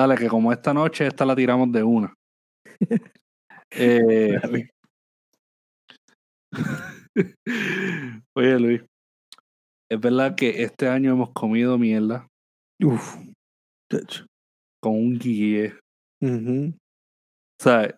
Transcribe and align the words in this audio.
Dale, 0.00 0.16
que 0.16 0.28
como 0.28 0.50
esta 0.50 0.72
noche, 0.72 1.06
esta 1.06 1.26
la 1.26 1.36
tiramos 1.36 1.70
de 1.72 1.82
una. 1.82 2.14
Eh, 3.72 4.34
Oye, 8.34 8.58
Luis, 8.58 8.82
es 9.88 10.00
verdad 10.00 10.34
que 10.34 10.64
este 10.64 10.88
año 10.88 11.12
hemos 11.12 11.30
comido 11.30 11.78
mierda 11.78 12.26
Uf. 12.82 13.14
de 13.92 13.98
hecho. 13.98 14.26
con 14.82 14.94
un 14.94 15.16
guille. 15.16 15.78
Ujú. 16.20 16.74
O 16.74 17.62
sea, 17.62 17.96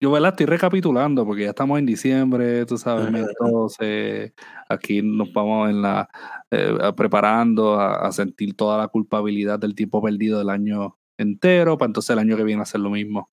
yo 0.00 0.10
¿verdad? 0.10 0.30
estoy 0.30 0.46
recapitulando 0.46 1.24
porque 1.26 1.44
ya 1.44 1.50
estamos 1.50 1.78
en 1.78 1.86
diciembre, 1.86 2.64
tú 2.66 2.78
sabes, 2.78 3.12
12, 3.40 4.34
aquí 4.68 5.02
nos 5.02 5.32
vamos 5.32 5.70
en 5.70 5.82
la 5.82 6.08
eh, 6.50 6.76
preparando 6.96 7.74
a, 7.74 8.06
a 8.06 8.12
sentir 8.12 8.54
toda 8.56 8.78
la 8.78 8.88
culpabilidad 8.88 9.58
del 9.58 9.74
tiempo 9.74 10.02
perdido 10.02 10.38
del 10.38 10.50
año 10.50 10.96
entero, 11.18 11.76
para 11.76 11.88
entonces 11.88 12.10
el 12.10 12.20
año 12.20 12.36
que 12.36 12.44
viene 12.44 12.62
hacer 12.62 12.80
lo 12.80 12.90
mismo. 12.90 13.28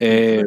Eh, 0.00 0.44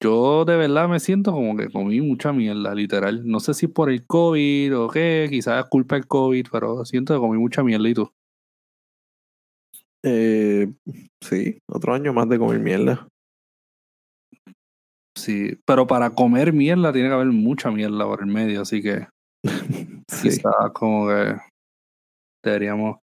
yo 0.00 0.44
de 0.44 0.56
verdad 0.56 0.88
me 0.88 1.00
siento 1.00 1.32
como 1.32 1.56
que 1.56 1.70
comí 1.70 2.00
mucha 2.00 2.32
mierda, 2.32 2.74
literal. 2.74 3.26
No 3.26 3.40
sé 3.40 3.54
si 3.54 3.68
por 3.68 3.90
el 3.90 4.06
COVID 4.06 4.76
o 4.76 4.88
qué, 4.88 5.28
quizás 5.30 5.64
es 5.64 5.70
culpa 5.70 5.96
del 5.96 6.06
COVID, 6.06 6.46
pero 6.52 6.84
siento 6.84 7.14
que 7.14 7.20
comí 7.20 7.38
mucha 7.38 7.62
mierda 7.62 7.88
y 7.88 7.94
tú. 7.94 8.12
Eh, 10.02 10.70
sí, 11.20 11.58
otro 11.66 11.94
año 11.94 12.12
más 12.12 12.28
de 12.28 12.38
comer 12.38 12.60
mierda. 12.60 13.08
Sí, 15.16 15.58
pero 15.66 15.86
para 15.86 16.10
comer 16.10 16.52
mierda 16.52 16.92
tiene 16.92 17.08
que 17.08 17.14
haber 17.14 17.28
mucha 17.28 17.70
mierda 17.70 18.04
por 18.04 18.20
el 18.20 18.26
medio, 18.26 18.62
así 18.62 18.82
que 18.82 19.06
Sí. 20.10 20.28
quizás 20.28 20.52
como 20.74 21.08
que 21.08 21.36
deberíamos, 22.44 22.98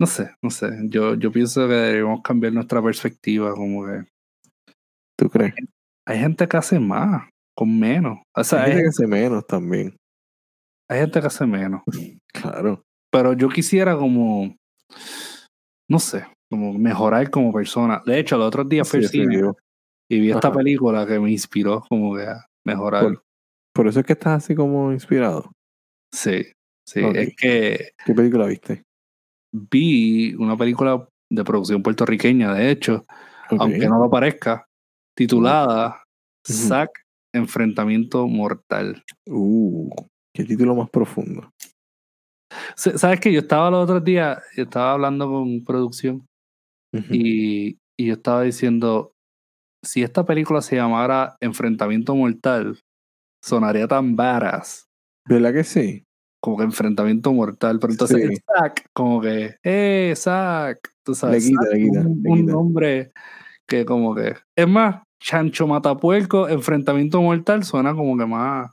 no 0.00 0.06
sé, 0.06 0.34
no 0.42 0.50
sé, 0.50 0.68
yo, 0.84 1.14
yo 1.14 1.30
pienso 1.32 1.66
que 1.66 1.74
deberíamos 1.74 2.22
cambiar 2.22 2.52
nuestra 2.52 2.82
perspectiva, 2.82 3.52
como 3.54 3.86
que 3.86 4.04
¿Tú 5.18 5.28
crees? 5.28 5.54
hay 6.06 6.18
gente 6.18 6.48
que 6.48 6.56
hace 6.56 6.78
más 6.78 7.28
con 7.56 7.78
menos, 7.78 8.18
o 8.34 8.44
sea, 8.44 8.60
Hay 8.64 8.70
hay, 8.72 8.76
gente 8.78 8.82
que 8.84 8.88
hace 8.88 9.06
menos 9.06 9.46
también. 9.46 9.96
hay 10.88 11.00
gente 11.00 11.20
que 11.20 11.26
hace 11.26 11.46
menos, 11.46 11.82
Claro. 12.32 12.82
pero 13.12 13.32
yo 13.34 13.48
quisiera 13.48 13.96
como, 13.96 14.54
no 15.90 15.98
sé, 15.98 16.26
como 16.50 16.72
mejorar 16.72 17.28
como 17.30 17.52
persona. 17.52 18.02
De 18.06 18.18
hecho, 18.18 18.36
el 18.36 18.42
otro 18.42 18.64
día 18.64 18.84
fui 18.84 19.00
Sí, 19.00 19.20
al 19.22 19.28
cine. 19.30 19.52
Y 20.10 20.20
vi 20.20 20.30
esta 20.32 20.52
película 20.52 21.06
que 21.06 21.18
me 21.20 21.30
inspiró 21.30 21.82
como 21.88 22.16
que 22.16 22.24
a 22.24 22.44
mejorar. 22.64 23.04
Por, 23.04 23.24
por 23.72 23.86
eso 23.86 24.00
es 24.00 24.06
que 24.06 24.14
estás 24.14 24.44
así 24.44 24.54
como 24.54 24.92
inspirado. 24.92 25.52
Sí, 26.12 26.44
sí, 26.86 27.00
es 27.14 27.34
que 27.36 27.92
¿Qué 28.04 28.14
película 28.14 28.46
viste? 28.46 28.82
vi 29.52 30.34
una 30.34 30.56
película 30.56 31.08
de 31.30 31.44
producción 31.44 31.82
puertorriqueña, 31.82 32.54
de 32.54 32.70
hecho, 32.70 33.04
aunque 33.50 33.88
no 33.88 33.98
lo 33.98 34.10
parezca, 34.10 34.66
titulada. 35.16 36.02
Zack 36.46 37.04
Enfrentamiento 37.32 38.26
Mortal. 38.26 39.04
Uh, 39.26 39.90
qué 40.34 40.44
título 40.44 40.74
más 40.74 40.90
profundo. 40.90 41.52
¿Sabes 42.74 43.20
que 43.20 43.32
Yo 43.32 43.40
estaba 43.40 43.70
los 43.70 43.84
otros 43.84 44.02
días, 44.02 44.42
yo 44.56 44.64
estaba 44.64 44.92
hablando 44.92 45.28
con 45.28 45.62
producción 45.64 46.26
y, 46.92 47.78
y 47.96 48.06
yo 48.06 48.14
estaba 48.14 48.42
diciendo, 48.42 49.12
si 49.82 50.02
esta 50.02 50.24
película 50.24 50.60
se 50.62 50.76
llamara 50.76 51.36
Enfrentamiento 51.40 52.14
Mortal, 52.14 52.78
sonaría 53.42 53.88
tan 53.88 54.16
varas 54.16 54.86
¿Verdad 55.26 55.52
que 55.52 55.64
sí? 55.64 56.04
como 56.42 56.56
que 56.56 56.64
Enfrentamiento 56.64 57.32
Mortal, 57.32 57.78
pero 57.78 57.92
entonces 57.92 58.16
Sí. 58.16 58.22
el 58.24 58.38
Zack, 58.46 58.86
como 58.94 59.20
que, 59.20 59.56
¡eh, 59.62 60.14
Zack! 60.16 60.90
Tú 61.04 61.14
sabes, 61.14 61.44
Le 61.44 61.50
quita, 61.50 61.62
Zack 61.64 61.72
le 61.74 61.80
quita, 61.84 62.00
un, 62.00 62.22
le 62.22 62.30
un 62.30 62.40
quita. 62.40 62.52
nombre 62.52 63.12
que 63.66 63.84
como 63.84 64.14
que, 64.14 64.34
es 64.56 64.68
más, 64.68 65.02
Chancho 65.22 65.66
Matapuerco, 65.66 66.48
Enfrentamiento 66.48 67.20
Mortal, 67.20 67.62
suena 67.64 67.94
como 67.94 68.16
que 68.16 68.24
más, 68.24 68.72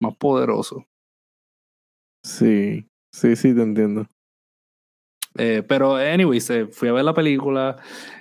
más 0.00 0.16
poderoso. 0.16 0.86
Sí, 2.24 2.86
sí, 3.12 3.34
sí, 3.36 3.54
te 3.54 3.62
entiendo. 3.62 4.06
Eh, 5.36 5.62
pero, 5.66 5.96
anyways, 5.96 6.48
eh, 6.50 6.66
fui 6.66 6.88
a 6.88 6.92
ver 6.92 7.04
la 7.04 7.14
película 7.14 7.76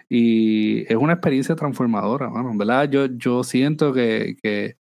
y 0.09 0.81
es 0.91 0.95
una 0.95 1.13
experiencia 1.13 1.55
transformadora, 1.55 2.29
mano. 2.29 2.51
Verdad, 2.55 2.89
yo, 2.89 3.05
yo 3.05 3.43
siento 3.43 3.93
que, 3.93 4.35
que 4.41 4.77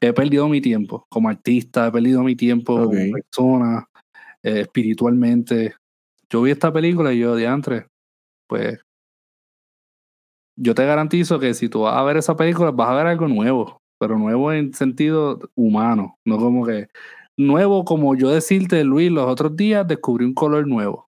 he 0.00 0.12
perdido 0.12 0.48
mi 0.48 0.60
tiempo 0.60 1.06
como 1.08 1.28
artista, 1.28 1.86
he 1.86 1.92
perdido 1.92 2.22
mi 2.22 2.34
tiempo 2.34 2.74
como 2.74 3.12
persona, 3.12 3.88
eh, 4.42 4.62
espiritualmente. 4.62 5.74
Yo 6.28 6.42
vi 6.42 6.50
esta 6.50 6.72
película 6.72 7.12
y 7.12 7.20
yo, 7.20 7.36
diantre, 7.36 7.86
pues 8.48 8.80
yo 10.56 10.74
te 10.74 10.84
garantizo 10.84 11.38
que 11.38 11.54
si 11.54 11.68
tú 11.68 11.82
vas 11.82 11.96
a 11.96 12.02
ver 12.02 12.16
esa 12.16 12.36
película 12.36 12.70
vas 12.70 12.90
a 12.90 12.94
ver 12.94 13.06
algo 13.06 13.28
nuevo, 13.28 13.80
pero 13.98 14.18
nuevo 14.18 14.52
en 14.52 14.74
sentido 14.74 15.38
humano, 15.54 16.18
no 16.24 16.38
como 16.38 16.66
que 16.66 16.88
nuevo 17.36 17.84
como 17.84 18.14
yo 18.16 18.30
decirte, 18.30 18.84
Luis, 18.84 19.10
los 19.10 19.26
otros 19.26 19.56
días 19.56 19.86
descubrí 19.86 20.24
un 20.24 20.34
color 20.34 20.66
nuevo, 20.66 21.08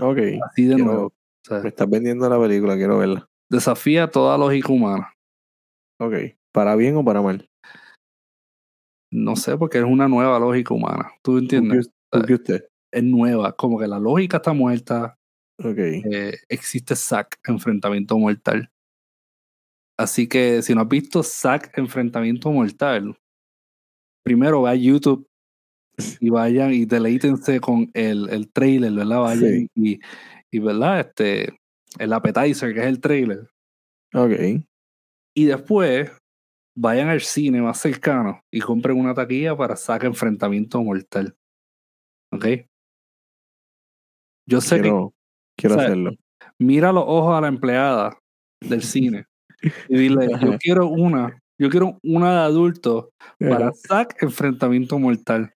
Ok. 0.00 0.18
así 0.50 0.66
de 0.66 0.74
Quiero- 0.76 0.84
nuevo. 0.84 1.06
O 1.06 1.48
sea, 1.48 1.60
Me 1.60 1.68
estás 1.68 1.88
vendiendo 1.88 2.28
la 2.28 2.40
película, 2.40 2.76
quiero 2.76 2.98
verla. 2.98 3.28
desafía 3.50 4.10
toda 4.10 4.36
lógica 4.36 4.72
humana. 4.72 5.12
Ok. 6.00 6.14
¿Para 6.52 6.74
bien 6.76 6.96
o 6.96 7.04
para 7.04 7.22
mal? 7.22 7.48
No 9.12 9.36
sé, 9.36 9.56
porque 9.56 9.78
es 9.78 9.84
una 9.84 10.08
nueva 10.08 10.38
lógica 10.38 10.74
humana. 10.74 11.10
¿Tú 11.22 11.32
¿Tú 11.32 11.38
entiendes? 11.38 11.90
qué 12.26 12.34
usted? 12.34 12.68
Es 12.92 13.04
nueva, 13.04 13.52
como 13.54 13.78
que 13.78 13.86
la 13.86 13.98
lógica 13.98 14.38
está 14.38 14.52
muerta, 14.52 15.16
Ok. 15.58 15.78
eh, 15.78 16.38
existe 16.48 16.96
Zack 16.96 17.38
Enfrentamiento 17.46 18.18
Mortal. 18.18 18.70
Así 19.98 20.28
que 20.28 20.60
si 20.62 20.74
no 20.74 20.82
has 20.82 20.88
visto 20.88 21.22
Zack 21.22 21.76
Enfrentamiento 21.78 22.50
Mortal, 22.50 23.16
primero 24.24 24.62
va 24.62 24.70
a 24.70 24.74
YouTube 24.74 25.26
y 26.20 26.30
vayan 26.30 26.72
y 26.72 26.84
deleítense 26.84 27.60
con 27.60 27.90
el, 27.94 28.28
el 28.30 28.50
trailer, 28.52 28.92
¿verdad? 28.92 29.20
Vayan 29.20 29.40
Sí. 29.40 29.70
y, 29.74 30.00
y, 30.50 30.58
¿verdad? 30.58 31.00
Este, 31.00 31.58
el 31.98 32.12
appetizer, 32.12 32.74
que 32.74 32.80
es 32.80 32.86
el 32.86 33.00
trailer. 33.00 33.48
Ok. 34.14 34.32
Y 35.34 35.44
después 35.44 36.10
vayan 36.78 37.08
al 37.08 37.20
cine 37.20 37.60
más 37.62 37.78
cercano 37.80 38.40
y 38.50 38.60
compren 38.60 38.98
una 38.98 39.14
taquilla 39.14 39.56
para 39.56 39.76
Zack 39.76 40.04
Enfrentamiento 40.04 40.82
Mortal. 40.82 41.34
¿Ok? 42.32 42.46
Yo 44.48 44.60
sé 44.60 44.76
que 44.76 44.82
Quiero, 44.82 45.14
quiero 45.56 45.74
o 45.74 45.78
sea, 45.78 45.86
hacerlo. 45.86 46.12
mira 46.58 46.92
los 46.92 47.04
ojos 47.06 47.36
a 47.36 47.40
la 47.40 47.48
empleada 47.48 48.16
del 48.60 48.82
cine 48.82 49.26
y 49.88 49.96
dile, 49.98 50.28
yo 50.40 50.58
quiero 50.58 50.86
una, 50.86 51.38
yo 51.58 51.68
quiero 51.70 51.98
una 52.02 52.32
de 52.32 52.40
adulto 52.46 53.10
para. 53.40 53.72
Zack 53.72 54.22
Enfrentamiento 54.22 54.98
Mortal. 54.98 55.52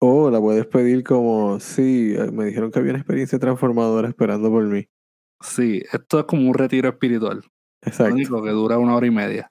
O 0.00 0.30
la 0.30 0.40
puedes 0.40 0.66
pedir 0.66 1.02
como, 1.04 1.58
sí, 1.60 2.14
eh, 2.16 2.30
me 2.30 2.44
dijeron 2.46 2.70
que 2.70 2.78
había 2.78 2.90
una 2.92 2.98
experiencia 3.00 3.38
transformadora 3.38 4.08
esperando 4.08 4.50
por 4.50 4.64
mí. 4.64 4.86
Sí, 5.40 5.82
esto 5.92 6.20
es 6.20 6.24
como 6.26 6.48
un 6.48 6.54
retiro 6.54 6.88
espiritual. 6.88 7.38
Lo 7.42 7.88
Exacto. 7.88 8.14
único 8.14 8.42
que 8.42 8.50
dura 8.50 8.78
una 8.78 8.96
hora 8.96 9.06
y 9.06 9.10
media. 9.10 9.50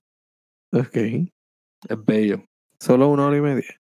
Ok. 0.72 0.96
Es 0.96 2.06
bello. 2.06 2.44
Solo 2.80 3.10
una 3.10 3.28
hora 3.28 3.38
y 3.38 3.42
media. 3.42 3.80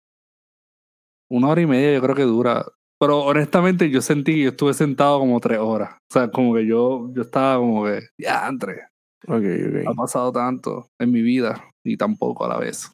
Una 1.31 1.49
hora 1.49 1.61
y 1.61 1.67
media 1.67 1.93
yo 1.95 2.01
creo 2.03 2.15
que 2.15 2.23
dura. 2.23 2.65
Pero 3.01 3.21
honestamente 3.25 3.91
yo 3.91 4.01
sentí 4.01 4.35
que 4.35 4.43
yo 4.43 4.49
estuve 4.51 4.75
sentado 4.75 5.19
como 5.21 5.39
tres 5.41 5.59
horas. 5.59 5.93
O 6.11 6.13
sea, 6.13 6.31
como 6.31 6.55
que 6.55 6.67
yo, 6.67 7.11
yo 7.15 7.23
estaba 7.23 7.59
como 7.59 7.85
que, 7.85 8.01
ya, 8.19 8.47
André, 8.47 8.83
Ok, 9.27 9.45
ha 9.87 9.91
ok. 9.91 9.97
pasado 9.97 10.33
tanto 10.33 10.89
en 10.99 11.13
mi 11.13 11.23
vida 11.23 11.63
y 11.85 11.97
tampoco 11.97 12.45
a 12.45 12.49
la 12.49 12.59
vez. 12.59 12.91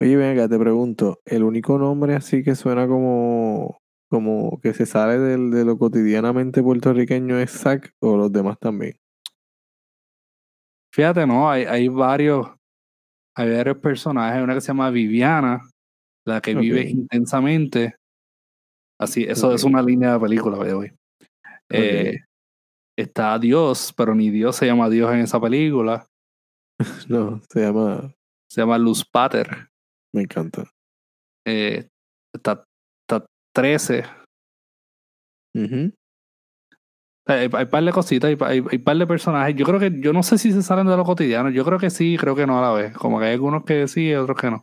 Oye, 0.00 0.16
ven 0.16 0.38
acá, 0.38 0.48
te 0.48 0.58
pregunto, 0.58 1.20
¿el 1.24 1.42
único 1.42 1.76
nombre 1.76 2.14
así 2.14 2.44
que 2.44 2.54
suena 2.54 2.86
como, 2.86 3.80
como 4.08 4.60
que 4.60 4.72
se 4.72 4.86
sale 4.86 5.18
del, 5.18 5.50
de 5.50 5.64
lo 5.64 5.76
cotidianamente 5.76 6.62
puertorriqueño 6.62 7.36
es 7.38 7.50
Zack 7.50 7.94
o 8.00 8.16
los 8.16 8.32
demás 8.32 8.58
también? 8.60 8.96
Fíjate, 10.94 11.26
no, 11.26 11.50
hay, 11.50 11.64
hay 11.64 11.88
varios, 11.88 12.46
hay 13.36 13.50
varios 13.56 13.78
personajes, 13.78 14.42
una 14.42 14.54
que 14.54 14.60
se 14.60 14.68
llama 14.68 14.90
Viviana, 14.90 15.60
la 16.24 16.40
que 16.40 16.54
vive 16.54 16.88
intensamente. 16.88 17.96
Así, 19.00 19.24
eso 19.24 19.52
es 19.52 19.64
una 19.64 19.82
línea 19.82 20.12
de 20.12 20.20
película, 20.20 20.64
the 20.64 20.74
way. 20.74 20.90
Eh, 21.70 22.18
está 22.96 23.38
Dios, 23.38 23.92
pero 23.96 24.14
ni 24.14 24.30
Dios 24.30 24.56
se 24.56 24.66
llama 24.66 24.88
Dios 24.88 25.12
en 25.12 25.20
esa 25.20 25.40
película. 25.40 26.06
No, 27.08 27.40
se 27.50 27.62
llama, 27.62 28.14
Se 28.48 28.60
llama 28.60 28.78
Luz 28.78 29.04
Pater. 29.04 29.68
Me 30.12 30.22
encanta. 30.22 30.64
Eh, 31.46 31.88
está, 32.34 32.64
está 33.02 33.26
13. 33.54 34.04
Ujú. 35.54 35.92
O 37.26 37.30
sea, 37.30 37.36
Hay, 37.40 37.50
hay 37.52 37.66
par 37.66 37.84
de 37.84 37.92
cositas, 37.92 38.30
hay, 38.30 38.36
hay, 38.40 38.64
hay 38.70 38.78
par 38.78 38.96
de 38.96 39.06
personajes. 39.06 39.54
Yo 39.56 39.66
creo 39.66 39.80
que, 39.80 40.00
yo 40.00 40.12
no 40.12 40.22
sé 40.22 40.38
si 40.38 40.52
se 40.52 40.62
salen 40.62 40.86
de 40.86 40.96
lo 40.96 41.04
cotidiano. 41.04 41.50
Yo 41.50 41.64
creo 41.64 41.78
que 41.78 41.90
sí, 41.90 42.16
creo 42.18 42.34
que 42.34 42.46
no 42.46 42.58
a 42.58 42.62
la 42.62 42.72
vez. 42.72 42.94
Como 42.94 43.18
que 43.18 43.26
hay 43.26 43.34
algunos 43.34 43.64
que 43.64 43.88
sí 43.88 44.08
y 44.08 44.14
otros 44.14 44.38
que 44.38 44.50
no. 44.50 44.62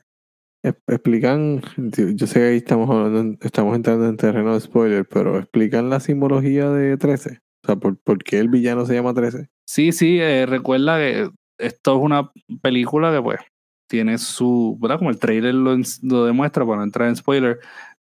explican, 0.87 1.61
yo 1.77 2.27
sé 2.27 2.39
que 2.39 2.45
ahí 2.45 2.57
estamos 2.57 2.89
hablando, 2.89 3.37
estamos 3.41 3.75
entrando 3.75 4.07
en 4.07 4.17
terreno 4.17 4.53
de 4.53 4.61
spoiler, 4.61 5.07
pero 5.07 5.37
explican 5.37 5.89
la 5.89 5.99
simbología 5.99 6.69
de 6.69 6.97
13. 6.97 7.39
O 7.63 7.67
sea, 7.67 7.75
¿por, 7.77 7.97
por 7.97 8.23
qué 8.23 8.39
el 8.39 8.49
villano 8.49 8.85
se 8.85 8.93
llama 8.93 9.13
13? 9.13 9.47
Sí, 9.67 9.91
sí, 9.91 10.19
eh, 10.19 10.45
recuerda 10.45 10.97
que 10.97 11.29
esto 11.59 11.97
es 11.97 12.01
una 12.01 12.31
película 12.61 13.11
que 13.11 13.21
pues 13.21 13.39
tiene 13.87 14.17
su, 14.17 14.77
¿verdad? 14.79 14.97
Como 14.97 15.09
el 15.09 15.19
trailer 15.19 15.53
lo, 15.55 15.75
lo 16.03 16.25
demuestra, 16.25 16.65
para 16.65 16.77
no 16.77 16.83
entrar 16.83 17.09
en 17.09 17.15
spoiler, 17.15 17.59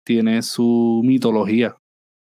tiene 0.06 0.42
su 0.42 1.02
mitología. 1.04 1.76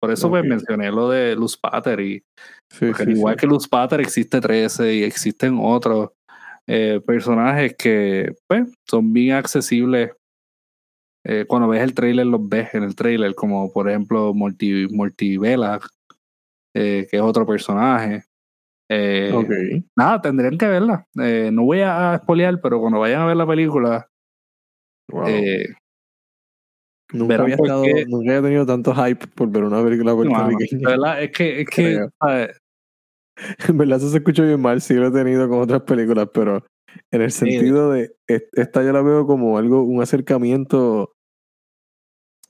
Por 0.02 0.12
eso 0.12 0.30
pues 0.30 0.42
Ok. 0.44 0.50
mencioné 0.50 0.92
lo 0.92 1.10
de 1.10 1.36
Luz 1.36 1.58
Pater 1.58 2.00
y 2.00 2.24
Sí, 2.72 2.88
porque 2.88 3.04
sí, 3.04 3.12
igual 3.12 3.36
sí. 3.36 3.40
que 3.42 3.48
Luz 3.48 3.68
Pater 3.68 4.02
existe 4.02 4.42
13 4.42 4.96
y 4.96 5.04
existen 5.04 5.60
otros 5.62 6.10
eh, 6.68 7.02
personajes 7.06 7.76
que 7.78 8.34
pues 8.48 8.74
son 8.90 9.14
bien 9.14 9.36
accesibles. 9.36 10.12
Eh, 11.24 11.46
cuando 11.48 11.68
ves 11.68 11.84
el 11.84 11.94
trailer 11.94 12.26
los 12.26 12.48
ves 12.50 12.74
en 12.74 12.84
el 12.84 12.96
trailer, 12.96 13.36
como 13.36 13.72
por 13.72 13.88
ejemplo 13.90 14.34
Multi, 14.34 14.88
Multivela, 14.90 15.80
eh, 16.76 17.08
que 17.10 17.18
es 17.18 17.22
otro 17.22 17.46
personaje. 17.46 18.24
Eh. 18.94 19.84
Nada, 19.96 20.22
tendrían 20.22 20.58
que 20.58 20.68
verla. 20.68 21.06
Eh, 21.22 21.50
no 21.54 21.64
voy 21.64 21.80
a 21.82 22.20
spoilear, 22.22 22.60
pero 22.62 22.80
cuando 22.82 23.00
vayan 23.00 23.22
a 23.22 23.26
ver 23.26 23.38
la 23.38 23.48
película, 23.48 24.08
Wow. 25.10 25.28
eh, 25.28 25.66
nunca, 27.14 27.42
había 27.42 27.56
estado, 27.56 27.84
qué- 27.84 28.06
nunca 28.08 28.30
había 28.32 28.42
tenido 28.42 28.66
tanto 28.66 28.94
hype 28.94 29.28
por 29.28 29.50
ver 29.50 29.64
una 29.64 29.82
película 29.84 30.14
puertorriqueña. 30.14 30.90
verdad, 30.90 31.24
es 31.24 31.32
que, 31.32 31.62
es 31.62 31.70
que. 31.70 32.06
En 33.70 33.78
verdad 33.78 33.98
eso 33.98 34.10
se 34.10 34.18
escucha 34.18 34.44
bien 34.44 34.62
mal, 34.62 34.82
sí 34.82 34.94
lo 34.94 35.08
he 35.08 35.12
tenido 35.12 35.48
con 35.50 35.62
otras 35.62 35.82
películas, 35.84 36.28
pero 36.34 36.64
en 37.12 37.22
el 37.22 37.32
sentido 37.32 37.92
de, 37.92 38.12
es- 38.28 38.44
esta 38.52 38.84
yo 38.84 38.92
la 38.92 39.02
veo 39.02 39.26
como 39.26 39.58
algo, 39.58 39.84
un 39.84 40.02
acercamiento 40.02 41.14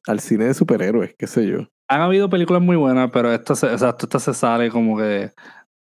al 0.08 0.20
cine 0.20 0.46
de 0.46 0.54
superhéroes, 0.56 1.14
qué 1.18 1.28
sé 1.28 1.46
yo. 1.48 1.68
han 1.88 2.02
habido 2.02 2.30
películas 2.30 2.62
muy 2.64 2.76
buenas, 2.78 3.12
pero 3.12 3.32
esta 3.32 3.54
se, 3.56 3.68
exacto, 3.68 4.06
esta 4.08 4.20
se 4.20 4.34
sale 4.34 4.70
como 4.72 4.98
que 4.98 5.30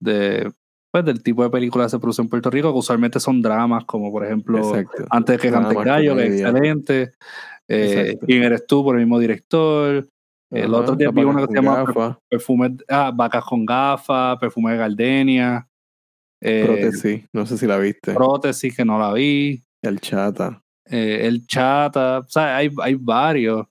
de, 0.01 0.51
pues, 0.91 1.05
del 1.05 1.23
tipo 1.23 1.43
de 1.43 1.49
películas 1.49 1.87
que 1.87 1.91
se 1.91 1.99
producen 1.99 2.25
en 2.25 2.29
Puerto 2.29 2.49
Rico, 2.49 2.71
que 2.73 2.79
usualmente 2.79 3.19
son 3.19 3.41
dramas, 3.41 3.85
como 3.85 4.11
por 4.11 4.25
ejemplo 4.25 4.57
Exacto. 4.59 5.05
Antes 5.09 5.37
de 5.37 5.41
que 5.41 5.51
cante 5.51 5.75
gallo, 5.75 6.15
que 6.17 6.25
es 6.27 6.41
excelente. 6.41 7.11
Eh. 7.69 8.17
¿Quién 8.25 8.43
eres 8.43 8.65
tú? 8.67 8.83
Por 8.83 8.95
el 8.95 9.01
mismo 9.05 9.17
director. 9.19 10.07
El 10.51 10.73
Ajá, 10.73 10.81
otro 10.83 10.95
día 10.97 11.11
vi 11.11 11.23
una 11.23 11.41
que 11.41 11.47
se 11.47 11.53
llama 11.53 11.83
gafas, 11.85 12.17
Perfume, 12.29 12.75
ah, 12.89 13.11
Vacas 13.15 13.45
con 13.45 13.65
gafas, 13.65 14.37
Perfume 14.37 14.71
de 14.73 14.77
Gardenia. 14.79 15.67
Eh, 16.41 16.63
Prótesis, 16.65 17.25
no 17.31 17.45
sé 17.45 17.57
si 17.57 17.67
la 17.67 17.77
viste. 17.77 18.13
prótesis 18.13 18.75
que 18.75 18.83
no 18.83 18.99
la 18.99 19.13
vi, 19.13 19.63
El 19.81 20.01
chata. 20.01 20.61
eh, 20.89 21.19
el 21.27 21.45
chata, 21.47 22.19
o 22.19 22.29
sea, 22.29 22.57
hay, 22.57 22.69
hay 22.81 22.95
varios, 22.95 23.65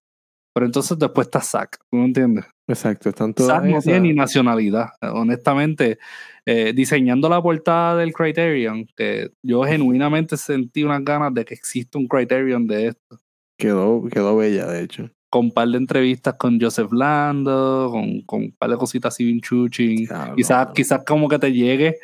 pero 0.55 0.65
entonces 0.67 0.99
después 0.99 1.27
está 1.27 1.41
Zack, 1.43 1.79
¿tú 1.91 1.97
me 1.99 2.05
entiendes? 2.07 2.47
Exacto, 2.71 3.09
están 3.11 3.35
todas 3.35 3.65
no 3.65 3.81
tiene 3.81 4.01
ni 4.01 4.13
nacionalidad, 4.15 4.89
honestamente, 5.03 5.99
eh, 6.47 6.73
diseñando 6.75 7.29
la 7.29 7.43
portada 7.43 7.97
del 7.97 8.13
Criterion, 8.13 8.87
que 8.97 9.31
yo 9.43 9.63
genuinamente 9.65 10.37
sentí 10.37 10.83
unas 10.85 11.05
ganas 11.05 11.35
de 11.35 11.45
que 11.45 11.55
exista 11.55 11.99
un 11.99 12.07
Criterion 12.09 12.67
de 12.67 12.89
esto, 12.89 13.21
Quedó, 13.59 14.03
quedó 14.11 14.37
bella, 14.37 14.67
de 14.67 14.83
hecho. 14.83 15.11
con 15.29 15.47
un 15.47 15.51
par 15.53 15.69
de 15.69 15.77
entrevistas 15.79 16.35
con 16.39 16.59
Joseph 16.61 16.93
Lando, 16.93 17.89
con, 17.93 18.23
con 18.23 18.41
un 18.45 18.53
par 18.53 18.71
de 18.71 18.77
cositas 18.77 19.15
así 19.15 19.25
bien 19.25 19.41
chuching, 19.41 20.07
Diablo, 20.07 20.35
quizás, 20.37 20.69
quizás 20.75 21.05
como 21.05 21.29
que 21.29 21.39
te 21.39 21.53
llegue 21.53 21.97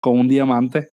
con 0.00 0.18
un 0.18 0.28
diamante, 0.28 0.90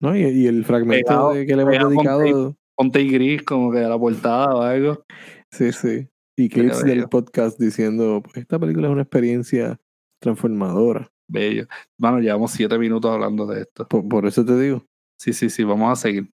No, 0.00 0.16
y, 0.16 0.22
y 0.22 0.46
el 0.46 0.64
fragmento 0.64 1.06
Pegado- 1.12 1.34
de 1.34 1.46
que 1.46 1.56
le 1.56 1.62
hemos 1.62 1.90
dedicado. 1.90 2.56
ponte 2.74 3.02
y 3.02 3.10
gris 3.10 3.42
como 3.42 3.70
que 3.70 3.78
de 3.80 3.88
la 3.88 3.98
portada 3.98 4.54
o 4.54 4.62
algo. 4.62 5.04
Sí, 5.50 5.70
sí. 5.72 6.06
Y 6.40 6.48
clips 6.48 6.82
del 6.82 7.06
podcast 7.06 7.60
diciendo, 7.60 8.22
pues 8.24 8.38
esta 8.38 8.58
película 8.58 8.86
es 8.86 8.92
una 8.92 9.02
experiencia 9.02 9.78
transformadora. 10.22 11.12
Bello. 11.28 11.66
Bueno, 11.98 12.18
llevamos 12.18 12.52
siete 12.52 12.78
minutos 12.78 13.12
hablando 13.12 13.44
de 13.44 13.60
esto. 13.60 13.86
Por, 13.86 14.08
por 14.08 14.24
eso 14.26 14.42
te 14.42 14.58
digo, 14.58 14.86
Sí, 15.18 15.34
sí, 15.34 15.50
sí, 15.50 15.64
vamos 15.64 15.92
a 15.92 16.00
seguir. 16.00 16.30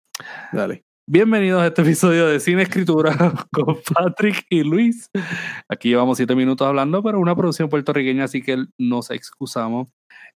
dale. 0.52 0.82
Bienvenidos 1.08 1.62
a 1.62 1.68
este 1.68 1.82
episodio 1.82 2.26
de 2.26 2.40
Cine 2.40 2.62
Escritura 2.62 3.14
con 3.52 3.76
Patrick 3.94 4.44
y 4.50 4.64
Luis. 4.64 5.08
Aquí 5.68 5.90
llevamos 5.90 6.16
siete 6.16 6.34
minutos 6.34 6.66
hablando, 6.66 7.00
pero 7.00 7.20
una 7.20 7.36
producción 7.36 7.68
puertorriqueña, 7.68 8.24
así 8.24 8.42
que 8.42 8.64
nos 8.78 9.08
excusamos. 9.12 9.88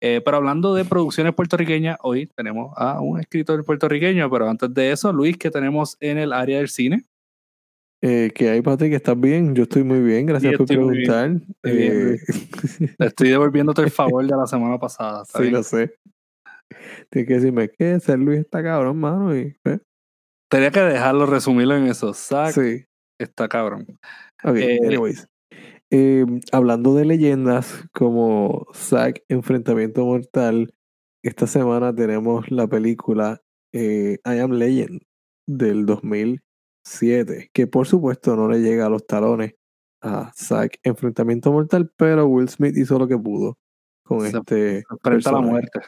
Eh, 0.00 0.22
pero 0.24 0.38
hablando 0.38 0.74
de 0.74 0.84
producciones 0.84 1.34
puertorriqueñas, 1.34 1.98
hoy 2.02 2.26
tenemos 2.34 2.72
a 2.76 3.00
un 3.00 3.20
escritor 3.20 3.64
puertorriqueño, 3.64 4.28
pero 4.28 4.50
antes 4.50 4.74
de 4.74 4.90
eso, 4.90 5.12
Luis, 5.12 5.38
que 5.38 5.52
tenemos 5.52 5.96
en 6.00 6.18
el 6.18 6.32
área 6.32 6.58
del 6.58 6.68
cine. 6.68 7.04
Eh, 8.04 8.32
¿Qué 8.34 8.50
hay, 8.50 8.62
Patrick? 8.62 8.92
¿Estás 8.94 9.18
bien? 9.18 9.54
Yo 9.54 9.62
estoy 9.62 9.84
muy 9.84 10.00
bien, 10.00 10.26
gracias 10.26 10.52
Sí, 10.52 10.56
por 10.58 10.66
preguntar. 10.66 11.30
Estoy 11.30 11.72
Eh, 11.72 12.16
estoy 12.98 13.28
devolviéndote 13.30 13.82
el 13.82 13.90
favor 13.92 14.26
de 14.26 14.36
la 14.36 14.46
semana 14.46 14.78
pasada. 14.78 15.22
¿está 15.22 15.38
sí, 15.38 15.42
bien? 15.44 15.54
lo 15.54 15.62
sé. 15.62 15.94
Tienes 17.10 17.28
que 17.28 17.34
decirme 17.34 17.68
que 17.68 18.00
ser 18.00 18.18
Luis 18.18 18.40
está 18.40 18.62
cabrón, 18.62 18.98
mano. 18.98 19.36
Y, 19.36 19.54
pues, 19.62 19.80
Tenía 20.50 20.70
que 20.70 20.80
dejarlo 20.80 21.26
resumirlo 21.26 21.76
en 21.76 21.86
eso. 21.86 22.12
Zack 22.12 22.52
sí. 22.52 22.84
está 23.20 23.48
cabrón. 23.48 23.86
Ok, 24.44 24.56
Eh, 24.56 24.78
anyways. 24.84 25.28
Eh, 25.90 26.24
hablando 26.50 26.94
de 26.94 27.04
leyendas 27.04 27.84
como 27.92 28.66
Zack 28.74 29.22
Enfrentamiento 29.28 30.04
Mortal, 30.04 30.74
esta 31.22 31.46
semana 31.46 31.94
tenemos 31.94 32.50
la 32.50 32.66
película 32.66 33.42
eh, 33.72 34.18
I 34.24 34.38
Am 34.40 34.52
Legend 34.52 35.02
del 35.46 35.86
2007, 36.84 37.50
que 37.52 37.66
por 37.66 37.86
supuesto 37.86 38.36
no 38.36 38.48
le 38.48 38.60
llega 38.60 38.86
a 38.86 38.88
los 38.90 39.06
talones 39.06 39.54
a 40.02 40.32
Zack 40.34 40.78
Enfrentamiento 40.82 41.52
Mortal, 41.52 41.90
pero 41.96 42.26
Will 42.26 42.48
Smith 42.48 42.76
hizo 42.76 42.98
lo 42.98 43.06
que 43.06 43.16
pudo 43.18 43.56
con 44.04 44.20
Se- 44.28 44.36
este 44.38 44.84
Frente 45.02 45.28
a 45.28 45.32
la 45.32 45.40
muerte. 45.40 45.80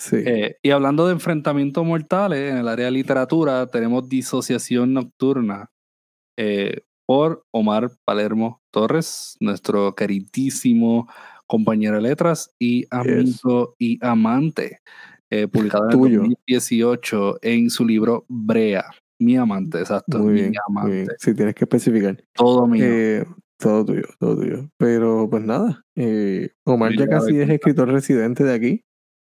Sí, 0.00 0.16
Eh, 0.26 0.56
y 0.62 0.70
hablando 0.70 1.06
de 1.06 1.12
enfrentamientos 1.12 1.84
mortales, 1.84 2.50
en 2.50 2.58
el 2.58 2.68
área 2.68 2.86
de 2.86 2.90
literatura 2.92 3.66
tenemos 3.68 4.08
Disociación 4.08 4.92
Nocturna 4.92 5.70
eh, 6.36 6.80
por 7.06 7.44
Omar 7.52 7.90
Palermo 8.04 8.60
Torres, 8.72 9.36
nuestro 9.40 9.94
queridísimo 9.94 11.08
compañero 11.46 11.96
de 11.96 12.02
letras 12.02 12.52
y 12.58 12.86
amigo 12.90 13.76
y 13.78 14.04
amante, 14.04 14.80
eh, 15.30 15.46
publicado 15.46 15.84
en 15.84 15.90
el 15.90 15.96
Tuyo. 15.98 16.18
2018 16.20 17.38
en 17.42 17.70
su 17.70 17.86
libro 17.86 18.24
Brea. 18.28 18.86
Mi 19.18 19.36
amante, 19.36 19.78
exacto. 19.78 20.18
muy 20.18 20.32
mi 20.34 20.40
bien, 20.40 20.52
amante. 20.68 20.88
muy 20.88 20.96
bien. 21.02 21.08
Sí, 21.18 21.34
tienes 21.34 21.54
que 21.54 21.64
especificar. 21.64 22.22
Todo 22.34 22.66
mío. 22.66 22.84
Eh, 22.84 23.24
todo 23.58 23.84
tuyo, 23.84 24.04
todo 24.18 24.36
tuyo. 24.36 24.68
Pero 24.76 25.28
pues 25.30 25.42
nada, 25.44 25.84
eh, 25.94 26.50
Omar 26.64 26.96
ya 26.96 27.06
casi 27.06 27.38
es 27.38 27.48
escritor 27.48 27.88
residente 27.88 28.44
de 28.44 28.54
aquí. 28.54 28.84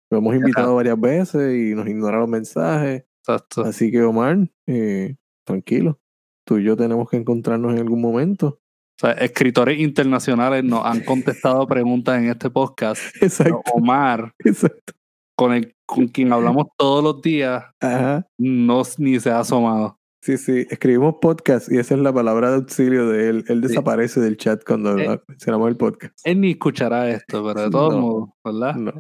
Lo 0.10 0.20
hemos 0.20 0.36
invitado 0.36 0.76
varias 0.76 1.00
veces 1.00 1.56
y 1.56 1.76
nos 1.76 1.88
ignora 1.88 2.20
los 2.20 2.30
mensajes. 2.30 3.04
exacto. 3.20 3.62
Así 3.64 3.92
que 3.92 4.02
Omar, 4.04 4.50
eh, 4.68 5.16
tranquilo. 5.46 6.00
Tú 6.46 6.58
y 6.58 6.64
yo 6.64 6.76
tenemos 6.76 7.10
que 7.10 7.18
encontrarnos 7.18 7.74
en 7.74 7.80
algún 7.80 8.02
momento. 8.02 8.60
O 8.96 9.00
sea, 9.00 9.12
escritores 9.14 9.80
internacionales 9.80 10.64
nos 10.64 10.86
han 10.86 11.02
contestado 11.02 11.66
preguntas 11.68 12.20
en 12.20 12.30
este 12.30 12.50
podcast. 12.50 13.02
Exacto, 13.22 13.62
Omar, 13.74 14.34
exacto. 14.40 14.94
Con, 15.36 15.54
el, 15.54 15.74
con 15.86 16.08
quien 16.08 16.32
hablamos 16.34 16.68
todos 16.78 17.04
los 17.04 17.22
días, 17.22 17.66
Ajá. 17.82 18.28
no 18.38 18.84
ni 18.98 19.20
se 19.20 19.32
ha 19.32 19.40
asomado. 19.40 19.98
Sí, 20.22 20.38
sí. 20.38 20.66
Escribimos 20.70 21.16
podcast 21.22 21.70
y 21.72 21.78
esa 21.80 21.96
es 21.96 22.00
la 22.00 22.14
palabra 22.14 22.50
de 22.52 22.56
auxilio 22.58 23.10
de 23.10 23.30
él. 23.30 23.46
Él 23.50 23.62
Sí. 23.62 23.68
desaparece 23.68 24.22
del 24.22 24.38
chat 24.38 24.64
cuando 24.66 24.98
Eh. 24.98 25.20
mencionamos 25.28 25.68
el 25.70 25.76
podcast. 25.76 26.18
Él 26.24 26.40
ni 26.40 26.52
escuchará 26.52 27.10
esto, 27.10 27.44
pero 27.46 27.64
de 27.64 27.70
todos 27.70 27.94
No. 27.94 28.00
modos, 28.02 28.30
¿verdad? 28.44 28.76
No, 28.76 28.94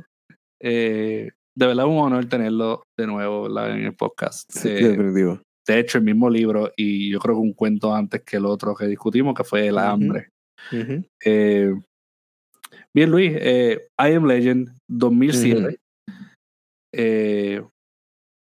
Eh, 0.60 1.30
de 1.56 1.68
verdad 1.68 1.86
un 1.86 1.98
honor 2.00 2.25
tenerlo 2.25 2.84
de 2.98 3.08
nuevo 3.08 3.44
¿verdad? 3.44 3.78
en 3.78 3.86
el 3.86 3.96
podcast. 3.96 4.50
sí, 4.52 4.70
Eh, 4.70 4.90
definitivo. 4.90 5.40
de 5.68 5.80
hecho, 5.80 5.98
el 5.98 6.04
mismo 6.04 6.30
libro 6.30 6.72
y 6.75 7.10
yo 7.12 7.20
creo 7.20 7.36
que 7.36 7.42
un 7.42 7.54
cuento 7.54 7.94
antes 7.96 8.22
que 8.24 8.36
el 8.38 8.46
otro 8.46 8.75
que 8.75 8.86
discutimos, 8.88 9.34
que 9.34 9.44
fue 9.46 9.68
El 9.68 9.78
hambre. 9.78 10.30
Eh, 11.24 11.74
bien, 12.94 13.12
Luis, 13.12 13.32
eh, 13.36 13.88
I 13.98 14.13
Am 14.13 14.25
Legend 14.25 14.70
2007. 14.90 15.78
Eh, 16.94 17.62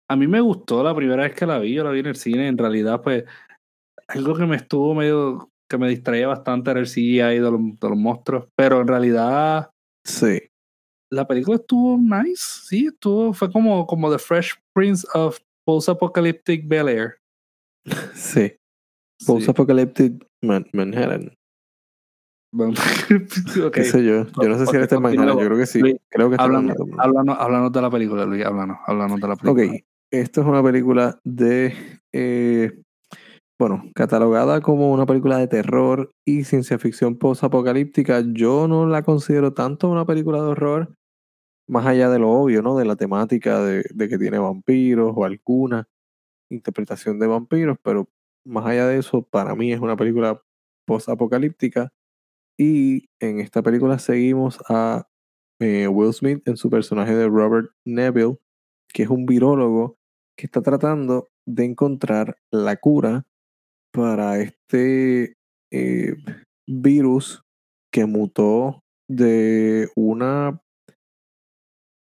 a 0.10 0.16
mí 0.16 0.28
me 0.28 0.42
gustó 0.42 0.84
la 0.84 0.96
primera 0.96 1.24
vez 1.24 1.34
que 1.34 1.46
la 1.46 1.58
vi, 1.60 1.74
yo 1.74 1.84
la 1.84 1.92
vi 1.92 2.00
en 2.02 2.06
el 2.08 2.16
cine. 2.16 2.48
En 2.48 2.58
realidad, 2.58 3.02
pues, 3.02 3.24
algo 4.08 4.36
que 4.36 4.46
me 4.46 4.56
estuvo 4.58 4.94
medio, 4.94 5.50
que 5.70 5.78
me 5.78 5.90
distraía 5.90 6.28
bastante 6.28 6.72
era 6.72 6.80
el 6.80 6.88
CGI 6.88 7.18
de 7.40 7.40
los, 7.52 7.60
de 7.80 7.90
los 7.90 7.98
monstruos. 7.98 8.48
Pero 8.56 8.82
en 8.82 8.88
realidad, 8.88 9.72
Sí. 10.06 10.40
la 11.12 11.28
película 11.28 11.56
estuvo 11.58 11.98
nice. 11.98 12.44
Sí, 12.68 12.88
estuvo, 12.88 13.34
fue 13.34 13.52
como, 13.52 13.88
como 13.88 14.12
The 14.12 14.20
Fresh 14.20 14.54
Prince 14.76 15.08
of 15.14 15.40
Post-Apocalyptic 15.66 16.68
Bel 16.68 16.90
Air. 16.90 17.18
Sí. 18.14 18.56
Post-apocalyptic 19.26 20.24
Man- 20.44 20.68
Manhattan. 20.74 21.34
Bueno, 22.56 22.74
ok. 23.66 23.74
¿Qué 23.74 23.84
sé 23.84 24.02
yo? 24.06 24.26
Yo 24.42 24.48
no 24.48 24.58
sé 24.58 24.66
si 24.66 24.78
en 24.78 24.88
continúa. 24.88 25.00
Manhattan. 25.02 25.40
Yo 25.40 25.46
creo 25.46 25.58
que 25.58 25.66
sí. 25.66 25.80
Luis, 25.80 25.98
Creo 26.08 26.30
que 26.30 26.38
Háblanos, 26.40 26.78
háblanos, 26.98 27.38
háblanos 27.38 27.72
de 27.74 27.82
la 27.82 27.90
película, 27.90 28.26
Luis. 28.26 28.46
Háblanos, 28.46 28.78
háblanos 28.88 29.20
de 29.20 29.28
la 29.28 29.36
película. 29.36 29.66
Ok, 29.66 29.84
esto 30.10 30.42
es 30.42 30.48
una 30.48 30.64
película 30.64 31.20
de 31.26 31.74
eh, 32.14 32.72
bueno, 33.60 33.84
catalogada 33.94 34.62
como 34.62 34.94
una 34.94 35.06
película 35.06 35.38
de 35.38 35.48
terror 35.48 36.12
y 36.26 36.46
ciencia 36.46 36.80
ficción 36.80 37.18
post-apocalíptica, 37.18 38.24
yo 38.34 38.70
no 38.70 38.86
la 38.86 39.04
considero 39.04 39.54
tanto 39.54 39.90
una 39.90 40.06
película 40.06 40.42
de 40.42 40.48
horror, 40.48 40.96
más 41.68 41.86
allá 41.86 42.10
de 42.10 42.20
lo 42.20 42.32
obvio, 42.32 42.62
¿no? 42.62 42.78
De 42.78 42.86
la 42.86 42.96
temática 42.96 43.62
de, 43.62 43.84
de 43.94 44.08
que 44.08 44.18
tiene 44.18 44.40
vampiros 44.40 45.12
o 45.14 45.26
alguna 45.26 45.90
interpretación 46.50 47.20
de 47.20 47.28
vampiros, 47.28 47.78
pero 47.84 48.08
más 48.46 48.66
allá 48.66 48.88
de 48.88 49.00
eso, 49.00 49.24
para 49.24 49.56
mí 49.56 49.74
es 49.74 49.82
una 49.82 49.98
película 49.98 50.42
post-apocalíptica. 50.86 51.92
Y 52.58 53.10
en 53.20 53.40
esta 53.40 53.62
película 53.62 54.00
seguimos 54.00 54.60
a 54.70 55.08
eh, 55.60 55.88
Will 55.88 56.14
Smith 56.14 56.48
en 56.48 56.58
su 56.58 56.70
personaje 56.70 57.16
de 57.16 57.28
Robert 57.28 57.72
Neville, 57.86 58.38
que 58.94 59.04
es 59.04 59.10
un 59.10 59.26
virólogo 59.26 59.98
que 60.38 60.46
está 60.46 60.62
tratando 60.62 61.30
de 61.46 61.66
encontrar 61.66 62.38
la 62.52 62.78
cura 62.78 63.26
para 63.94 64.40
este 64.40 65.36
eh, 65.72 66.16
virus 66.68 67.44
que 67.92 68.06
mutó 68.06 68.82
de 69.10 69.90
una 69.96 70.62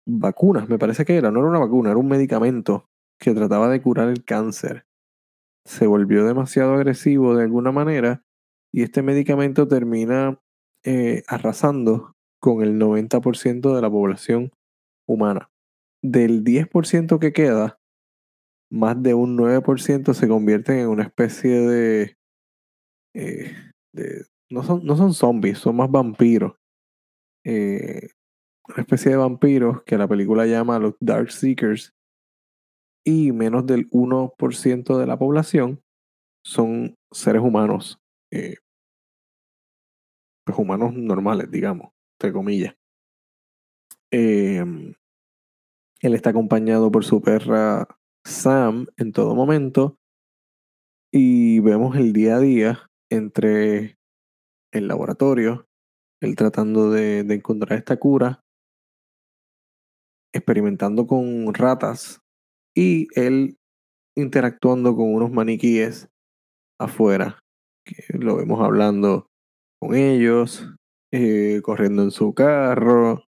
vacuna, 0.08 0.65
me 0.67 0.79
parece 0.79 1.05
que 1.05 1.15
era, 1.15 1.31
no 1.31 1.39
era 1.39 1.50
una 1.50 1.60
vacuna, 1.60 1.89
era 1.89 2.00
un 2.00 2.08
medicamento 2.08 2.86
que 3.20 3.34
trataba 3.34 3.70
de 3.70 3.81
curar 3.81 4.10
el 4.10 4.24
cáncer. 4.24 4.86
Se 5.65 5.88
volvió 5.88 6.25
demasiado 6.25 6.74
agresivo 6.74 7.36
de 7.36 7.43
alguna 7.43 7.72
manera 7.72 8.24
y 8.74 8.84
este 8.84 9.01
medicamento 9.01 9.68
termina 9.68 10.40
eh, 10.84 11.24
arrasando 11.28 12.16
con 12.40 12.63
el 12.63 12.80
90% 12.80 13.75
de 13.75 13.82
la 13.82 13.90
población 13.90 14.51
humana. 15.08 15.50
Del 16.01 16.44
10% 16.44 17.20
que 17.20 17.34
queda, 17.34 17.80
más 18.72 19.01
de 19.01 19.13
un 19.13 19.38
9% 19.38 20.13
se 20.13 20.28
convierten 20.28 20.80
en 20.80 20.88
una 20.88 21.04
especie 21.04 21.51
de... 21.51 22.18
Eh, 23.13 23.54
de 23.94 24.25
no, 24.50 24.63
son, 24.63 24.84
no 24.86 24.98
son 24.98 25.13
zombies, 25.13 25.60
son 25.60 25.75
más 25.75 25.92
vampiros. 25.92 26.54
Eh, 27.46 28.10
una 28.68 28.82
especie 28.82 29.12
de 29.12 29.18
vampiros 29.18 29.84
que 29.84 29.98
la 29.98 30.08
película 30.08 30.46
llama 30.46 30.80
los 30.80 30.96
Dark 31.00 31.32
Seekers. 31.32 31.94
Y 33.06 33.32
menos 33.32 33.66
del 33.66 33.90
1% 33.90 34.98
de 34.98 35.08
la 35.08 35.18
población 35.18 35.82
son 36.46 36.96
seres 37.12 37.42
humanos. 37.42 38.01
Eh, 38.32 38.56
pues 40.46 40.58
humanos 40.58 40.94
normales, 40.94 41.52
digamos, 41.52 41.92
entre 42.20 42.34
comillas. 42.34 42.76
Em, 44.12 44.94
él 46.02 46.16
está 46.16 46.32
acompañado 46.32 46.92
por 46.92 47.06
su 47.06 47.22
perra 47.22 47.88
Sam 48.26 48.88
en 48.98 49.12
todo 49.12 49.36
momento. 49.36 49.98
Y 51.14 51.60
vemos 51.60 51.98
el 51.98 52.14
día 52.14 52.38
a 52.38 52.40
día 52.40 52.90
entre 53.10 53.98
el 54.74 54.88
laboratorio, 54.88 55.68
él 56.22 56.36
tratando 56.36 56.90
de, 56.90 57.20
encontrar 57.20 57.78
esta 57.78 57.98
cura, 57.98 58.42
experimentando 60.34 61.06
con 61.08 61.54
ratas 61.54 62.22
y 62.74 63.08
él 63.20 63.58
interactuando 64.16 64.96
con 64.96 65.14
unos 65.14 65.32
maniquíes 65.32 66.10
afuera. 66.80 67.41
Lo 68.10 68.38
vemos 68.38 68.62
hablando 68.62 69.30
con 69.80 69.96
ellos, 69.96 70.68
eh, 71.12 71.62
corriendo 71.64 72.04
en 72.04 72.12
su 72.12 72.34
carro. 72.34 73.24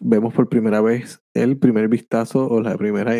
Vemos 0.00 0.34
por 0.34 0.48
primera 0.48 0.80
vez 0.80 1.22
el 1.34 1.58
primer 1.58 1.88
vistazo 1.88 2.48
o 2.48 2.60
la 2.60 2.76
primera 2.76 3.14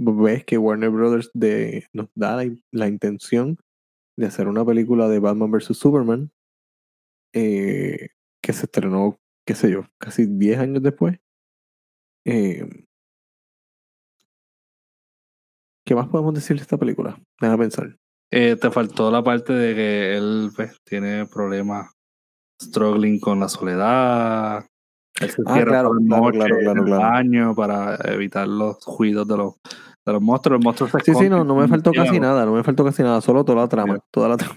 ves 0.00 0.44
que 0.44 0.58
Warner 0.58 0.90
Brothers 0.90 1.30
de, 1.34 1.86
nos 1.92 2.08
da 2.14 2.42
la, 2.72 2.88
intención 2.88 3.58
de 4.16 4.26
hacer 4.26 4.48
una 4.48 4.64
película 4.64 5.08
de 5.08 5.18
Batman 5.18 5.50
vs. 5.50 5.76
Superman 5.76 6.30
eh, 7.34 8.08
que 8.42 8.52
se 8.52 8.64
estrenó, 8.66 9.18
qué 9.46 9.54
sé 9.54 9.70
yo, 9.70 9.86
casi 9.98 10.26
10 10.26 10.58
años 10.58 10.82
después. 10.82 11.18
Eh, 12.24 12.66
¿Qué 15.84 15.94
más 15.94 16.08
podemos 16.08 16.34
decir 16.34 16.56
de 16.56 16.62
esta 16.62 16.78
película? 16.78 17.20
Deja 17.40 17.58
pensar. 17.58 17.99
Eh, 18.32 18.56
te 18.56 18.70
faltó 18.70 19.10
la 19.10 19.24
parte 19.24 19.52
de 19.52 19.74
que 19.74 20.16
él 20.16 20.50
pues, 20.54 20.76
tiene 20.84 21.26
problemas 21.26 21.90
struggling 22.62 23.18
con 23.18 23.40
la 23.40 23.48
soledad, 23.48 24.58
ah, 24.58 24.64
claro, 25.64 25.92
claro, 26.06 26.30
claro, 26.30 26.84
claro, 26.84 27.54
para 27.54 27.96
evitar 28.04 28.46
los 28.46 28.76
ruidos 28.98 29.26
de 29.26 29.36
los, 29.36 29.54
de 30.06 30.12
los 30.12 30.22
monstruos. 30.22 30.58
Los 30.58 30.64
monstruos 30.64 30.90
sí, 31.04 31.14
sí, 31.14 31.28
no, 31.28 31.42
no 31.42 31.56
me 31.56 31.66
faltó 31.68 31.90
casi 31.92 32.20
nada, 32.20 32.44
no 32.44 32.54
me 32.54 32.62
faltó 32.62 32.84
casi 32.84 33.02
nada, 33.02 33.20
solo 33.20 33.44
toda 33.44 33.62
la 33.62 33.68
trama, 33.68 33.98
toda 34.10 34.28
la 34.28 34.36
trama. 34.36 34.56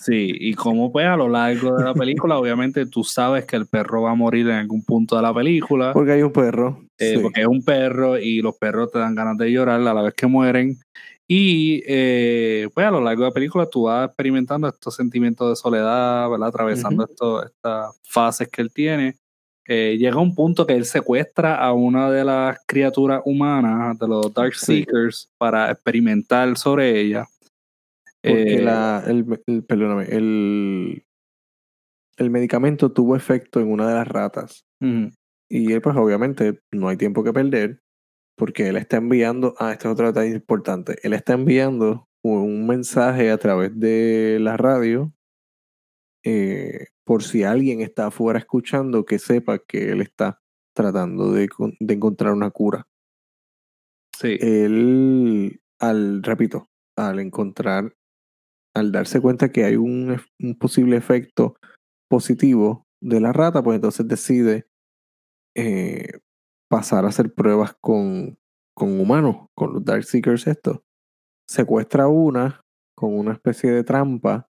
Sí, 0.00 0.34
y 0.38 0.54
como 0.54 0.92
pues 0.92 1.06
a 1.06 1.16
lo 1.16 1.28
largo 1.28 1.76
de 1.76 1.84
la 1.84 1.94
película, 1.94 2.38
obviamente 2.38 2.86
tú 2.86 3.04
sabes 3.04 3.46
que 3.46 3.56
el 3.56 3.66
perro 3.66 4.02
va 4.02 4.10
a 4.10 4.14
morir 4.16 4.48
en 4.48 4.56
algún 4.56 4.84
punto 4.84 5.16
de 5.16 5.22
la 5.22 5.32
película. 5.32 5.92
Porque 5.92 6.12
hay 6.12 6.22
un 6.22 6.32
perro. 6.32 6.80
Eh, 6.98 7.18
porque 7.22 7.40
es 7.40 7.46
un 7.46 7.62
perro 7.64 8.18
y 8.18 8.42
los 8.42 8.56
perros 8.56 8.90
te 8.90 8.98
dan 8.98 9.14
ganas 9.14 9.38
de 9.38 9.50
llorar 9.50 9.80
a 9.80 9.94
la 9.94 10.02
vez 10.02 10.14
que 10.14 10.26
mueren. 10.26 10.78
Y 11.26 11.82
eh, 11.86 12.68
pues 12.74 12.86
a 12.86 12.90
lo 12.90 13.00
largo 13.00 13.22
de 13.22 13.28
la 13.30 13.34
película 13.34 13.66
tú 13.66 13.84
vas 13.84 14.08
experimentando 14.08 14.68
estos 14.68 14.94
sentimientos 14.94 15.48
de 15.48 15.56
soledad, 15.56 16.28
¿verdad? 16.28 16.48
Atravesando 16.48 17.04
estas 17.04 17.98
fases 18.02 18.48
que 18.48 18.60
él 18.60 18.70
tiene. 18.72 19.16
Eh, 19.66 19.96
llega 19.98 20.18
un 20.18 20.34
punto 20.34 20.66
que 20.66 20.74
él 20.74 20.84
secuestra 20.84 21.56
a 21.56 21.72
una 21.72 22.10
de 22.10 22.24
las 22.24 22.58
criaturas 22.66 23.22
humanas, 23.24 23.98
de 23.98 24.06
los 24.06 24.32
Dark 24.34 24.54
Seekers, 24.54 25.30
para 25.38 25.70
experimentar 25.70 26.58
sobre 26.58 27.00
ella. 27.00 27.26
Porque 28.22 28.56
eh, 28.56 29.04
el, 29.06 29.62
perdóname, 29.64 30.04
el, 30.10 31.04
el 32.18 32.30
medicamento 32.30 32.92
tuvo 32.92 33.16
efecto 33.16 33.60
en 33.60 33.70
una 33.70 33.88
de 33.88 33.94
las 33.94 34.08
ratas. 34.08 34.66
Y 35.48 35.72
él, 35.72 35.80
pues 35.80 35.96
obviamente, 35.96 36.60
no 36.70 36.88
hay 36.88 36.98
tiempo 36.98 37.24
que 37.24 37.32
perder, 37.32 37.80
porque 38.36 38.68
él 38.68 38.76
está 38.76 38.96
enviando, 38.96 39.54
ah, 39.58 39.72
este 39.72 39.88
es 39.88 39.92
otro 39.92 40.06
detalle 40.06 40.34
importante, 40.34 40.98
él 41.02 41.12
está 41.12 41.34
enviando 41.34 42.08
un 42.22 42.66
mensaje 42.66 43.30
a 43.30 43.38
través 43.38 43.78
de 43.78 44.38
la 44.40 44.56
radio 44.56 45.12
eh, 46.24 46.86
por 47.04 47.22
si 47.22 47.44
alguien 47.44 47.82
está 47.82 48.06
afuera 48.06 48.38
escuchando, 48.38 49.04
que 49.04 49.18
sepa 49.18 49.58
que 49.58 49.90
él 49.92 50.00
está 50.00 50.40
tratando 50.74 51.32
de, 51.32 51.48
encontrar 51.80 52.32
una 52.32 52.50
cura. 52.50 52.88
Sí. 54.18 54.38
Él, 54.40 55.60
al, 55.78 56.22
repito, 56.22 56.70
al 56.96 57.20
encontrar, 57.20 57.94
al 58.74 58.90
darse 58.90 59.20
cuenta 59.20 59.52
que 59.52 59.64
hay 59.64 59.76
un, 59.76 60.18
posible 60.58 60.96
efecto 60.96 61.56
positivo 62.08 62.86
de 63.02 63.20
la 63.20 63.32
rata, 63.32 63.62
pues 63.62 63.76
entonces 63.76 64.08
decide 64.08 64.66
eh, 65.54 66.20
pasar 66.74 67.04
a 67.04 67.08
hacer 67.08 67.32
pruebas 67.32 67.72
con, 67.80 68.36
con 68.74 68.98
humanos, 68.98 69.46
con 69.54 69.74
los 69.74 69.84
Dark 69.84 70.02
Seekers 70.02 70.48
esto. 70.48 70.84
Secuestra 71.48 72.08
una 72.08 72.64
con 72.96 73.16
una 73.16 73.32
especie 73.32 73.70
de 73.70 73.84
trampa 73.84 74.50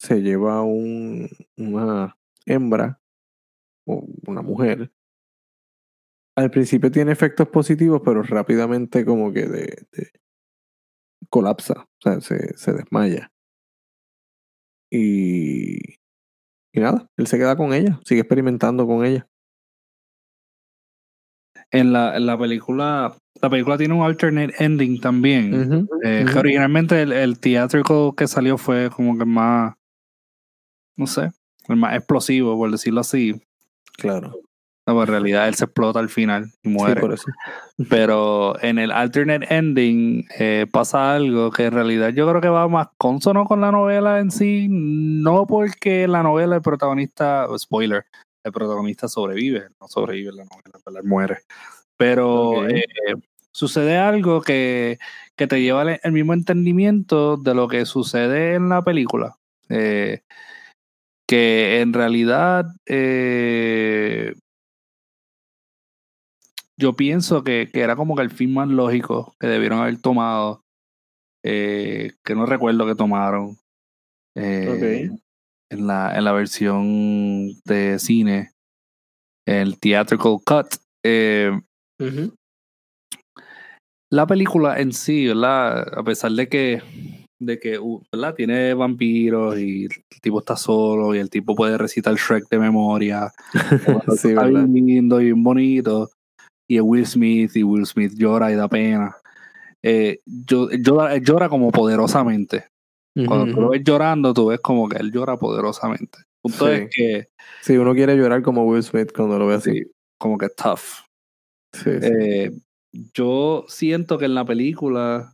se 0.00 0.22
lleva 0.22 0.62
un, 0.62 1.28
una 1.58 2.16
hembra 2.46 3.02
o 3.86 4.06
una 4.26 4.40
mujer. 4.40 4.90
Al 6.38 6.50
principio 6.50 6.90
tiene 6.90 7.12
efectos 7.12 7.48
positivos, 7.48 8.00
pero 8.02 8.22
rápidamente 8.22 9.04
como 9.04 9.30
que 9.30 9.46
de, 9.46 9.86
colapsa, 11.28 11.82
o 11.82 12.00
sea, 12.00 12.22
se, 12.22 12.56
se 12.56 12.72
desmaya. 12.72 13.30
Y, 14.90 15.96
y 16.72 16.80
nada, 16.80 17.10
él 17.18 17.26
se 17.26 17.36
queda 17.36 17.56
con 17.58 17.74
ella, 17.74 18.00
sigue 18.06 18.22
experimentando 18.22 18.86
con 18.86 19.04
ella. 19.04 19.28
En 21.78 21.92
la, 21.92 22.16
en 22.16 22.26
la 22.26 22.38
película, 22.38 23.16
la 23.40 23.50
película 23.50 23.76
tiene 23.76 23.94
un 23.94 24.02
alternate 24.02 24.54
ending 24.58 25.00
también. 25.00 25.88
Eh, 26.04 26.26
originalmente 26.36 27.02
el, 27.02 27.12
el 27.12 27.38
teatrical 27.38 28.12
que 28.16 28.26
salió 28.26 28.58
fue 28.58 28.90
como 28.90 29.18
que 29.18 29.24
más 29.24 29.74
no 30.96 31.06
sé, 31.06 31.30
el 31.68 31.76
más 31.76 31.94
explosivo, 31.94 32.56
por 32.56 32.70
decirlo 32.70 33.00
así. 33.00 33.40
Claro. 33.98 34.34
No, 34.88 34.94
pues 34.94 35.08
en 35.08 35.12
realidad 35.12 35.48
él 35.48 35.54
se 35.56 35.64
explota 35.64 35.98
al 35.98 36.08
final 36.08 36.52
y 36.62 36.68
muere. 36.68 37.00
por 37.00 37.12
eso. 37.12 37.26
Pero 37.90 38.60
en 38.62 38.78
el 38.78 38.92
alternate 38.92 39.52
ending 39.52 40.24
eh, 40.38 40.66
pasa 40.70 41.14
algo 41.14 41.50
que 41.50 41.64
en 41.64 41.72
realidad 41.72 42.10
yo 42.10 42.28
creo 42.28 42.40
que 42.40 42.48
va 42.48 42.68
más 42.68 42.88
consono 42.96 43.46
con 43.46 43.60
la 43.60 43.72
novela 43.72 44.20
en 44.20 44.30
sí. 44.30 44.68
No 44.70 45.46
porque 45.46 46.06
la 46.06 46.22
novela, 46.22 46.56
el 46.56 46.62
protagonista, 46.62 47.48
spoiler, 47.58 48.04
el 48.46 48.52
protagonista 48.52 49.08
sobrevive, 49.08 49.68
no 49.80 49.88
sobrevive 49.88 50.32
la 50.32 50.44
novela, 50.44 51.02
muere. 51.02 51.38
Pero 51.96 52.68
eh, 52.68 52.84
sucede 53.50 53.96
algo 53.96 54.40
que, 54.40 54.98
que 55.34 55.46
te 55.46 55.60
lleva 55.60 55.94
el 55.94 56.12
mismo 56.12 56.32
entendimiento 56.32 57.36
de 57.36 57.54
lo 57.54 57.68
que 57.68 57.86
sucede 57.86 58.54
en 58.54 58.68
la 58.68 58.82
película. 58.82 59.36
Eh, 59.68 60.20
que 61.28 61.80
en 61.80 61.92
realidad 61.92 62.66
eh, 62.86 64.34
yo 66.76 66.94
pienso 66.94 67.42
que, 67.42 67.68
era 67.72 67.96
como 67.96 68.14
que 68.14 68.22
el 68.22 68.30
fin 68.30 68.54
más 68.54 68.68
lógico 68.68 69.34
que 69.40 69.48
debieron 69.48 69.80
haber 69.80 70.00
tomado 70.00 70.62
eh, 71.42 72.12
que 72.24 72.34
no 72.34 72.46
recuerdo 72.46 72.86
que 72.86 72.94
tomaron 72.94 73.56
eh, 74.34 75.10
en, 75.70 75.86
la, 75.86 76.16
en 76.16 76.24
la 76.24 76.32
versión 76.32 77.48
de 77.64 77.98
cine, 77.98 78.50
el 79.46 79.78
theatrical 79.78 80.38
cut. 80.44 80.66
Eh, 81.04 81.50
la 84.12 84.26
película 84.26 84.78
en 84.80 84.92
sí, 84.92 85.26
¿verdad? 85.26 85.98
A 85.98 86.02
pesar 86.04 86.32
de 86.32 86.48
que, 86.48 86.82
de 87.40 87.58
que 87.58 87.78
¿verdad? 88.12 88.34
tiene 88.34 88.74
vampiros 88.74 89.58
y 89.58 89.84
el 89.84 89.90
tipo 90.22 90.38
está 90.38 90.56
solo 90.56 91.14
y 91.14 91.18
el 91.18 91.28
tipo 91.30 91.54
puede 91.54 91.76
recitar 91.76 92.14
Shrek 92.14 92.48
de 92.48 92.58
memoria. 92.58 93.32
Sí, 94.16 94.28
está 94.28 94.42
bien 94.46 94.72
lindo 94.86 95.20
y 95.20 95.24
bien 95.26 95.42
bonito. 95.42 96.10
Y 96.68 96.76
es 96.76 96.82
Will 96.82 97.06
Smith 97.06 97.54
y 97.56 97.62
Will 97.62 97.86
Smith 97.86 98.12
llora 98.16 98.50
y 98.50 98.54
da 98.56 98.68
pena. 98.68 99.16
Eh, 99.84 100.18
yo- 100.26 100.68
llora, 100.70 101.16
llora 101.18 101.48
como 101.48 101.70
poderosamente. 101.70 102.66
Cuando 103.24 103.46
tú 103.54 103.60
lo 103.62 103.68
ves 103.70 103.82
llorando, 103.84 104.34
tú 104.34 104.46
ves 104.48 104.60
como 104.60 104.88
que 104.88 104.98
él 104.98 105.10
llora 105.10 105.36
poderosamente. 105.38 106.18
El 106.18 106.24
punto 106.42 106.66
Sí. 106.66 106.72
es 106.72 106.90
que, 106.94 107.28
Sí, 107.62 107.76
uno 107.78 107.94
quiere 107.94 108.14
llorar 108.16 108.42
como 108.42 108.64
Will 108.66 108.82
Smith 108.82 109.10
cuando 109.16 109.38
lo 109.38 109.46
ve 109.46 109.54
así. 109.54 109.70
sí, 109.72 109.82
como 110.18 110.36
que 110.36 110.48
tough. 110.50 111.04
Sí, 111.72 111.90
sí. 112.00 112.08
Eh, 112.12 112.50
yo 113.14 113.64
siento 113.68 114.18
que 114.18 114.26
en 114.26 114.34
la 114.34 114.44
película, 114.44 115.32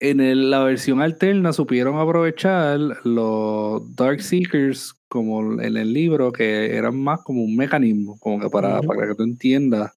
en 0.00 0.20
el- 0.20 0.50
la 0.50 0.64
versión 0.64 1.00
alterna, 1.00 1.52
supieron 1.52 1.96
aprovechar 1.98 2.78
los 3.04 3.94
Dark 3.96 4.20
Seekers 4.22 4.94
como 5.08 5.60
en 5.62 5.76
el 5.76 5.92
libro, 5.92 6.32
que 6.32 6.74
eran 6.76 6.96
más 6.98 7.22
como 7.22 7.42
un 7.44 7.56
mecanismo, 7.56 8.18
como 8.20 8.40
que 8.40 8.48
para, 8.48 8.80
para 8.82 9.06
que 9.08 9.14
tú 9.14 9.22
entiendas 9.22 9.92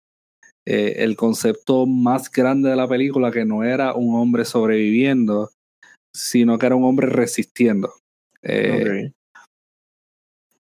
eh, 0.65 0.95
el 1.03 1.15
concepto 1.15 1.85
más 1.85 2.31
grande 2.31 2.69
de 2.69 2.75
la 2.75 2.87
película, 2.87 3.31
que 3.31 3.45
no 3.45 3.63
era 3.63 3.93
un 3.93 4.15
hombre 4.15 4.45
sobreviviendo, 4.45 5.51
sino 6.15 6.57
que 6.57 6.65
era 6.65 6.75
un 6.75 6.83
hombre 6.85 7.07
resistiendo. 7.07 7.91
Eh. 8.41 9.11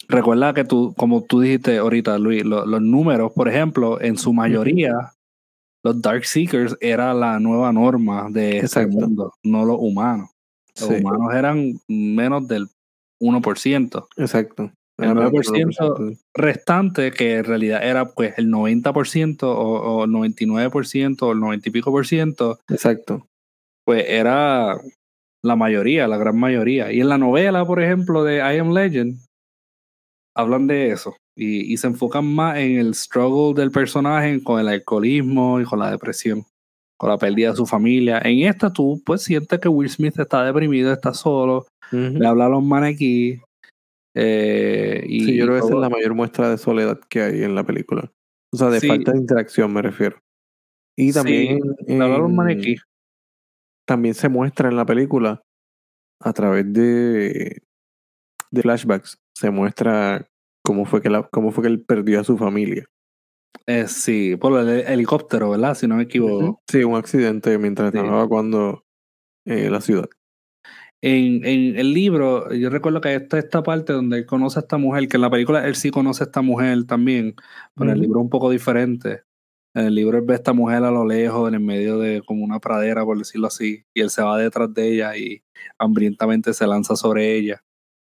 Recuerda 0.08 0.52
que 0.52 0.64
tú, 0.64 0.94
como 0.96 1.22
tú 1.22 1.40
dijiste 1.40 1.78
ahorita, 1.78 2.18
Luis, 2.18 2.44
lo- 2.44 2.66
los 2.66 2.82
números, 2.82 3.32
por 3.32 3.48
ejemplo, 3.48 4.00
en 4.00 4.16
su 4.18 4.32
mayoría, 4.32 5.12
los 5.84 6.00
Dark 6.02 6.24
Seekers 6.26 6.76
era 6.80 7.14
la 7.14 7.38
nueva 7.40 7.72
norma 7.72 8.28
de 8.30 8.58
Exacto. 8.58 8.92
mundo, 8.92 9.32
no 9.42 9.64
los 9.64 9.78
humanos. 9.80 10.30
Los 10.78 10.88
Sí, 10.88 10.94
humanos 10.96 11.34
eran 11.34 11.74
menos 11.88 12.46
del 12.48 12.68
1%. 13.20 14.08
exacto. 14.16 14.70
El 15.02 15.10
Era 15.10 15.28
9% 15.30 15.74
99%. 15.74 16.18
restante, 16.34 17.10
que 17.10 17.36
en 17.38 17.44
realidad 17.44 17.82
era 17.82 18.06
pues 18.10 18.34
el 18.38 18.48
90% 18.48 19.42
o, 19.42 19.48
o 19.54 20.04
el 20.04 20.10
99% 20.10 21.22
o 21.22 21.32
el 21.32 21.40
90 21.40 21.68
y 21.68 21.72
pico 21.72 21.90
por 21.90 22.06
ciento, 22.06 22.60
Exacto. 22.68 23.26
pues 23.84 24.04
era 24.08 24.78
la 25.44 25.56
mayoría, 25.56 26.06
la 26.08 26.16
gran 26.18 26.38
mayoría. 26.38 26.92
Y 26.92 27.00
en 27.00 27.08
la 27.08 27.18
novela, 27.18 27.64
por 27.64 27.82
ejemplo, 27.82 28.22
de 28.24 28.36
I 28.36 28.58
Am 28.58 28.72
Legend, 28.72 29.18
hablan 30.36 30.66
de 30.66 30.90
eso 30.92 31.16
y, 31.36 31.72
y 31.72 31.76
se 31.76 31.86
enfocan 31.88 32.24
más 32.26 32.58
en 32.58 32.78
el 32.78 32.94
struggle 32.94 33.60
del 33.60 33.70
personaje 33.70 34.42
con 34.42 34.60
el 34.60 34.68
alcoholismo 34.68 35.60
y 35.60 35.64
con 35.64 35.78
la 35.78 35.90
depresión, 35.90 36.44
con 36.98 37.10
la 37.10 37.18
pérdida 37.18 37.50
de 37.50 37.56
su 37.56 37.66
familia. 37.66 38.20
En 38.24 38.46
esta 38.46 38.72
tú 38.72 39.02
pues 39.04 39.22
sientes 39.22 39.58
que 39.60 39.68
Will 39.68 39.90
Smith 39.90 40.18
está 40.18 40.44
deprimido, 40.44 40.92
está 40.92 41.12
solo, 41.12 41.66
le 41.90 42.26
habla 42.26 42.46
a 42.46 42.48
los 42.48 42.62
manequí. 42.62 43.40
Eh, 44.14 45.04
y, 45.08 45.24
Sí, 45.24 45.36
yo 45.36 45.44
creo 45.46 45.58
que 45.60 45.66
esa 45.66 45.74
es 45.74 45.80
la 45.80 45.88
mayor 45.88 46.14
muestra 46.14 46.50
de 46.50 46.58
soledad 46.58 47.00
que 47.08 47.22
hay 47.22 47.42
en 47.42 47.54
la 47.54 47.64
película. 47.64 48.12
O 48.52 48.56
sea, 48.56 48.68
de 48.68 48.80
Sí. 48.80 48.88
falta 48.88 49.12
de 49.12 49.18
interacción 49.18 49.72
me 49.72 49.82
refiero. 49.82 50.18
Y 50.96 51.12
también, 51.12 51.58
los 51.60 51.78
en- 51.88 52.36
manequí. 52.36 52.76
también 53.86 54.14
se 54.14 54.28
muestra 54.28 54.68
en 54.68 54.76
la 54.76 54.84
película 54.84 55.42
a 56.20 56.32
través 56.32 56.70
de, 56.72 57.62
de 58.50 58.62
flashbacks. 58.62 59.18
Se 59.34 59.50
muestra 59.50 60.28
cómo 60.64 60.84
fue 60.84 61.00
que 61.00 61.08
la, 61.10 61.22
cómo 61.28 61.50
fue 61.50 61.62
que 61.64 61.68
él 61.68 61.82
perdió 61.82 62.20
a 62.20 62.24
su 62.24 62.36
familia. 62.36 62.84
Eh, 63.66 63.86
sí, 63.88 64.36
por 64.36 64.58
el 64.60 64.68
helicóptero, 64.86 65.50
¿verdad? 65.50 65.74
Si 65.74 65.86
no 65.86 65.96
me 65.96 66.02
equivoco. 66.04 66.60
Sí, 66.68 66.84
un 66.84 66.96
accidente 66.96 67.56
mientras 67.58 67.90
Sí. 67.92 67.98
estaba 67.98 68.18
evacuando 68.18 68.84
eh, 69.46 69.70
la 69.70 69.80
ciudad. 69.80 70.08
En, 71.04 71.44
en 71.44 71.76
el 71.76 71.92
libro, 71.92 72.52
yo 72.54 72.70
recuerdo 72.70 73.00
que 73.00 73.16
está 73.16 73.36
esta 73.36 73.62
parte 73.64 73.92
donde 73.92 74.18
él 74.18 74.26
conoce 74.26 74.60
a 74.60 74.62
esta 74.62 74.78
mujer, 74.78 75.08
que 75.08 75.16
en 75.16 75.22
la 75.22 75.30
película 75.30 75.66
él 75.66 75.74
sí 75.74 75.90
conoce 75.90 76.22
a 76.22 76.26
esta 76.26 76.42
mujer 76.42 76.84
también, 76.84 77.34
pero 77.74 77.90
en 77.90 77.96
el 77.96 78.02
libro 78.02 78.20
es 78.20 78.24
un 78.24 78.30
poco 78.30 78.50
diferente. 78.50 79.22
En 79.74 79.86
el 79.86 79.94
libro 79.96 80.18
él 80.18 80.24
ve 80.24 80.34
a 80.34 80.36
esta 80.36 80.52
mujer 80.52 80.84
a 80.84 80.92
lo 80.92 81.04
lejos, 81.04 81.48
en 81.48 81.54
el 81.54 81.60
medio 81.60 81.98
de 81.98 82.22
como 82.22 82.44
una 82.44 82.60
pradera, 82.60 83.04
por 83.04 83.18
decirlo 83.18 83.48
así, 83.48 83.84
y 83.92 84.00
él 84.00 84.10
se 84.10 84.22
va 84.22 84.38
detrás 84.38 84.72
de 84.72 84.92
ella 84.92 85.16
y 85.16 85.42
hambrientamente 85.76 86.54
se 86.54 86.68
lanza 86.68 86.94
sobre 86.94 87.34
ella, 87.36 87.64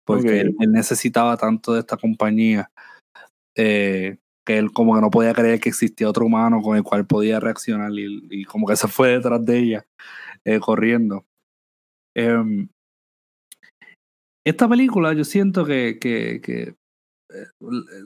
porque 0.05 0.39
él, 0.39 0.55
él 0.61 0.71
necesitaba 0.71 1.35
tanto 1.35 1.73
de 1.73 1.81
esta 1.81 1.97
compañía, 1.97 2.71
eh, 3.57 4.17
que 4.45 4.57
él 4.57 4.71
como 4.71 4.95
que 4.95 5.01
no 5.01 5.09
podía 5.11 5.33
creer 5.33 5.59
que 5.59 5.67
existía 5.67 6.09
otro 6.09 6.25
humano 6.25 6.61
con 6.61 6.77
el 6.77 6.83
cual 6.83 7.05
podía 7.05 7.41
reaccionar 7.41 7.91
y, 7.91 8.27
y 8.29 8.45
como 8.45 8.65
que 8.65 8.77
se 8.77 8.87
fue 8.87 9.09
detrás 9.09 9.43
de 9.43 9.59
ella, 9.59 9.87
eh, 10.45 10.59
corriendo. 10.61 11.25
Em, 12.15 12.69
esta 14.49 14.67
película 14.67 15.13
yo 15.13 15.23
siento 15.23 15.65
que, 15.65 15.97
que, 15.99 16.41
que, 16.41 16.61
eh, 17.33 17.45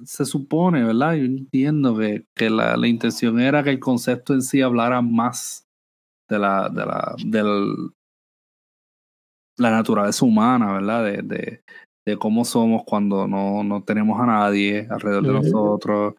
se 0.06 0.26
supone, 0.26 0.84
¿verdad? 0.84 1.14
Yo 1.16 1.26
entiendo 1.26 1.98
que, 1.98 2.26
que 2.36 2.50
la, 2.50 2.76
la 2.78 2.88
intención 2.88 3.40
era 3.40 3.64
que 3.64 3.70
el 3.70 3.80
concepto 3.80 4.34
en 4.34 4.42
sí 4.42 4.62
hablara 4.62 5.02
más 5.02 5.66
de 6.30 6.40
la, 6.40 6.70
de 6.70 6.86
la, 6.86 7.16
del- 7.26 7.92
la 9.58 9.72
naturaleza 9.72 10.26
humana, 10.26 10.74
¿verdad? 10.74 11.04
De, 11.06 11.22
de, 11.22 11.64
de 12.06 12.18
cómo 12.18 12.46
somos 12.46 12.84
cuando 12.86 13.28
no, 13.28 13.64
no 13.64 13.84
tenemos 13.84 14.20
a 14.20 14.26
nadie 14.26 14.88
alrededor 14.90 15.24
de 15.24 15.34
nosotros. 15.54 16.16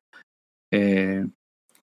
eh, 0.72 1.26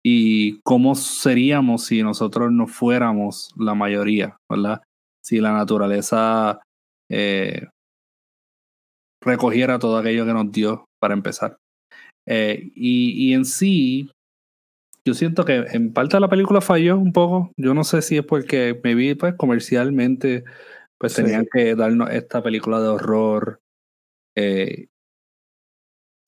y 0.05 0.61
cómo 0.61 0.95
seríamos 0.95 1.85
si 1.87 2.03
nosotros 2.03 2.53
no 2.53 2.67
fuéramos 2.69 3.51
la 3.59 3.75
mayoría, 3.75 4.37
¿verdad? 4.49 4.81
Si 5.23 5.39
la 5.41 5.53
naturaleza 5.53 6.61
eh, 7.11 7.67
recogiera 9.23 9.79
todo 9.79 9.99
aquello 9.99 10.25
que 10.27 10.33
nos 10.33 10.51
dio 10.53 10.85
para 11.01 11.15
empezar. 11.15 11.57
Eh, 12.27 12.71
y, 12.75 13.31
y 13.31 13.35
en 13.35 13.45
sí, 13.45 14.11
yo 15.05 15.15
siento 15.15 15.45
que 15.45 15.65
en 15.73 15.93
parte 15.93 16.21
la 16.21 16.29
película 16.29 16.61
falló 16.61 16.99
un 16.99 17.13
poco. 17.13 17.53
Yo 17.57 17.73
no 17.75 17.85
sé 17.85 18.03
si 18.03 18.19
es 18.19 18.25
porque 18.25 18.79
me 18.85 18.95
vi 18.95 19.15
pues 19.15 19.35
comercialmente, 19.35 20.45
pues 20.99 21.15
Sí. 21.15 21.23
tenían 21.23 21.47
que 21.53 21.75
darnos 21.75 22.11
esta 22.11 22.43
película 22.43 22.81
de 22.81 22.89
horror. 22.89 23.61
eh, 24.37 24.87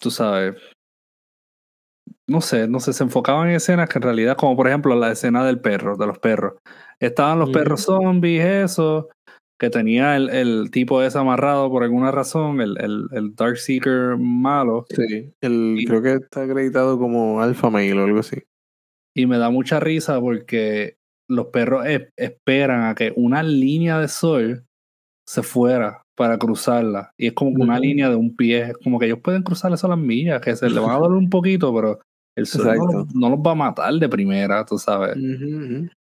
tú 0.01 0.11
sabes. 0.11 0.57
No 2.27 2.41
sé, 2.41 2.69
no 2.69 2.79
sé, 2.81 2.93
se 2.93 3.03
enfocaban 3.05 3.49
en 3.49 3.57
escenas 3.57 3.89
que 3.89 3.99
en 3.99 4.03
realidad, 4.03 4.37
como 4.37 4.57
por 4.57 4.69
ejemplo 4.69 4.95
la 4.95 5.13
escena 5.13 5.45
del 5.45 5.61
perro, 5.61 5.97
de 5.97 6.07
los 6.07 6.19
perros. 6.19 6.55
Estaban 7.01 7.39
los 7.41 7.51
perros 7.51 7.83
zombies, 7.83 8.45
eso, 8.45 9.09
que 9.61 9.69
tenía 9.71 10.17
el, 10.17 10.31
el 10.31 10.71
tipo 10.71 11.03
ese 11.03 11.19
amarrado 11.19 11.71
por 11.71 11.83
alguna 11.85 12.11
razón, 12.11 12.63
el, 12.63 12.77
el, 12.81 13.07
el 13.13 13.35
Dark 13.37 13.59
Seeker 13.59 14.17
malo. 14.19 14.87
Sí, 14.89 15.31
el, 15.43 15.77
Y- 15.79 15.85
creo 15.85 16.03
que 16.03 16.15
está 16.15 16.45
acreditado 16.45 16.99
como 16.99 17.43
Alpha 17.43 17.69
Male 17.69 17.93
o 17.93 18.05
algo 18.05 18.21
así. 18.21 18.43
Y 19.15 19.27
me 19.27 19.37
da 19.39 19.51
mucha 19.51 19.79
risa 19.79 20.19
porque 20.19 20.97
los 21.29 21.47
perros 21.49 21.85
e- 21.87 22.09
esperan 22.17 22.85
a 22.85 22.95
que 22.95 23.13
una 23.15 23.43
línea 23.43 23.99
de 23.99 24.09
sol 24.09 24.65
se 25.29 25.43
fuera 25.43 26.03
para 26.17 26.39
cruzarla. 26.39 27.13
Y 27.19 27.27
es 27.29 27.33
como 27.35 27.51
una 27.51 27.79
línea 27.79 28.09
de 28.09 28.17
un 28.17 28.35
pie. 28.35 28.63
Es 28.71 28.79
como 28.83 28.99
que 28.99 29.07
ellos 29.07 29.21
pueden 29.23 29.43
cruzar 29.43 29.73
esas 29.73 29.91
las 29.91 29.99
millas, 29.99 30.41
que 30.41 30.57
se 30.57 30.71
le 30.71 30.81
van 30.81 30.91
a 30.91 30.99
doler 30.99 31.19
un 31.19 31.29
poquito, 31.31 31.75
pero 31.75 32.01
el 32.37 32.47
sol 32.47 32.77
no, 32.79 33.07
no 33.15 33.31
los 33.31 33.39
va 33.41 33.53
a 33.53 33.55
matar 33.55 33.93
de 33.95 34.09
primera, 34.09 34.65
tú 34.65 34.79
sabes. 34.79 35.17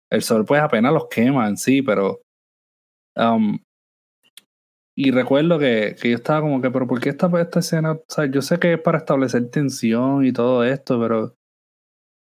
El 0.09 0.21
sol 0.21 0.45
pues 0.45 0.61
apenas 0.61 0.93
los 0.93 1.07
quema 1.09 1.47
en 1.49 1.57
sí, 1.57 1.81
pero... 1.81 2.21
um, 3.17 3.59
y 4.95 5.11
recuerdo 5.11 5.59
que, 5.59 5.95
que 6.01 6.09
yo 6.09 6.15
estaba 6.15 6.41
como 6.41 6.59
que, 6.61 6.71
pero 6.71 6.87
¿por 6.87 6.99
qué 6.99 7.09
esta, 7.09 7.29
esta 7.39 7.59
escena? 7.59 7.91
O 7.91 8.03
sea, 8.07 8.25
yo 8.25 8.41
sé 8.41 8.57
que 8.57 8.73
es 8.73 8.79
para 8.81 8.97
establecer 8.97 9.49
tensión 9.51 10.25
y 10.25 10.31
todo 10.33 10.63
esto, 10.63 10.99
pero 10.99 11.35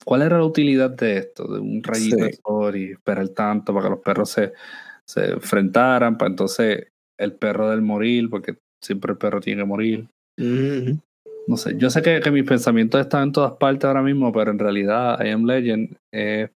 ¿cuál 0.04 0.22
era 0.22 0.38
la 0.38 0.44
utilidad 0.44 0.90
de 0.90 1.18
esto? 1.18 1.52
De 1.52 1.58
un 1.58 1.82
rayito 1.82 2.16
de 2.16 2.32
Sí. 2.32 2.40
sol 2.44 2.76
y 2.76 2.92
esperar 2.92 3.28
tanto 3.30 3.74
para 3.74 3.86
que 3.86 3.90
los 3.90 4.00
perros 4.00 4.30
se, 4.30 4.52
se 5.04 5.32
enfrentaran, 5.32 6.16
para 6.16 6.30
entonces 6.30 6.86
el 7.18 7.34
perro 7.34 7.70
del 7.70 7.82
morir, 7.82 8.30
porque 8.30 8.56
siempre 8.80 9.12
el 9.12 9.18
perro 9.18 9.40
tiene 9.40 9.62
que 9.62 9.66
morir. 9.66 10.08
No 11.48 11.56
sé, 11.56 11.76
yo 11.76 11.90
sé 11.90 12.02
que, 12.02 12.20
que 12.20 12.30
mis 12.30 12.44
pensamientos 12.44 13.00
están 13.00 13.24
en 13.24 13.32
todas 13.32 13.52
partes 13.54 13.84
ahora 13.84 14.02
mismo, 14.02 14.32
pero 14.32 14.52
en 14.52 14.58
realidad 14.60 15.18
I 15.24 15.30
Am 15.30 15.44
Legend 15.44 15.96
eh, 16.14 16.50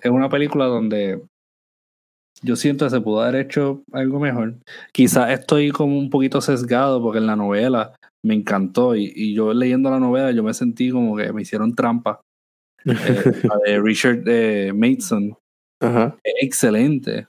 es 0.00 0.10
una 0.10 0.28
película 0.30 0.64
donde 0.64 1.20
yo 2.42 2.56
siento 2.56 2.86
que 2.86 2.90
se 2.90 3.00
pudo 3.00 3.22
haber 3.22 3.46
hecho 3.46 3.82
algo 3.92 4.20
mejor. 4.20 4.56
Quizás 4.92 5.30
estoy 5.30 5.70
como 5.70 5.98
un 5.98 6.10
poquito 6.10 6.40
sesgado 6.40 7.02
porque 7.02 7.18
en 7.18 7.26
la 7.26 7.36
novela 7.36 7.94
me 8.24 8.34
encantó 8.34 8.96
y, 8.96 9.12
y 9.14 9.34
yo 9.34 9.52
leyendo 9.52 9.90
la 9.90 10.00
novela 10.00 10.30
yo 10.32 10.42
me 10.42 10.54
sentí 10.54 10.90
como 10.90 11.16
que 11.16 11.32
me 11.32 11.42
hicieron 11.42 11.74
trampa. 11.74 12.20
Eh, 12.84 13.32
la 13.42 13.58
de 13.66 13.80
Richard 13.80 14.22
eh, 14.26 14.72
Mason, 14.72 15.36
Ajá. 15.80 16.16
Excelente. 16.24 17.26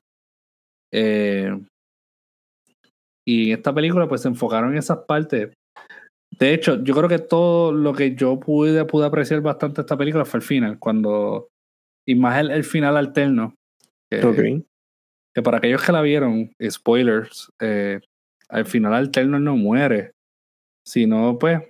Eh, 0.94 1.52
y 3.28 3.52
en 3.52 3.58
esta 3.58 3.74
película 3.74 4.08
pues 4.08 4.22
se 4.22 4.28
enfocaron 4.30 4.72
en 4.72 4.78
esas 4.78 5.00
partes. 5.00 5.52
De 6.40 6.54
hecho, 6.54 6.82
yo 6.84 6.96
creo 6.96 7.10
que 7.10 7.20
todo 7.20 7.74
lo 7.74 7.94
que 7.94 8.16
yo 8.16 8.40
pude, 8.40 8.86
pude 8.86 9.06
apreciar 9.06 9.42
bastante 9.42 9.82
esta 9.82 9.98
película 9.98 10.24
fue 10.24 10.40
el 10.40 10.46
final, 10.46 10.80
cuando... 10.80 11.50
Y 12.08 12.16
más 12.16 12.40
el, 12.40 12.52
el 12.52 12.64
final 12.64 12.96
alterno. 12.96 13.56
Que. 14.10 14.64
Que 15.40 15.44
para 15.44 15.58
aquellos 15.60 15.82
que 15.82 15.92
la 15.94 16.02
vieron, 16.02 16.52
spoilers, 16.70 17.50
eh, 17.62 18.02
al 18.50 18.66
final 18.66 18.94
alterno 18.94 19.40
no 19.40 19.56
muere, 19.56 20.12
sino 20.86 21.40
pues 21.40 21.62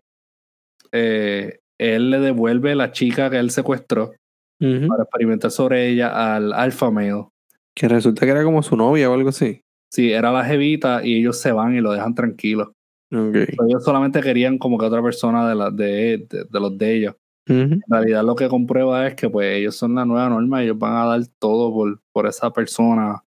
eh, 0.92 1.60
él 1.78 2.10
le 2.10 2.20
devuelve 2.20 2.74
la 2.74 2.92
chica 2.92 3.30
que 3.30 3.38
él 3.38 3.52
secuestró 3.52 4.14
para 4.60 5.04
experimentar 5.04 5.52
sobre 5.52 5.88
ella 5.88 6.36
al 6.36 6.52
alfa 6.52 6.90
male. 6.90 7.28
Que 7.76 7.88
resulta 7.88 8.26
que 8.26 8.32
era 8.32 8.44
como 8.44 8.64
su 8.64 8.76
novia 8.76 9.10
o 9.10 9.14
algo 9.14 9.30
así. 9.30 9.62
Sí, 9.92 10.12
era 10.12 10.32
la 10.32 10.44
jevita 10.44 11.06
y 11.06 11.20
ellos 11.20 11.40
se 11.40 11.52
van 11.52 11.76
y 11.76 11.82
lo 11.82 11.94
dejan 11.94 12.16
tranquilo. 12.16 12.74
Pero 13.10 13.66
ellos 13.68 13.84
solamente 13.84 14.20
querían 14.22 14.58
como 14.58 14.78
que 14.78 14.86
otra 14.86 15.02
persona 15.02 15.48
de, 15.48 15.56
la, 15.56 15.72
de, 15.72 16.26
de, 16.30 16.46
de 16.50 16.60
los 16.60 16.78
de 16.78 16.96
ellos. 16.96 17.16
En 17.48 17.82
realidad 17.88 18.24
lo 18.24 18.36
que 18.36 18.48
comprueba 18.48 19.08
es 19.08 19.16
que 19.16 19.28
pues 19.28 19.58
ellos 19.58 19.76
son 19.76 19.96
la 19.96 20.06
nueva 20.06 20.30
norma, 20.30 20.62
ellos 20.62 20.78
van 20.78 20.96
a 20.96 21.06
dar 21.06 21.22
todo 21.40 21.74
por, 21.74 22.00
por 22.12 22.28
esa 22.28 22.52
persona. 22.52 23.24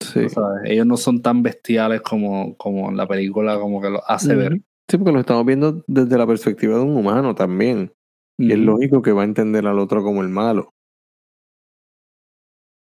Sí. 0.00 0.20
Ellos 0.64 0.86
no 0.86 0.96
son 0.96 1.22
tan 1.22 1.42
bestiales 1.42 2.00
como, 2.02 2.56
como 2.56 2.90
la 2.92 3.06
película 3.06 3.58
como 3.58 3.80
que 3.80 3.90
lo 3.90 4.00
hace 4.08 4.34
ver. 4.34 4.60
Sí, 4.88 4.96
porque 4.96 5.12
lo 5.12 5.20
estamos 5.20 5.44
viendo 5.44 5.82
desde 5.86 6.16
la 6.16 6.26
perspectiva 6.26 6.76
de 6.76 6.82
un 6.82 6.96
humano 6.96 7.34
también. 7.34 7.92
Y 8.38 8.52
es 8.52 8.58
lógico 8.58 9.02
que 9.02 9.12
va 9.12 9.22
a 9.22 9.24
entender 9.24 9.66
al 9.66 9.78
otro 9.78 10.02
como 10.02 10.22
el 10.22 10.28
malo. 10.28 10.70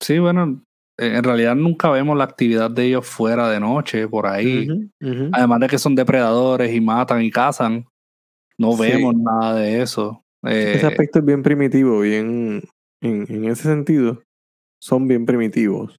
Sí, 0.01 0.19
bueno, 0.19 0.61
eh, 0.99 1.15
en 1.15 1.23
realidad 1.23 1.55
nunca 1.55 1.89
vemos 1.89 2.17
la 2.17 2.25
actividad 2.25 2.69
de 2.69 2.87
ellos 2.87 3.07
fuera 3.07 3.49
de 3.49 3.59
noche, 3.59 4.07
por 4.07 4.27
ahí. 4.27 4.67
Además 5.31 5.61
de 5.61 5.67
que 5.67 5.79
son 5.79 5.95
depredadores 5.95 6.73
y 6.73 6.81
matan 6.81 7.21
y 7.23 7.31
cazan, 7.31 7.85
no 8.57 8.73
Sí. 8.73 8.81
vemos 8.83 9.15
nada 9.15 9.55
de 9.55 9.81
eso. 9.81 10.23
Eh, 10.43 10.73
Ese 10.75 10.85
aspecto 10.87 11.19
es 11.19 11.25
bien 11.25 11.41
primitivo, 11.41 12.01
bien. 12.01 12.61
En, 13.01 13.25
en 13.29 13.45
ese 13.45 13.63
sentido, 13.63 14.21
son 14.81 15.07
bien 15.07 15.25
primitivos. 15.25 15.95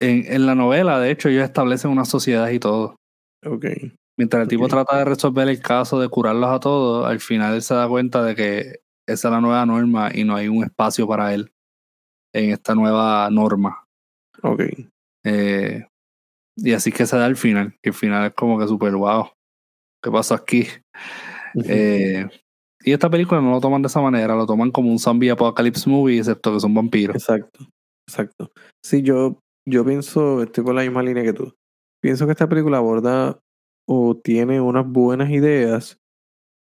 En, 0.00 0.32
en 0.32 0.46
la 0.46 0.54
novela, 0.54 0.98
de 1.00 1.10
hecho, 1.10 1.28
ellos 1.28 1.44
establecen 1.44 1.90
una 1.90 2.04
sociedad 2.04 2.48
y 2.50 2.58
todo. 2.58 2.96
Ok. 3.44 3.66
Mientras 4.18 4.42
el 4.42 4.48
tipo 4.48 4.66
trata 4.66 4.98
de 4.98 5.04
resolver 5.04 5.48
el 5.48 5.60
caso 5.60 6.00
de 6.00 6.08
curarlos 6.08 6.50
a 6.50 6.58
todos, 6.58 7.06
al 7.06 7.20
final 7.20 7.54
él 7.54 7.62
se 7.62 7.74
da 7.74 7.88
cuenta 7.88 8.24
de 8.24 8.34
que 8.34 8.80
esa 9.08 9.28
es 9.28 9.32
la 9.32 9.40
nueva 9.40 9.64
norma 9.64 10.10
y 10.12 10.24
no 10.24 10.34
hay 10.34 10.48
un 10.48 10.64
espacio 10.64 11.06
para 11.06 11.32
él 11.32 11.52
en 12.34 12.50
esta 12.50 12.74
nueva 12.74 13.30
norma. 13.30 13.84
Ok. 14.42 14.62
Eh, 15.24 15.86
y 16.56 16.72
así 16.72 16.90
que 16.90 17.06
se 17.06 17.16
da 17.16 17.26
el 17.26 17.36
final. 17.36 17.76
Y 17.82 17.88
el 17.88 17.94
final 17.94 18.26
es 18.26 18.34
como 18.34 18.58
que 18.58 18.66
súper 18.66 18.94
wow. 18.94 19.30
¿Qué 20.02 20.10
pasó 20.10 20.34
aquí? 20.34 20.66
Eh, 21.64 22.28
y 22.82 22.92
esta 22.92 23.08
película 23.08 23.40
no 23.40 23.52
lo 23.52 23.60
toman 23.60 23.82
de 23.82 23.88
esa 23.88 24.00
manera, 24.00 24.34
lo 24.34 24.46
toman 24.46 24.70
como 24.70 24.90
un 24.90 24.98
zombie 24.98 25.30
apocalypse 25.30 25.88
movie, 25.88 26.18
excepto 26.18 26.52
que 26.52 26.60
son 26.60 26.74
vampiros. 26.74 27.16
Exacto, 27.16 27.66
exacto. 28.08 28.52
Sí, 28.84 29.02
yo, 29.02 29.38
yo 29.68 29.84
pienso, 29.84 30.42
estoy 30.42 30.64
por 30.64 30.74
la 30.74 30.82
misma 30.82 31.02
línea 31.02 31.22
que 31.22 31.32
tú. 31.32 31.56
Pienso 32.00 32.26
que 32.26 32.32
esta 32.32 32.48
película 32.48 32.78
aborda 32.78 33.42
o 33.86 34.16
tiene 34.16 34.60
unas 34.60 34.86
buenas 34.86 35.30
ideas, 35.30 36.00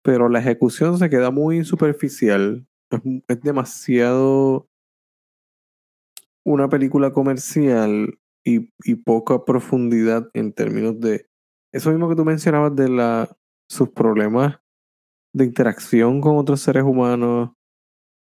pero 0.02 0.28
la 0.28 0.40
ejecución 0.40 0.98
se 0.98 1.10
queda 1.10 1.30
muy 1.30 1.64
superficial. 1.64 2.66
Es, 3.28 3.40
demasiado 3.42 4.68
una 6.44 6.68
película 6.68 7.12
comercial 7.12 8.18
y, 8.44 8.70
y 8.84 8.94
poca 8.94 9.44
profundidad 9.44 10.30
en 10.32 10.52
términos 10.52 10.98
de 10.98 11.28
eso 11.72 11.90
mismo 11.90 12.08
que 12.08 12.16
tú 12.16 12.24
mencionabas 12.24 12.74
de 12.74 12.88
la, 12.88 13.36
sus 13.68 13.90
problemas 13.90 14.58
de 15.34 15.44
interacción 15.44 16.20
con 16.20 16.36
otros 16.36 16.60
seres 16.60 16.84
humanos, 16.84 17.50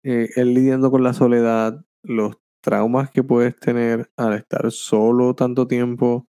eh, 0.03 0.29
él 0.35 0.53
lidiando 0.53 0.91
con 0.91 1.03
la 1.03 1.13
soledad, 1.13 1.83
los 2.03 2.37
traumas 2.61 3.11
que 3.11 3.23
puedes 3.23 3.55
tener 3.57 4.09
al 4.17 4.33
estar 4.33 4.71
solo 4.71 5.35
tanto 5.35 5.67
tiempo. 5.67 6.27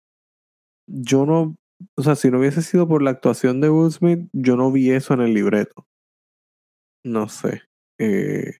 Yo 0.88 1.26
no, 1.26 1.56
o 1.96 2.02
sea, 2.02 2.16
si 2.16 2.30
no 2.30 2.38
hubiese 2.38 2.62
sido 2.62 2.88
por 2.88 3.02
la 3.02 3.10
actuación 3.10 3.60
de 3.60 3.70
Will 3.70 3.92
Smith, 3.92 4.28
yo 4.32 4.56
no 4.56 4.72
vi 4.72 4.90
eso 4.90 5.14
en 5.14 5.20
el 5.20 5.34
libreto. 5.34 5.86
No 7.04 7.28
sé. 7.28 7.62
eh, 7.98 8.58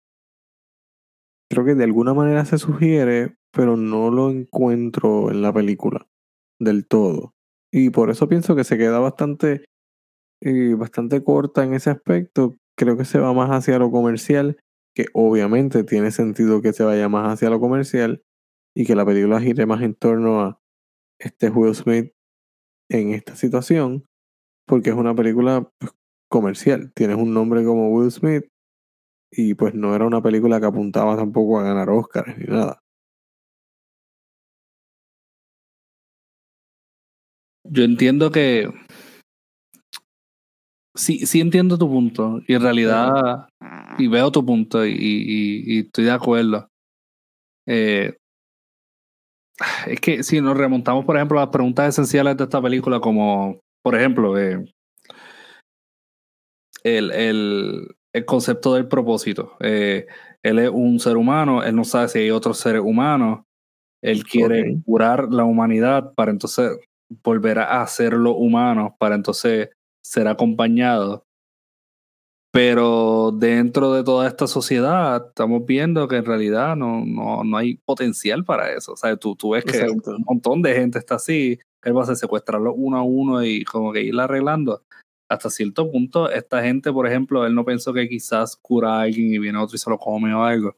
creo 1.50 1.64
que 1.64 1.74
de 1.74 1.84
alguna 1.84 2.14
manera 2.14 2.44
se 2.44 2.58
sugiere, 2.58 3.36
pero 3.52 3.76
no 3.76 4.10
lo 4.10 4.30
encuentro 4.30 5.30
en 5.30 5.42
la 5.42 5.52
película 5.52 6.06
del 6.60 6.86
todo. 6.86 7.34
Y 7.72 7.90
por 7.90 8.10
eso 8.10 8.28
pienso 8.28 8.56
que 8.56 8.64
se 8.64 8.78
queda 8.78 8.98
bastante, 8.98 9.64
eh, 10.42 10.74
bastante 10.74 11.22
corta 11.22 11.64
en 11.64 11.74
ese 11.74 11.90
aspecto. 11.90 12.54
Creo 12.76 12.96
que 12.96 13.04
se 13.04 13.18
va 13.18 13.32
más 13.32 13.50
hacia 13.50 13.78
lo 13.78 13.90
comercial, 13.90 14.58
que 14.96 15.06
obviamente 15.12 15.84
tiene 15.84 16.10
sentido 16.10 16.62
que 16.62 16.72
se 16.72 16.82
vaya 16.82 17.08
más 17.10 17.34
hacia 17.34 17.50
lo 17.50 17.60
comercial 17.60 18.24
y 18.74 18.86
que 18.86 18.96
la 18.96 19.04
película 19.04 19.40
gire 19.40 19.66
más 19.66 19.82
en 19.82 19.94
torno 19.94 20.40
a 20.40 20.60
este 21.20 21.50
Will 21.50 21.74
Smith 21.74 22.12
en 22.90 23.12
esta 23.12 23.36
situación, 23.36 24.06
porque 24.66 24.90
es 24.90 24.96
una 24.96 25.14
película 25.14 25.70
pues, 25.78 25.92
comercial. 26.30 26.92
Tienes 26.94 27.18
un 27.18 27.34
nombre 27.34 27.62
como 27.64 27.90
Will 27.90 28.10
Smith 28.10 28.46
y 29.30 29.54
pues 29.54 29.74
no 29.74 29.94
era 29.94 30.06
una 30.06 30.22
película 30.22 30.60
que 30.60 30.66
apuntaba 30.66 31.14
tampoco 31.14 31.60
a 31.60 31.64
ganar 31.64 31.90
Oscars 31.90 32.38
ni 32.38 32.46
nada. 32.46 32.82
Yo 37.64 37.84
entiendo 37.84 38.30
que. 38.30 38.72
Sí, 40.96 41.26
sí 41.26 41.40
entiendo 41.40 41.78
tu 41.78 41.88
punto. 41.88 42.40
Y 42.46 42.54
en 42.54 42.62
realidad. 42.62 43.46
Y 43.98 44.08
veo 44.08 44.30
tu 44.30 44.44
punto 44.44 44.84
y, 44.84 44.92
y- 44.92 45.62
y 45.66 45.78
estoy 45.80 46.04
de 46.04 46.10
acuerdo. 46.10 46.68
Eh, 47.66 48.16
es 49.86 50.00
que 50.00 50.22
si 50.22 50.40
nos 50.40 50.56
remontamos, 50.56 51.04
por 51.04 51.16
ejemplo, 51.16 51.38
a 51.38 51.42
las 51.44 51.50
preguntas 51.50 51.88
esenciales 51.88 52.36
de 52.36 52.44
esta 52.44 52.60
película, 52.60 53.00
como, 53.00 53.60
por 53.82 53.94
ejemplo, 53.94 54.38
eh, 54.38 54.64
el, 56.84 57.10
el, 57.12 57.96
el 58.12 58.24
concepto 58.24 58.74
del 58.74 58.86
propósito. 58.88 59.56
Eh, 59.60 60.06
él 60.42 60.58
es 60.58 60.70
un 60.70 61.00
ser 61.00 61.16
humano, 61.16 61.62
él 61.64 61.74
no 61.74 61.84
sabe 61.84 62.08
si 62.08 62.18
hay 62.20 62.30
otros 62.30 62.58
seres 62.58 62.82
humanos. 62.84 63.40
Él 64.02 64.24
quiere 64.24 64.76
curar 64.84 65.32
la 65.32 65.44
humanidad 65.44 66.12
para 66.14 66.30
entonces 66.30 66.78
volver 67.24 67.58
a 67.58 67.82
hacerlo 67.82 68.32
humano, 68.36 68.94
para 68.98 69.14
entonces 69.14 69.70
ser 70.06 70.28
acompañado. 70.28 71.24
Pero 72.52 73.32
dentro 73.32 73.92
de 73.92 74.02
toda 74.02 74.26
esta 74.26 74.46
sociedad 74.46 75.26
estamos 75.28 75.66
viendo 75.66 76.08
que 76.08 76.16
en 76.16 76.24
realidad 76.24 76.74
no, 76.74 77.04
no, 77.04 77.44
no 77.44 77.56
hay 77.56 77.76
potencial 77.84 78.44
para 78.44 78.72
eso. 78.72 78.92
O 78.92 78.96
sea, 78.96 79.14
tú, 79.16 79.36
tú 79.36 79.50
ves 79.50 79.64
que 79.64 79.76
Exacto. 79.76 80.16
un 80.16 80.24
montón 80.26 80.62
de 80.62 80.74
gente 80.74 80.98
está 80.98 81.16
así, 81.16 81.58
él 81.84 81.96
va 81.96 82.04
a 82.04 82.14
secuestrarlo 82.14 82.72
uno 82.72 82.96
a 82.96 83.02
uno 83.02 83.44
y 83.44 83.64
como 83.64 83.92
que 83.92 84.02
ir 84.02 84.18
arreglando. 84.18 84.82
Hasta 85.28 85.50
cierto 85.50 85.90
punto, 85.90 86.30
esta 86.30 86.62
gente, 86.62 86.92
por 86.92 87.06
ejemplo, 87.06 87.44
él 87.44 87.54
no 87.54 87.64
pensó 87.64 87.92
que 87.92 88.08
quizás 88.08 88.56
cura 88.56 88.94
a 88.94 89.02
alguien 89.02 89.34
y 89.34 89.38
viene 89.38 89.58
otro 89.58 89.74
y 89.74 89.78
se 89.78 89.90
lo 89.90 89.98
come 89.98 90.32
o 90.32 90.42
algo. 90.42 90.76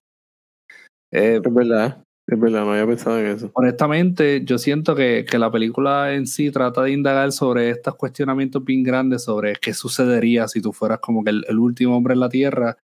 Eh, 1.12 1.40
Es 1.44 1.54
verdad, 1.54 2.02
es 2.28 2.38
verdad, 2.38 2.64
no 2.66 2.72
había 2.72 2.86
pensado 2.86 3.18
en 3.18 3.26
eso. 3.26 3.50
honestamente, 3.54 4.44
yo 4.44 4.58
siento 4.58 4.94
que, 4.94 5.24
que 5.28 5.38
la 5.38 5.50
película 5.50 6.14
en 6.14 6.26
sí 6.26 6.50
trata 6.50 6.82
de 6.82 6.92
indagar 6.92 7.32
sobre 7.32 7.70
estos 7.70 7.96
cuestionamientos 7.96 8.62
bien 8.64 8.82
grandes 8.82 9.24
sobre 9.24 9.54
qué 9.54 9.72
sucedería 9.72 10.46
si 10.46 10.60
tú 10.60 10.74
fueras 10.74 10.98
como 11.00 11.24
que 11.24 11.30
el, 11.30 11.58
último 11.58 11.96
hombre 11.96 12.12
en 12.12 12.20
la 12.20 12.28
Tierra, 12.28 12.76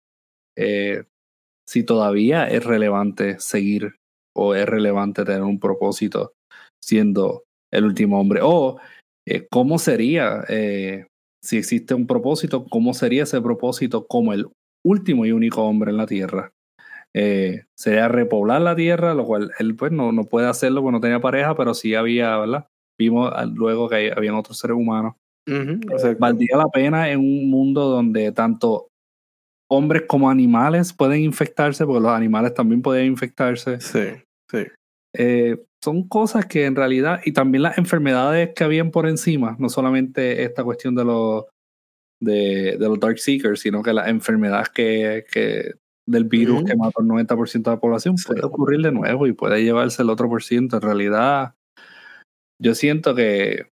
eh, 0.58 1.04
si 1.68 1.84
todavía 1.84 2.48
es 2.48 2.64
relevante 2.64 3.38
seguir 3.40 3.96
o 4.34 4.56
es 4.56 4.66
relevante 4.66 5.26
tener 5.26 5.44
un 5.44 5.60
propósito 5.60 6.34
siendo 6.82 7.44
el 7.72 7.84
último 7.84 8.22
hombre, 8.22 8.40
o 8.42 8.80
eh, 9.28 9.46
cómo 9.52 9.78
sería, 9.78 10.46
eh, 10.48 11.08
si 11.44 11.58
existe 11.58 11.94
un 11.94 12.08
propósito, 12.08 12.66
cómo 12.66 12.94
sería 12.94 13.24
ese 13.24 13.42
propósito 13.42 14.06
como 14.08 14.32
el 14.32 14.48
último 14.86 15.26
y 15.26 15.34
único 15.34 15.64
hombre 15.64 15.92
en 15.92 15.98
la 15.98 16.08
Tierra 16.08 16.54
eh, 17.16 17.66
sería 17.78 18.08
repoblar 18.08 18.62
la 18.62 18.76
tierra, 18.76 19.14
lo 19.14 19.26
cual 19.26 19.52
él 19.60 19.76
pues 19.76 19.92
no, 19.92 20.12
no 20.12 20.26
puede 20.26 20.48
hacerlo 20.48 20.82
porque 20.82 20.94
no 20.94 21.02
tenía 21.02 21.20
pareja, 21.20 21.56
pero 21.56 21.74
sí 21.74 21.94
había, 21.96 22.38
¿verdad? 22.38 22.68
Vimos 23.00 23.32
luego 23.54 23.90
que 23.90 24.12
habían 24.16 24.36
otros 24.36 24.58
seres 24.58 24.78
humanos. 24.78 25.16
Exacto. 25.46 26.18
Valdría 26.20 26.58
la 26.58 26.70
pena 26.70 27.10
en 27.12 27.20
un 27.20 27.50
mundo 27.50 27.90
donde 27.90 28.32
tanto 28.32 28.88
hombres 29.70 30.04
como 30.08 30.30
animales 30.30 30.94
pueden 30.94 31.22
infectarse, 31.22 31.86
porque 31.86 32.02
los 32.02 32.12
animales 32.12 32.54
también 32.54 32.82
pueden 32.82 33.08
infectarse. 33.08 33.80
Sí, 33.80 34.10
sí. 34.50 34.66
Eh, 35.16 35.58
son 35.84 36.08
cosas 36.08 36.46
que 36.46 36.66
en 36.66 36.76
realidad, 36.76 37.22
y 37.26 37.34
también 37.34 37.64
las 37.64 37.78
enfermedades 37.78 38.54
que 38.56 38.64
habían 38.64 38.92
por 38.92 39.08
encima, 39.08 39.56
no 39.60 39.70
solamente 39.70 40.44
esta 40.44 40.64
cuestión 40.64 40.96
de 40.96 41.06
los 41.06 41.46
de, 42.22 42.78
de 42.78 42.88
los 42.88 43.00
Dark 43.00 43.20
Seekers, 43.20 43.60
sino 43.60 43.84
que 43.84 43.94
las 43.94 44.08
enfermedades 44.08 44.70
que, 44.70 45.26
que 45.30 45.74
del 46.08 46.26
virus 46.26 46.64
que 46.66 46.76
mató 46.76 47.02
al 47.02 47.08
90% 47.08 47.70
de 47.70 47.76
la 47.78 47.80
población 47.80 48.18
Sí. 48.18 48.26
puede 48.28 48.44
ocurrir 48.44 48.82
de 48.82 48.92
nuevo 48.92 49.26
y 49.28 49.32
puede 49.34 49.64
llevarse 49.64 50.02
el 50.02 50.10
otro 50.10 50.28
por 50.28 50.44
ciento. 50.44 50.76
En 50.78 50.82
realidad, 50.82 51.54
yo 52.62 52.76
siento 52.76 53.16
que 53.16 53.70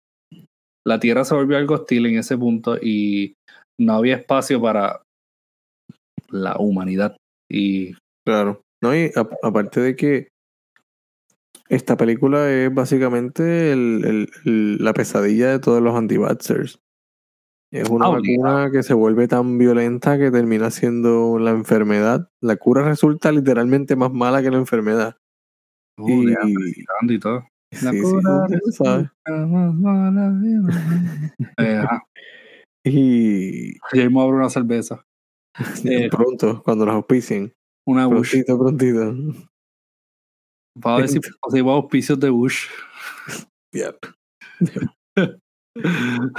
la 0.87 0.99
Tierra 0.99 1.25
se 1.25 1.35
volvió 1.35 1.57
algo 1.57 1.75
hostil 1.75 2.05
en 2.05 2.19
ese 2.19 2.37
punto 2.37 2.77
y 2.77 3.33
no 3.79 3.93
había 3.93 4.15
espacio 4.15 4.61
para 4.61 5.01
la 6.29 6.55
humanidad. 6.59 7.15
Y 7.51 7.93
Claro. 8.27 8.61
No, 8.83 8.95
y 8.95 9.05
a- 9.15 9.29
aparte 9.43 9.81
de 9.81 9.95
que 9.95 10.27
esta 11.67 11.97
película 11.97 12.49
es 12.51 12.73
básicamente 12.73 13.71
el- 13.73 14.05
el- 14.05 14.29
el- 14.45 14.77
la 14.83 14.93
pesadilla 14.93 15.49
de 15.51 15.59
todos 15.59 15.81
los 15.81 15.95
anti-vaxxers. 15.95 16.79
Es 17.71 17.87
una 17.89 18.07
Ah, 18.07 18.09
vacuna 18.09 18.71
que 18.71 18.81
se 18.81 18.93
vuelve 18.95 19.27
tan 19.27 19.57
violenta 19.59 20.17
que 20.17 20.31
termina 20.31 20.71
siendo 20.71 21.37
la 21.37 21.51
enfermedad. 21.51 22.29
La 22.41 22.55
cura 22.57 22.83
resulta 22.83 23.31
literalmente 23.31 23.95
más 23.95 24.11
mala 24.11 24.41
que 24.41 24.49
la 24.49 24.57
enfermedad. 24.57 25.17
uh, 25.99 26.09
Y 26.09 26.35
y 27.13 27.19
todo. 27.19 27.45
La 27.83 27.91
sí, 27.91 27.97
sí, 27.97 28.01
cura 28.03 28.47
resulta 28.47 29.13
más 29.27 29.73
mala 29.75 30.33
Eh. 31.57 31.83
Y 32.85 33.69
Y 33.93 33.99
ahí 33.99 34.09
me 34.09 34.21
abro 34.21 34.37
una 34.37 34.49
cerveza. 34.49 35.05
Eh, 35.85 36.09
pronto, 36.09 36.63
cuando 36.63 36.85
nos 36.85 36.95
auspicien. 36.95 37.53
Una 37.85 38.07
Bush. 38.07 38.31
Prontito, 38.31 38.57
prontito. 38.59 39.49
Para 40.81 40.97
ver 40.97 41.09
si 41.09 41.19
conseguimos 41.39 41.75
auspicios 41.75 42.19
de 42.19 42.29
Bush. 42.29 42.67
Diablo. 43.71 43.99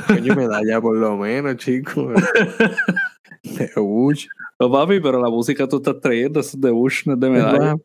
Coño, 0.06 0.34
medalla 0.34 0.80
por 0.80 0.96
lo 0.96 1.16
menos, 1.16 1.56
chico. 1.56 2.12
De 3.42 3.70
Bush. 3.76 4.26
No, 4.58 4.70
papi, 4.70 5.00
pero 5.00 5.20
la 5.22 5.30
música 5.30 5.66
tú 5.66 5.76
estás 5.76 5.98
trayendo, 6.00 6.40
es 6.40 6.60
de 6.60 6.70
Bush, 6.70 7.06
no 7.06 7.14
es 7.14 7.20
de 7.20 7.30
medalla. 7.30 7.76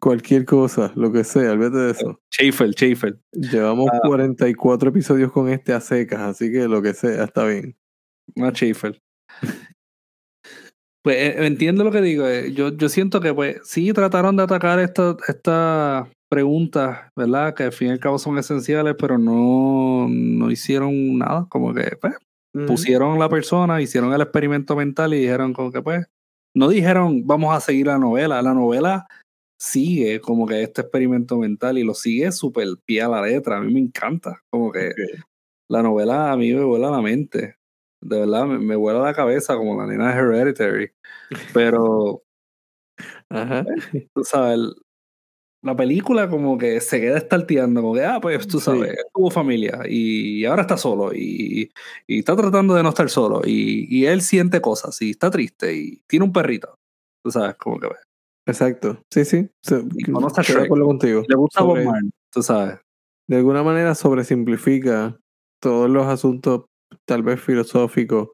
Cualquier 0.00 0.44
cosa, 0.44 0.90
lo 0.96 1.12
que 1.12 1.22
sea, 1.22 1.52
olvídate 1.52 1.76
de 1.76 1.90
eso. 1.92 2.20
Schaefer, 2.34 2.70
Schaefer. 2.72 3.18
Llevamos 3.32 3.88
Ah. 3.92 4.00
44 4.04 4.88
episodios 4.88 5.30
con 5.30 5.48
este 5.48 5.72
a 5.74 5.80
secas, 5.80 6.20
así 6.20 6.50
que 6.50 6.66
lo 6.66 6.82
que 6.82 6.94
sea, 6.94 7.24
está 7.24 7.44
bien. 7.44 7.76
Una 8.34 8.50
Schaefer. 8.50 9.00
Pues 11.04 11.16
eh, 11.16 11.46
entiendo 11.46 11.84
lo 11.84 11.92
que 11.92 12.00
digo. 12.00 12.26
eh, 12.26 12.52
Yo, 12.52 12.70
yo 12.76 12.88
siento 12.88 13.20
que, 13.20 13.32
pues, 13.32 13.58
sí 13.64 13.92
trataron 13.92 14.36
de 14.36 14.42
atacar 14.42 14.80
esta- 14.80 15.16
estas 15.28 16.08
preguntas, 16.28 17.10
¿verdad? 17.16 17.54
Que 17.54 17.64
al 17.64 17.72
fin 17.72 17.88
y 17.88 17.90
al 17.92 18.00
cabo 18.00 18.18
son 18.18 18.38
esenciales, 18.38 18.94
pero 18.98 19.18
no, 19.18 20.06
no 20.08 20.50
hicieron 20.50 21.18
nada. 21.18 21.46
Como 21.48 21.72
que, 21.72 21.96
pues, 22.00 22.14
pusieron 22.66 23.18
la 23.18 23.28
persona, 23.28 23.82
hicieron 23.82 24.12
el 24.14 24.22
experimento 24.22 24.76
mental 24.76 25.12
y 25.12 25.20
dijeron 25.20 25.52
como 25.52 25.70
que 25.70 25.82
pues, 25.82 26.06
no 26.54 26.68
dijeron 26.68 27.26
vamos 27.26 27.54
a 27.54 27.60
seguir 27.60 27.86
la 27.86 27.98
novela, 27.98 28.40
la 28.40 28.54
novela 28.54 29.06
sigue 29.60 30.20
como 30.20 30.46
que 30.46 30.62
este 30.62 30.82
experimento 30.82 31.36
mental 31.38 31.78
y 31.78 31.84
lo 31.84 31.94
sigue 31.94 32.32
súper 32.32 32.68
pie 32.84 33.02
a 33.02 33.08
la 33.08 33.22
letra, 33.22 33.58
a 33.58 33.60
mí 33.60 33.72
me 33.72 33.80
encanta, 33.80 34.42
como 34.50 34.72
que 34.72 34.92
la 35.68 35.82
novela 35.82 36.32
a 36.32 36.36
mí 36.36 36.52
me 36.52 36.64
vuela 36.64 36.90
la 36.90 37.02
mente, 37.02 37.56
de 38.02 38.20
verdad 38.20 38.46
me, 38.46 38.58
me 38.58 38.76
vuela 38.76 39.00
la 39.00 39.14
cabeza 39.14 39.56
como 39.56 39.78
la 39.78 39.86
nena 39.86 40.14
de 40.14 40.20
Hereditary, 40.20 40.90
pero 41.52 42.22
Ajá. 43.30 43.64
tú 44.14 44.24
sabes, 44.24 44.60
la 45.66 45.76
película 45.76 46.28
como 46.30 46.56
que 46.56 46.80
se 46.80 47.00
queda 47.00 47.18
estarteando, 47.18 47.82
como 47.82 47.94
que, 47.94 48.04
ah, 48.04 48.18
pues 48.20 48.46
tú 48.48 48.58
Sí. 48.58 48.64
sabes, 48.66 48.90
él 48.90 49.04
tuvo 49.12 49.30
familia 49.30 49.80
y 49.88 50.44
ahora 50.44 50.62
está 50.62 50.76
solo 50.78 51.12
y, 51.14 51.70
y 52.06 52.18
está 52.20 52.34
tratando 52.36 52.74
de 52.74 52.82
no 52.82 52.88
estar 52.90 53.10
solo 53.10 53.42
y, 53.44 53.86
y 53.94 54.06
él 54.06 54.22
siente 54.22 54.60
cosas 54.60 55.00
y 55.02 55.10
está 55.10 55.30
triste 55.30 55.74
y 55.76 56.00
tiene 56.06 56.24
un 56.24 56.32
perrito, 56.32 56.74
tú 57.24 57.30
sabes, 57.30 57.56
como 57.56 57.78
que 57.80 57.88
Exacto. 58.48 59.02
Sí, 59.12 59.24
sí. 59.24 59.48
Se- 59.62 59.82
Y 59.96 60.04
conoce 60.12 60.40
a 60.40 60.42
estoy 60.42 60.54
de 60.54 60.60
Shrek. 60.60 60.64
acuerdo 60.66 60.86
contigo. 60.86 61.22
le 61.28 61.34
gusta 61.34 61.62
Bob 61.62 61.78
Sobre- 61.78 62.10
tú 62.32 62.42
sabes. 62.42 62.78
de 63.28 63.36
alguna 63.36 63.62
manera 63.64 63.94
sobresimplifica 63.96 65.18
todos 65.60 65.90
los 65.90 66.06
asuntos, 66.06 66.66
tal 67.08 67.22
vez 67.24 67.40
filosóficos, 67.40 68.28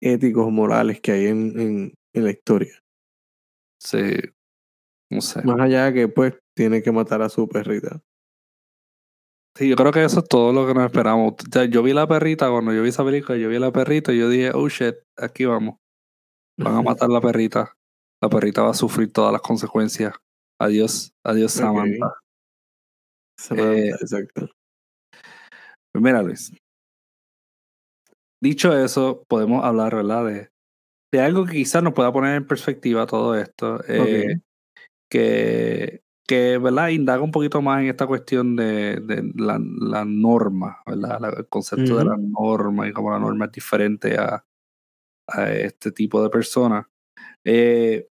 éticos, 0.00 0.50
morales 0.50 1.00
que 1.00 1.12
hay 1.12 1.26
en, 1.26 1.60
en, 1.60 1.94
en 2.12 2.24
la 2.24 2.30
historia. 2.32 2.72
Sí, 3.80 4.00
no 5.12 5.20
sé. 5.20 5.42
Más 5.44 5.60
allá 5.60 5.84
de 5.86 5.94
que, 5.94 6.08
pues, 6.08 6.34
tiene 6.56 6.82
que 6.82 6.90
matar 6.90 7.22
a 7.22 7.28
su 7.28 7.48
perrita. 7.48 8.00
Sí, 9.56 9.68
yo 9.68 9.76
creo 9.76 9.92
que 9.92 10.04
eso 10.04 10.20
es 10.20 10.28
todo 10.28 10.52
lo 10.52 10.66
que 10.66 10.74
nos 10.74 10.84
esperamos. 10.86 11.32
O 11.32 11.50
sea, 11.50 11.64
yo 11.64 11.82
vi 11.82 11.92
la 11.92 12.06
perrita, 12.06 12.50
cuando 12.50 12.72
yo 12.74 12.82
vi 12.82 12.88
esa 12.90 13.04
película, 13.04 13.38
yo 13.38 13.48
vi 13.48 13.58
la 13.58 13.72
perrita 13.72 14.12
y 14.12 14.18
yo 14.18 14.28
dije, 14.28 14.50
oh 14.54 14.68
shit, 14.68 14.96
aquí 15.16 15.44
vamos. 15.44 15.76
Van 16.58 16.74
a 16.74 16.82
matar 16.82 17.08
la 17.08 17.20
perrita. 17.20 17.74
La 18.22 18.28
perrita 18.28 18.62
va 18.62 18.70
a 18.70 18.74
sufrir 18.74 19.12
todas 19.12 19.32
las 19.32 19.42
consecuencias. 19.42 20.14
Adiós, 20.60 21.12
adiós. 21.24 21.52
Samantha. 21.52 22.14
Samantha, 23.38 23.72
Eh, 23.74 23.88
exacto. 23.90 24.48
Pues 25.92 26.02
mira, 26.02 26.22
Luis. 26.22 26.52
Dicho 28.42 28.76
eso, 28.76 29.24
podemos 29.28 29.64
hablar, 29.64 29.94
¿verdad? 29.94 30.26
De, 30.26 30.48
de 31.12 31.20
algo 31.20 31.46
que 31.46 31.52
quizás 31.52 31.82
nos 31.82 31.94
pueda 31.94 32.12
poner 32.12 32.36
en 32.36 32.46
perspectiva 32.46 33.06
todo 33.06 33.34
esto. 33.34 33.80
eh, 33.88 34.36
que, 35.10 36.02
que, 36.26 36.58
¿verdad? 36.58 36.88
Indaga 36.88 37.22
un 37.22 37.30
poquito 37.30 37.62
más 37.62 37.80
en 37.82 37.88
esta 37.88 38.06
cuestión 38.06 38.56
de, 38.56 38.96
de 39.00 39.32
la, 39.36 39.60
la 39.78 40.04
norma, 40.04 40.78
¿verdad? 40.86 41.20
La- 41.20 41.28
el 41.30 41.46
concepto 41.48 41.96
de 41.98 42.04
la 42.04 42.16
norma 42.16 42.88
y 42.88 42.92
cómo 42.92 43.10
la 43.10 43.18
norma 43.18 43.46
es 43.46 43.52
diferente 43.52 44.16
a, 44.18 44.44
a 45.28 45.52
este 45.52 45.92
tipo 45.92 46.22
de 46.22 46.30
personas. 46.30 46.86
Eh, 47.44 48.08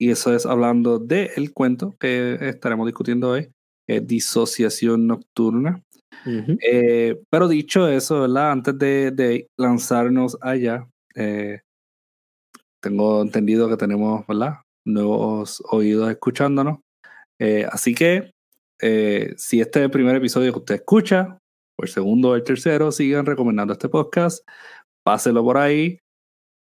y 0.00 0.10
eso 0.10 0.34
es 0.34 0.46
hablando 0.46 0.98
del 0.98 1.52
cuento 1.52 1.94
que 2.00 2.36
estaremos 2.40 2.86
discutiendo 2.86 3.30
hoy, 3.30 3.52
eh, 3.88 4.00
disociación 4.00 5.06
nocturna. 5.06 5.82
Eh, 6.60 7.22
pero 7.30 7.48
dicho 7.48 7.86
eso, 7.88 8.22
¿verdad? 8.22 8.52
Antes 8.52 8.78
de, 8.78 9.10
de 9.12 9.48
lanzarnos 9.58 10.36
allá, 10.40 10.88
tengo 12.80 13.22
entendido 13.22 13.68
que 13.68 13.76
tenemos, 13.76 14.26
¿verdad? 14.26 14.56
Nuevos 14.84 15.62
oídos 15.70 16.10
escuchándonos. 16.10 16.78
Eh, 17.44 17.66
así 17.68 17.92
que, 17.92 18.30
eh, 18.80 19.34
si 19.36 19.60
este 19.60 19.80
es 19.80 19.84
el 19.86 19.90
primer 19.90 20.14
episodio 20.14 20.52
que 20.52 20.60
usted 20.60 20.74
escucha, 20.76 21.38
o 21.76 21.82
el 21.82 21.88
segundo 21.88 22.28
o 22.28 22.34
el 22.36 22.44
tercero, 22.44 22.92
sigan 22.92 23.26
recomendando 23.26 23.72
este 23.72 23.88
podcast, 23.88 24.48
páselo 25.04 25.42
por 25.42 25.58
ahí, 25.58 25.98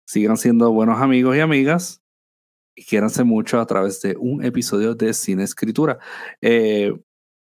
sigan 0.07 0.37
siendo 0.37 0.71
buenos 0.73 1.01
amigos 1.01 1.35
y 1.35 1.41
amigas, 1.41 2.03
y 2.77 2.85
quiéranse 2.85 3.25
mucho 3.25 3.59
a 3.59 3.67
través 3.67 4.03
de 4.03 4.17
un 4.19 4.45
episodio 4.45 4.95
de 4.95 5.15
Cine 5.15 5.45
Escritura. 5.45 5.99
Eh, 6.43 6.93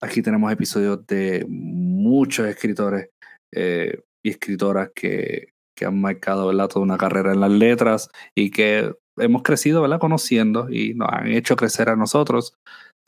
aquí 0.00 0.22
tenemos 0.22 0.50
episodios 0.50 1.06
de 1.06 1.44
muchos 1.50 2.46
escritores 2.46 3.10
y 3.52 4.30
escritoras 4.30 4.90
que, 4.94 5.52
que 5.76 5.84
han 5.84 6.00
marcado 6.00 6.46
¿verdad? 6.46 6.68
toda 6.68 6.82
una 6.82 6.96
carrera 6.96 7.32
en 7.32 7.40
las 7.40 7.50
letras 7.50 8.10
y 8.34 8.50
que 8.50 8.90
hemos 9.18 9.42
crecido 9.42 9.82
¿verdad? 9.82 10.00
conociendo 10.00 10.68
y 10.70 10.94
nos 10.94 11.08
han 11.12 11.28
hecho 11.28 11.56
crecer 11.56 11.88
a 11.88 11.96
nosotros. 11.96 12.54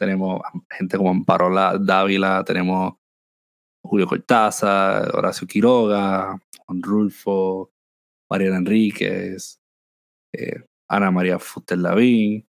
Tenemos 0.00 0.40
gente 0.70 0.96
como 0.96 1.10
Amparo 1.10 1.50
La- 1.50 1.76
Dávila, 1.76 2.42
tenemos 2.42 2.94
Julio 3.84 4.06
Cortázar, 4.06 5.14
Horacio 5.14 5.46
Quiroga, 5.46 6.40
Juan 6.64 6.82
Rulfo, 6.82 7.70
Mariana 8.30 8.56
Enríquez, 8.56 9.58
eh, 10.34 10.64
Ana 10.88 11.10
María 11.10 11.38
Fuster 11.38 11.76
Lavín. 11.76 12.46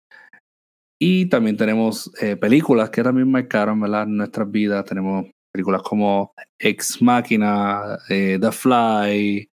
Y 1.00 1.26
también 1.26 1.56
tenemos 1.56 2.10
eh, 2.20 2.34
películas 2.36 2.90
que 2.90 3.04
también 3.04 3.30
marcaron 3.30 3.78
nuestras 4.16 4.50
vidas. 4.50 4.84
Tenemos 4.84 5.26
películas 5.52 5.82
como 5.82 6.32
Ex 6.58 7.00
Máquina, 7.00 7.96
eh, 8.08 8.38
The 8.40 8.50
Fly, 8.50 9.48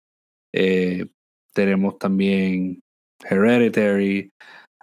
tenemos 1.53 1.97
también 1.99 2.79
Hereditary. 3.29 4.31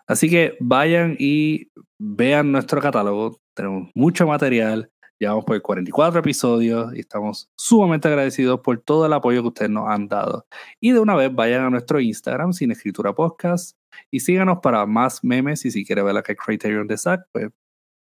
Así 0.07 0.29
que 0.29 0.59
vayan 0.61 1.17
y 1.19 1.69
vean 1.99 2.53
nuestro 2.53 2.81
catálogo. 2.81 3.39
Tenemos 3.55 3.91
mucho 3.95 4.27
material. 4.27 4.91
Llevamos 5.19 5.45
por 5.45 5.61
44 5.61 6.21
episodios 6.21 6.95
y 6.95 7.01
estamos 7.01 7.51
sumamente 7.57 8.07
agradecidos 8.07 8.61
por 8.61 8.79
todo 8.79 9.05
el 9.05 9.13
apoyo 9.13 9.43
que 9.43 9.49
ustedes 9.49 9.71
nos 9.71 9.89
han 9.89 10.07
dado. 10.07 10.47
Y 10.81 10.93
de 10.93 11.01
una 11.01 11.17
vez 11.17 11.35
vayan 11.35 11.65
a 11.65 11.71
nuestro 11.71 11.99
Instagram, 12.01 12.53
Sin 12.53 12.71
Escritura 12.71 13.13
Podcast, 13.13 13.77
y 14.13 14.21
síganos 14.21 14.59
para 14.63 14.87
más 14.87 15.25
memes. 15.25 15.65
Y 15.65 15.73
si 15.73 15.85
quieren 15.85 16.05
ver 16.05 16.15
la 16.15 16.23
que 16.23 16.37
Criterion 16.37 16.87
de 16.87 16.97
Zack, 16.97 17.27
pues 17.33 17.51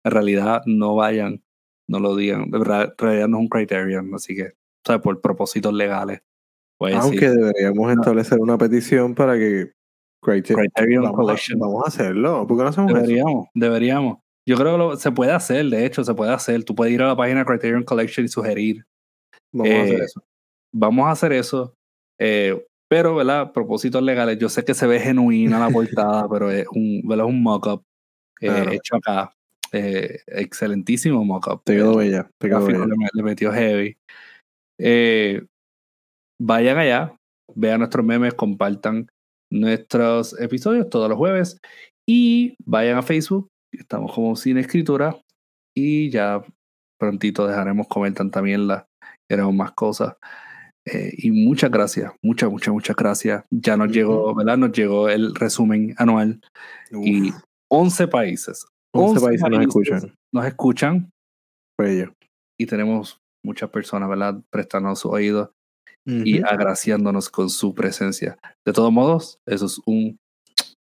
en 0.05 0.11
realidad 0.11 0.63
no 0.67 0.97
vayan, 0.97 1.45
no 1.89 2.01
lo 2.01 2.17
digan. 2.17 2.51
En 2.53 2.65
realidad 2.65 3.29
no 3.29 3.37
es 3.39 3.41
un 3.43 3.49
Criterion, 3.49 4.13
así 4.15 4.35
que, 4.35 4.47
o 4.47 4.85
sea, 4.85 5.01
por 5.01 5.21
propósitos 5.21 5.73
legales. 5.73 6.21
Pues 6.79 6.97
Aunque 6.97 7.31
deberíamos 7.31 7.93
establecer 7.93 8.41
una 8.41 8.59
petición 8.59 9.15
para 9.15 9.39
que 9.39 9.73
Criterion, 10.25 10.67
Criterion 10.75 11.03
vamos, 11.05 11.17
Collection. 11.19 11.63
A, 11.63 11.67
vamos 11.67 11.85
a 11.85 11.89
hacerlo. 11.89 12.47
¿Por 12.47 12.57
qué 12.57 12.63
no 12.65 12.69
hacemos 12.71 12.91
eso? 12.91 13.01
Deberíamos, 13.01 13.47
deberíamos. 13.55 14.19
Yo 14.47 14.57
creo 14.57 14.73
que 14.73 14.79
lo- 14.79 14.97
se 14.97 15.13
puede 15.13 15.33
hacer, 15.33 15.67
de 15.67 15.87
hecho, 15.87 16.03
se 16.05 16.15
puede 16.15 16.33
hacer. 16.33 16.65
Tú 16.65 16.75
puedes 16.75 16.93
ir 16.93 17.03
a 17.03 17.07
la 17.09 17.17
página 17.17 17.45
Criterion 17.45 17.85
Collection 17.85 18.27
y 18.27 18.29
sugerir. 18.29 18.85
Vamos 19.53 19.73
a 19.75 19.83
hacer 19.83 20.01
Eh, 20.01 20.05
eso. 20.05 20.25
Vamos 20.75 21.07
a 21.07 21.11
hacer 21.13 21.33
eso. 21.33 21.75
Eh, 22.19 22.65
Pero, 22.91 23.15
¿verdad? 23.17 23.51
Propósitos 23.53 24.03
legales. 24.03 24.39
Yo 24.39 24.49
sé 24.49 24.63
que 24.65 24.75
se 24.75 24.87
ve 24.87 25.01
genuina 25.01 25.59
la 25.59 25.71
portada, 25.71 26.29
pero 26.31 26.51
es 26.51 26.67
un, 26.73 27.01
¿verdad? 27.09 27.25
un 27.27 27.43
mock-up 27.43 27.83
eh, 28.41 28.47
Claro. 28.49 28.71
hecho 28.73 28.97
acá. 28.97 29.33
Excelentísimo 29.73 31.25
mock-up. 31.25 31.63
Te 31.65 31.75
quedó 31.75 31.97
bella, 31.97 32.31
te 32.39 32.49
quedó 32.49 32.65
bella. 32.67 32.87
le, 32.87 32.95
le 33.13 33.23
metió 33.23 33.53
heavy. 33.53 33.97
Vayan 36.41 36.79
allá, 36.79 37.17
vean 37.55 37.79
nuestros 37.79 38.05
memes, 38.05 38.35
compartan 38.35 39.09
nuestros 39.51 40.39
episodios 40.41 40.89
todos 40.91 41.09
los 41.09 41.19
jueves 41.19 41.59
y 42.07 42.57
vayan 42.65 42.99
a 42.99 43.03
Facebook. 43.03 43.49
Estamos 43.73 44.13
como 44.13 44.37
Sin 44.37 44.59
Escritura 44.59 45.17
y 45.77 46.11
ya 46.11 46.43
prontito 46.99 47.47
dejaremos 47.47 47.89
comentar 47.89 48.29
también 48.31 48.67
la 48.67 48.87
queremos 49.29 49.55
más 49.55 49.73
cosas. 49.73 50.15
Eh, 50.87 51.13
y 51.17 51.31
muchas 51.31 51.71
gracias, 51.71 52.13
muchas, 52.23 52.51
muchas, 52.51 52.75
muchas 52.75 52.95
gracias. 52.95 53.45
Ya 53.51 53.77
nos 53.77 53.91
llegó, 53.91 54.35
¿verdad? 54.35 54.59
Nos 54.59 54.73
llegó 54.73 55.09
el 55.09 55.35
resumen 55.35 55.95
anual 55.97 56.41
y 56.91 57.31
Uf, 57.31 57.37
11 57.69 58.09
países. 58.09 58.67
11 58.93 59.21
países 59.25 59.49
nos 59.51 59.61
escuchan. 59.61 60.15
Nos 60.33 60.47
escuchan 60.47 61.11
Bello. 61.79 62.13
y 62.59 62.67
tenemos 62.67 63.21
muchas 63.45 63.71
personas, 63.71 64.09
¿verdad? 64.09 64.41
Prestando 64.51 64.95
y 66.07 66.43
agraciándonos 66.43 67.29
con 67.31 67.49
su 67.49 67.75
presencia. 67.75 68.39
De 68.65 68.73
todos 68.73 68.93
modos, 68.93 69.41
eso 69.47 69.67
es 69.67 69.81
un 69.87 70.19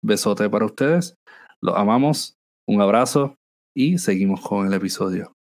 besote 0.01 0.49
para 0.49 0.65
ustedes. 0.65 1.15
Los 1.62 1.75
amamos, 1.75 2.38
un 2.67 2.81
abrazo 2.81 3.38
y 3.75 3.97
seguimos 3.97 4.41
con 4.41 4.67
el 4.67 4.73
episodio. 4.73 5.36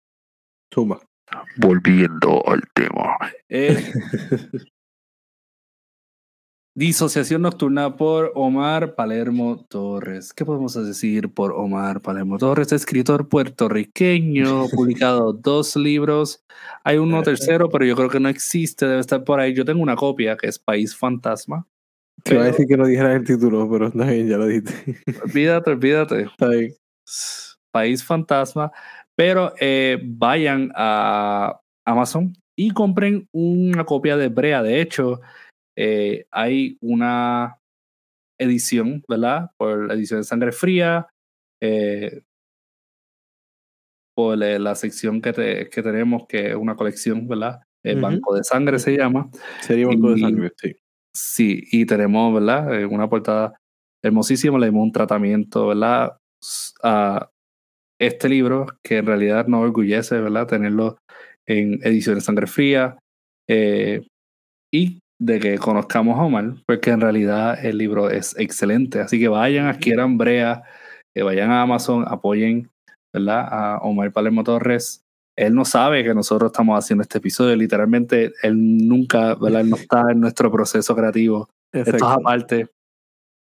Zumba. 0.72 1.00
Volviendo 1.56 2.42
al 2.46 2.62
tema. 2.74 3.18
Eh, 3.48 3.92
Disociación 6.76 7.40
Nocturna 7.40 7.96
por 7.96 8.32
Omar 8.34 8.94
Palermo 8.94 9.64
Torres. 9.66 10.34
¿Qué 10.34 10.44
podemos 10.44 10.74
decir 10.74 11.32
por 11.32 11.52
Omar 11.52 12.02
Palermo 12.02 12.36
Torres? 12.36 12.70
Escritor 12.70 13.30
puertorriqueño, 13.30 14.66
publicado 14.76 15.32
dos 15.32 15.74
libros. 15.74 16.44
Hay 16.84 16.98
uno 16.98 17.22
tercero, 17.22 17.70
pero 17.70 17.86
yo 17.86 17.96
creo 17.96 18.10
que 18.10 18.20
no 18.20 18.28
existe, 18.28 18.84
debe 18.84 19.00
estar 19.00 19.24
por 19.24 19.40
ahí. 19.40 19.54
Yo 19.54 19.64
tengo 19.64 19.80
una 19.80 19.96
copia 19.96 20.36
que 20.36 20.48
es 20.48 20.58
País 20.58 20.94
Fantasma. 20.94 21.66
Te 22.22 22.34
iba 22.34 22.42
a 22.42 22.46
decir 22.48 22.66
que 22.66 22.76
no 22.76 22.86
dijeras 22.86 23.16
el 23.16 23.24
título, 23.24 23.66
pero 23.70 23.86
está 23.86 24.04
bien, 24.04 24.28
ya 24.28 24.36
lo 24.36 24.44
dijiste. 24.44 25.00
Olvídate, 25.24 25.70
olvídate. 25.70 26.22
Está 26.30 26.48
bien. 26.48 26.74
País 27.70 28.04
Fantasma. 28.04 28.70
Pero 29.14 29.54
eh, 29.60 29.98
vayan 30.04 30.70
a 30.74 31.58
Amazon 31.86 32.34
y 32.54 32.72
compren 32.72 33.28
una 33.32 33.84
copia 33.84 34.18
de 34.18 34.28
Brea. 34.28 34.62
De 34.62 34.82
hecho, 34.82 35.22
eh, 35.76 36.26
hay 36.30 36.76
una 36.80 37.58
edición, 38.38 39.02
¿verdad? 39.08 39.50
Por 39.56 39.86
la 39.88 39.94
edición 39.94 40.20
de 40.20 40.24
Sangre 40.24 40.52
Fría. 40.52 41.06
eh, 41.62 42.22
por 44.14 44.42
eh, 44.42 44.58
la 44.58 44.74
sección 44.74 45.20
que, 45.20 45.32
te- 45.32 45.68
que 45.68 45.82
tenemos, 45.82 46.26
que 46.26 46.48
es 46.50 46.54
una 46.56 46.74
colección, 46.74 47.28
¿verdad? 47.28 47.60
El 47.84 47.98
Ujú. 47.98 48.02
Banco 48.06 48.34
de 48.34 48.44
Sangre 48.44 48.78
se 48.78 48.96
llama. 48.96 49.28
Sería 49.60 49.86
banco 49.86 50.10
de 50.10 50.18
Y- 50.18 50.20
sangre, 50.22 50.52
sí. 50.56 50.76
Sí, 51.14 51.62
y 51.70 51.86
tenemos, 51.86 52.32
¿verdad? 52.34 52.78
Eh, 52.80 52.84
Una 52.86 53.08
portada 53.08 53.54
hermosísima, 54.02 54.58
le 54.58 54.66
dimos 54.66 54.82
un 54.84 54.92
tratamiento, 54.92 55.66
¿verdad? 55.68 56.16
A 56.82 57.30
este 57.98 58.28
libro, 58.28 58.66
que 58.82 58.98
en 58.98 59.06
realidad 59.06 59.46
nos 59.46 59.62
orgullece, 59.64 60.20
¿verdad? 60.20 60.46
Tenerlo 60.46 60.98
en 61.46 61.78
ediciones 61.82 62.24
sangre 62.24 62.46
fría. 62.46 62.98
eh, 63.48 64.00
y 64.72 64.98
de 65.20 65.40
que 65.40 65.58
conozcamos 65.58 66.18
a 66.18 66.22
Omar, 66.22 66.54
porque 66.66 66.90
en 66.90 67.00
realidad 67.00 67.64
el 67.64 67.78
libro 67.78 68.10
es 68.10 68.38
excelente. 68.38 69.00
Así 69.00 69.18
que 69.18 69.28
vayan, 69.28 69.66
adquieran 69.66 70.18
Brea, 70.18 70.62
que 71.14 71.22
vayan 71.22 71.50
a 71.50 71.62
Amazon, 71.62 72.04
apoyen, 72.06 72.68
¿verdad? 73.14 73.46
A 73.50 73.78
Omar 73.78 74.12
Palermo 74.12 74.44
Torres. 74.44 75.02
Él 75.38 75.54
no 75.54 75.64
sabe 75.64 76.02
que 76.04 76.14
nosotros 76.14 76.50
estamos 76.50 76.78
haciendo 76.78 77.02
este 77.02 77.18
episodio, 77.18 77.56
literalmente 77.56 78.32
él 78.42 78.86
nunca, 78.88 79.34
¿verdad? 79.34 79.62
Él 79.62 79.70
no 79.70 79.76
está 79.76 80.10
en 80.10 80.20
nuestro 80.20 80.50
proceso 80.50 80.94
creativo. 80.96 81.48
Esto 81.74 81.96
es 81.96 82.02
aparte. 82.02 82.68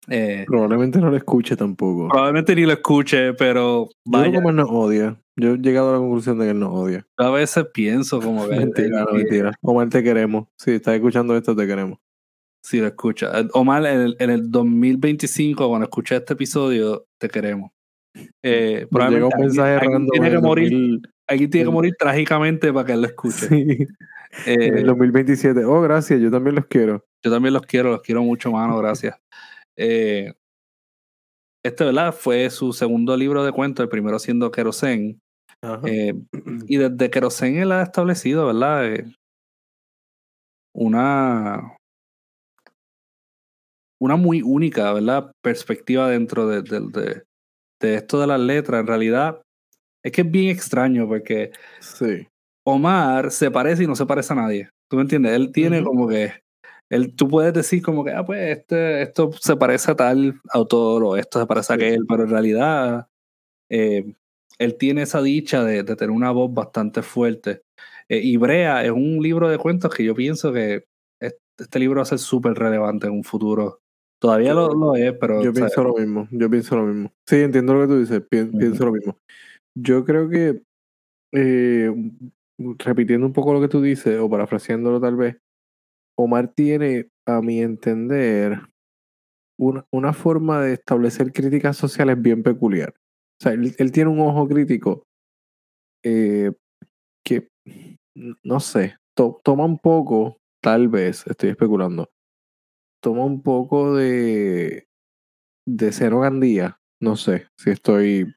Eh, 0.08 0.44
Probablemente 0.48 0.98
no 0.98 1.10
lo 1.10 1.16
escuche 1.16 1.56
tampoco. 1.56 2.08
probablemente 2.08 2.56
ni 2.56 2.62
lo 2.62 2.72
escuche, 2.72 3.34
pero 3.34 3.88
Yo 4.04 4.10
creo 4.10 4.22
que 4.24 4.28
vaya, 4.28 4.38
Omar 4.40 4.54
nos 4.54 4.68
odia. 4.70 5.16
Yo 5.36 5.54
he 5.54 5.58
llegado 5.58 5.90
a 5.90 5.92
la 5.94 5.98
conclusión 5.98 6.38
de 6.38 6.44
que 6.46 6.50
él 6.50 6.58
nos 6.60 6.72
odia. 6.74 7.06
a 7.16 7.30
veces 7.30 7.66
pienso 7.72 8.20
como 8.20 8.48
que 8.48 8.56
Mentira, 8.56 9.04
no, 9.04 9.12
mentira. 9.12 9.52
Omar, 9.62 9.88
te 9.88 10.02
queremos. 10.02 10.48
Si 10.58 10.72
estás 10.72 10.94
escuchando 10.94 11.36
esto, 11.36 11.56
te 11.56 11.66
queremos. 11.66 11.98
si 12.62 12.80
lo 12.80 12.86
escucha. 12.86 13.40
Eh, 13.40 13.48
Omar, 13.54 13.84
en 13.86 14.00
el, 14.00 14.16
en 14.18 14.30
el 14.30 14.50
2025, 14.50 15.68
cuando 15.68 15.84
escuches 15.84 16.18
este 16.20 16.34
episodio, 16.34 17.06
te 17.18 17.28
queremos. 17.28 17.70
Eh, 18.42 18.86
llega 18.90 19.26
un 19.26 19.32
mensaje 19.40 19.72
alguien, 19.76 19.92
alguien 19.94 20.08
tiene 20.10 20.26
en 20.28 20.32
que 20.34 20.40
morir, 20.40 20.70
2000 20.70 21.02
alguien 21.28 21.50
tiene 21.50 21.64
que 21.66 21.72
morir 21.72 21.94
trágicamente 21.98 22.70
para 22.72 22.84
que 22.86 22.92
él 22.92 23.00
lo 23.00 23.06
escuche. 23.06 23.48
sí, 23.48 23.86
en 24.46 24.62
Eh, 24.62 24.80
el 24.80 24.86
2027. 24.86 25.64
Oh, 25.64 25.80
gracias, 25.80 26.20
yo 26.20 26.30
también 26.30 26.56
los 26.56 26.66
quiero. 26.66 27.04
Yo 27.24 27.30
también 27.30 27.54
los 27.54 27.62
quiero, 27.62 27.90
los 27.90 28.02
quiero 28.02 28.22
mucho, 28.22 28.50
mano, 28.52 28.76
gracias. 28.78 29.16
Eh, 29.76 30.32
este, 31.64 31.84
¿verdad? 31.84 32.12
Fue 32.14 32.50
su 32.50 32.72
segundo 32.72 33.16
libro 33.16 33.44
de 33.44 33.52
cuentos, 33.52 33.82
el 33.84 33.88
primero 33.88 34.18
siendo 34.18 34.50
Kerosene. 34.50 35.18
Eh, 35.86 36.14
y 36.68 36.76
desde 36.78 37.10
Kerosene 37.10 37.62
él 37.62 37.72
ha 37.72 37.82
establecido, 37.82 38.46
¿verdad? 38.46 38.86
Eh, 38.94 39.04
una, 40.74 41.76
una 44.00 44.16
muy 44.16 44.42
única, 44.42 44.92
¿verdad? 44.92 45.32
Perspectiva 45.42 46.08
dentro 46.08 46.46
de, 46.48 46.62
de- 46.62 46.80
de- 46.80 47.22
de 47.80 47.96
esto 47.96 48.20
de 48.20 48.26
las 48.28 48.40
letras. 48.40 48.80
En 48.80 48.86
realidad, 48.86 49.42
es 50.04 50.12
que 50.12 50.22
es 50.22 50.30
bien 50.30 50.50
extraño 50.50 51.08
porque 51.08 51.52
sí. 51.80 52.28
Omar 52.66 53.32
se 53.32 53.50
parece 53.50 53.84
y 53.84 53.88
no 53.88 53.96
se 53.96 54.06
parece 54.06 54.34
a 54.34 54.36
nadie. 54.36 54.70
¿Tú 54.90 54.96
me 54.96 55.02
entiendes? 55.04 55.34
Él 55.34 55.52
tiene 55.52 55.84
como 55.84 56.08
que. 56.08 56.41
Él, 56.92 57.14
tú 57.16 57.26
puedes 57.26 57.54
decir 57.54 57.80
como 57.82 58.04
que, 58.04 58.10
ah, 58.12 58.22
pues 58.24 58.58
este, 58.58 59.00
esto 59.02 59.30
se 59.40 59.56
parece 59.56 59.92
a 59.92 59.96
tal 59.96 60.34
autor 60.50 61.02
o 61.04 61.16
esto 61.16 61.40
se 61.40 61.46
parece 61.46 61.72
a 61.72 61.76
aquel, 61.76 62.04
pero 62.06 62.24
en 62.24 62.28
realidad 62.30 63.08
eh, 63.70 64.14
él 64.58 64.76
tiene 64.76 65.02
esa 65.02 65.22
dicha 65.22 65.64
de, 65.64 65.82
de 65.84 65.96
tener 65.96 66.10
una 66.10 66.30
voz 66.32 66.52
bastante 66.52 67.00
fuerte. 67.00 67.62
Eh, 68.10 68.18
y 68.22 68.36
Brea 68.36 68.84
es 68.84 68.90
un 68.90 69.20
libro 69.22 69.48
de 69.48 69.56
cuentos 69.56 69.94
que 69.94 70.04
yo 70.04 70.14
pienso 70.14 70.52
que 70.52 70.84
es- 71.18 71.36
este 71.58 71.78
libro 71.78 71.96
va 71.96 72.02
a 72.02 72.04
ser 72.06 72.18
súper 72.18 72.52
relevante 72.54 73.06
en 73.06 73.14
un 73.14 73.24
futuro. 73.24 73.80
Todavía 74.20 74.52
lo, 74.52 74.74
lo 74.74 74.94
es, 74.94 75.14
pero 75.18 75.42
Yo 75.42 75.50
o 75.50 75.54
sea, 75.54 75.66
pienso 75.66 75.84
lo 75.84 75.94
mismo. 75.94 76.28
Yo 76.30 76.50
pienso 76.50 76.76
lo 76.76 76.84
mismo. 76.84 77.12
Sí, 77.26 77.36
entiendo 77.36 77.72
lo 77.74 77.80
que 77.80 77.86
tú 77.86 77.98
dices. 78.00 78.22
pi-. 78.28 78.44
Pienso 78.44 78.84
lo 78.84 78.92
mismo. 78.92 79.18
Yo 79.74 80.04
creo 80.04 80.28
que, 80.28 80.62
eh, 81.32 81.90
repitiendo 82.78 83.26
un 83.26 83.32
poco 83.32 83.54
lo 83.54 83.60
que 83.62 83.68
tú 83.68 83.80
dices, 83.80 84.18
o 84.20 84.28
parafraseándolo 84.28 85.00
tal 85.00 85.16
vez, 85.16 85.38
Omar 86.16 86.48
tiene, 86.54 87.08
a 87.26 87.40
mi 87.40 87.60
entender, 87.60 88.60
una, 89.58 89.86
una 89.92 90.12
forma 90.12 90.60
de 90.62 90.74
establecer 90.74 91.32
críticas 91.32 91.76
sociales 91.76 92.20
bien 92.20 92.42
peculiar. 92.42 92.94
O 93.40 93.44
sea, 93.44 93.52
él, 93.52 93.74
él 93.78 93.92
tiene 93.92 94.10
un 94.10 94.20
ojo 94.20 94.48
crítico 94.48 95.04
eh, 96.04 96.52
que, 97.24 97.48
no 98.42 98.60
sé, 98.60 98.96
to- 99.16 99.40
toma 99.44 99.64
un 99.64 99.78
poco, 99.78 100.38
tal 100.62 100.88
vez, 100.88 101.24
estoy 101.26 101.50
especulando, 101.50 102.10
toma 103.02 103.24
un 103.24 103.42
poco 103.42 103.94
de, 103.96 104.86
de 105.66 105.92
Cero 105.92 106.20
Gandía. 106.20 106.78
No 107.00 107.16
sé 107.16 107.48
si 107.56 107.70
estoy, 107.70 108.34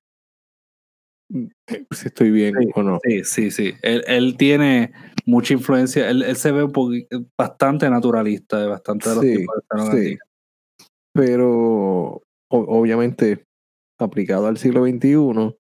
eh, 1.67 1.85
si 1.91 2.07
estoy 2.07 2.31
bien 2.31 2.55
Sí, 2.59 2.69
o 2.75 2.83
no. 2.83 2.99
Sí, 3.03 3.23
sí, 3.23 3.51
sí. 3.51 3.73
Él, 3.81 4.03
él 4.07 4.35
tiene 4.37 4.91
mucha 5.25 5.53
influencia. 5.53 6.09
Él, 6.09 6.21
él 6.23 6.35
se 6.35 6.51
ve 6.51 6.65
poqui- 6.65 7.07
bastante 7.37 7.89
naturalista 7.89 8.59
de 8.59 8.67
bastante 8.67 9.09
de 9.09 9.15
los 9.15 9.23
Sí, 9.23 9.37
tipos 9.37 9.55
de 9.93 10.09
sí. 10.09 10.17
Pero 11.13 11.51
o- 11.51 12.21
obviamente 12.49 13.45
aplicado 13.99 14.47
al 14.47 14.57
siglo 14.57 14.85
XXI 14.85 15.57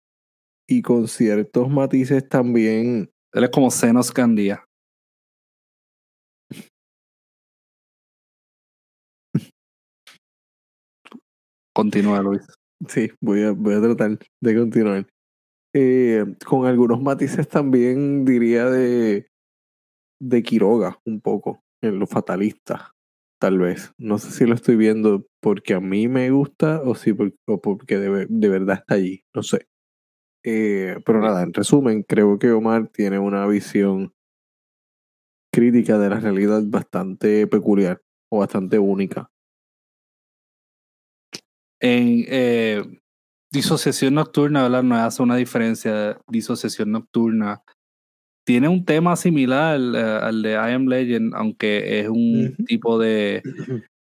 y 0.68 0.82
con 0.82 1.08
ciertos 1.08 1.68
matices 1.70 2.28
también. 2.28 3.10
Él 3.32 3.44
es 3.44 3.50
como 3.50 3.70
Zenos 3.70 4.12
Gandía. 4.12 4.64
Continúa, 11.72 12.22
Luis. 12.22 12.42
Sí, 12.88 13.10
voy 13.20 13.42
a, 13.42 13.52
voy 13.52 13.74
a 13.74 13.80
tratar 13.80 14.18
de 14.40 14.54
continuar. 14.56 15.06
Eh, 15.74 16.24
con 16.46 16.66
algunos 16.66 17.00
matices 17.02 17.48
también 17.48 18.24
diría 18.24 18.66
de, 18.66 19.26
de 20.24 20.42
Quiroga 20.42 20.98
un 21.04 21.20
poco, 21.20 21.62
en 21.82 21.98
lo 21.98 22.06
fatalista, 22.06 22.94
tal 23.38 23.58
vez. 23.58 23.92
No 23.98 24.18
sé 24.18 24.30
si 24.30 24.46
lo 24.46 24.54
estoy 24.54 24.76
viendo 24.76 25.26
porque 25.40 25.74
a 25.74 25.80
mí 25.80 26.08
me 26.08 26.30
gusta 26.30 26.80
o, 26.82 26.94
si 26.94 27.14
o 27.46 27.60
porque 27.60 27.98
de, 27.98 28.26
de 28.28 28.48
verdad 28.48 28.78
está 28.80 28.94
allí, 28.94 29.22
no 29.34 29.42
sé. 29.42 29.68
Eh, 30.42 30.98
pero 31.04 31.20
nada, 31.20 31.42
en 31.42 31.52
resumen, 31.52 32.02
creo 32.02 32.38
que 32.38 32.52
Omar 32.52 32.88
tiene 32.88 33.18
una 33.18 33.46
visión 33.46 34.14
crítica 35.52 35.98
de 35.98 36.10
la 36.10 36.20
realidad 36.20 36.62
bastante 36.66 37.46
peculiar. 37.46 38.00
o 38.30 38.38
bastante 38.38 38.78
única. 38.78 39.30
En 41.80 42.24
eh, 42.28 42.82
disociación 43.52 44.14
nocturna, 44.14 44.62
¿verdad? 44.62 44.82
No 44.82 44.96
hace 44.96 45.22
una 45.22 45.36
diferencia. 45.36 46.18
Disociación 46.28 46.92
nocturna 46.92 47.62
tiene 48.46 48.68
un 48.68 48.84
tema 48.84 49.16
similar 49.16 49.74
al, 49.74 49.96
al 49.96 50.42
de 50.42 50.52
I 50.52 50.72
Am 50.72 50.86
Legend, 50.86 51.34
aunque 51.34 52.00
es 52.00 52.08
un 52.08 52.54
tipo 52.66 52.98
de, 52.98 53.42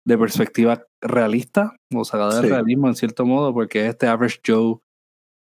de 0.05 0.17
perspectiva 0.17 0.83
realista, 1.01 1.75
o 1.93 2.05
sacada 2.05 2.41
Sí. 2.41 2.47
realismo 2.47 2.87
en 2.87 2.95
cierto 2.95 3.25
modo, 3.25 3.53
porque 3.53 3.83
es 3.85 3.89
este 3.89 4.07
average 4.07 4.39
Joe 4.45 4.77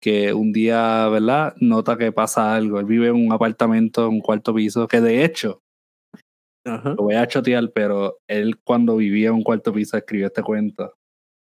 que 0.03 0.33
un 0.35 0.53
día, 0.53 1.09
¿verdad? 1.09 1.55
Nota 1.61 1.97
que 1.97 2.13
pasa 2.13 2.55
algo. 2.55 2.79
Él 2.79 2.85
vive 2.87 3.09
en 3.09 3.15
un 3.15 3.33
apartamento, 3.33 4.07
en 4.07 4.15
un 4.15 4.21
cuarto 4.21 4.55
piso, 4.55 4.87
que 4.87 5.01
de 5.01 5.25
hecho, 5.25 5.61
lo 6.67 6.97
voy 6.97 7.15
a 7.15 7.27
chotear, 7.27 7.73
pero 7.73 8.19
él 8.29 8.59
cuando 8.65 8.97
vivía 8.97 9.29
en 9.29 9.35
un 9.35 9.43
cuarto 9.43 9.73
piso 9.73 9.97
escribió 9.97 10.27
este 10.27 10.43
cuento. 10.43 10.95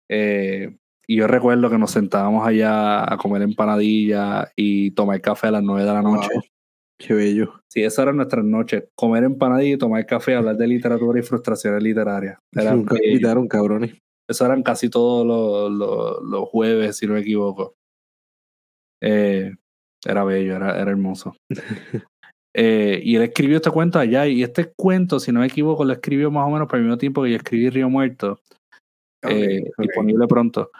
Eh, 0.09 0.77
y 1.05 1.17
yo 1.17 1.27
recuerdo 1.27 1.69
que 1.69 1.77
nos 1.77 1.91
sentábamos 1.91 2.45
allá 2.47 3.11
a 3.11 3.17
comer 3.17 3.41
empanadilla 3.41 4.49
y 4.55 4.91
tomar 4.91 5.21
café 5.21 5.47
a 5.47 5.51
las 5.51 5.63
nueve 5.63 5.85
de 5.85 5.93
la 5.93 6.01
noche. 6.01 6.29
Wow, 6.33 6.43
Qué 6.99 7.13
bello. 7.13 7.61
Sí, 7.71 7.83
esas 7.83 8.03
eran 8.03 8.17
nuestras 8.17 8.43
noches. 8.43 8.85
Comer 8.95 9.23
empanadilla 9.23 9.75
y 9.75 9.77
tomar 9.77 10.05
café, 10.05 10.35
hablar 10.35 10.57
de 10.57 10.67
literatura 10.67 11.19
y 11.19 11.23
frustraciones 11.23 11.83
literarias. 11.83 12.39
Era 12.55 12.73
Nunca 12.73 12.95
invitaron, 12.95 13.47
cabrones. 13.47 13.95
Eso 14.27 14.45
eran 14.45 14.63
casi 14.63 14.89
todos 14.89 15.25
los, 15.25 15.71
los, 15.71 16.23
los 16.23 16.49
jueves, 16.49 16.97
si 16.97 17.07
no 17.07 17.13
me 17.13 17.21
equivoco. 17.21 17.75
Eh, 19.01 19.53
era 20.05 20.23
bello, 20.23 20.55
era, 20.55 20.79
era 20.79 20.91
hermoso. 20.91 21.35
Eh, 22.59 23.01
y 23.03 23.15
él 23.15 23.21
escribió 23.21 23.57
este 23.57 23.69
cuento 23.69 23.99
allá, 23.99 24.25
y 24.25 24.41
este 24.41 24.73
cuento, 24.75 25.19
si 25.19 25.31
no 25.31 25.41
me 25.41 25.45
equivoco, 25.45 25.85
lo 25.85 25.93
escribió 25.93 26.31
más 26.31 26.47
o 26.47 26.49
menos 26.49 26.67
por 26.67 26.77
el 26.77 26.85
mismo 26.85 26.97
tiempo 26.97 27.21
que 27.21 27.29
yo 27.29 27.35
escribí 27.35 27.69
Río 27.69 27.87
Muerto, 27.87 28.39
eh, 29.21 29.61
Ok, 29.61 29.69
ok. 29.77 29.83
disponible 29.83 30.27
pronto. 30.27 30.71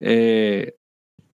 Eh, 0.00 0.76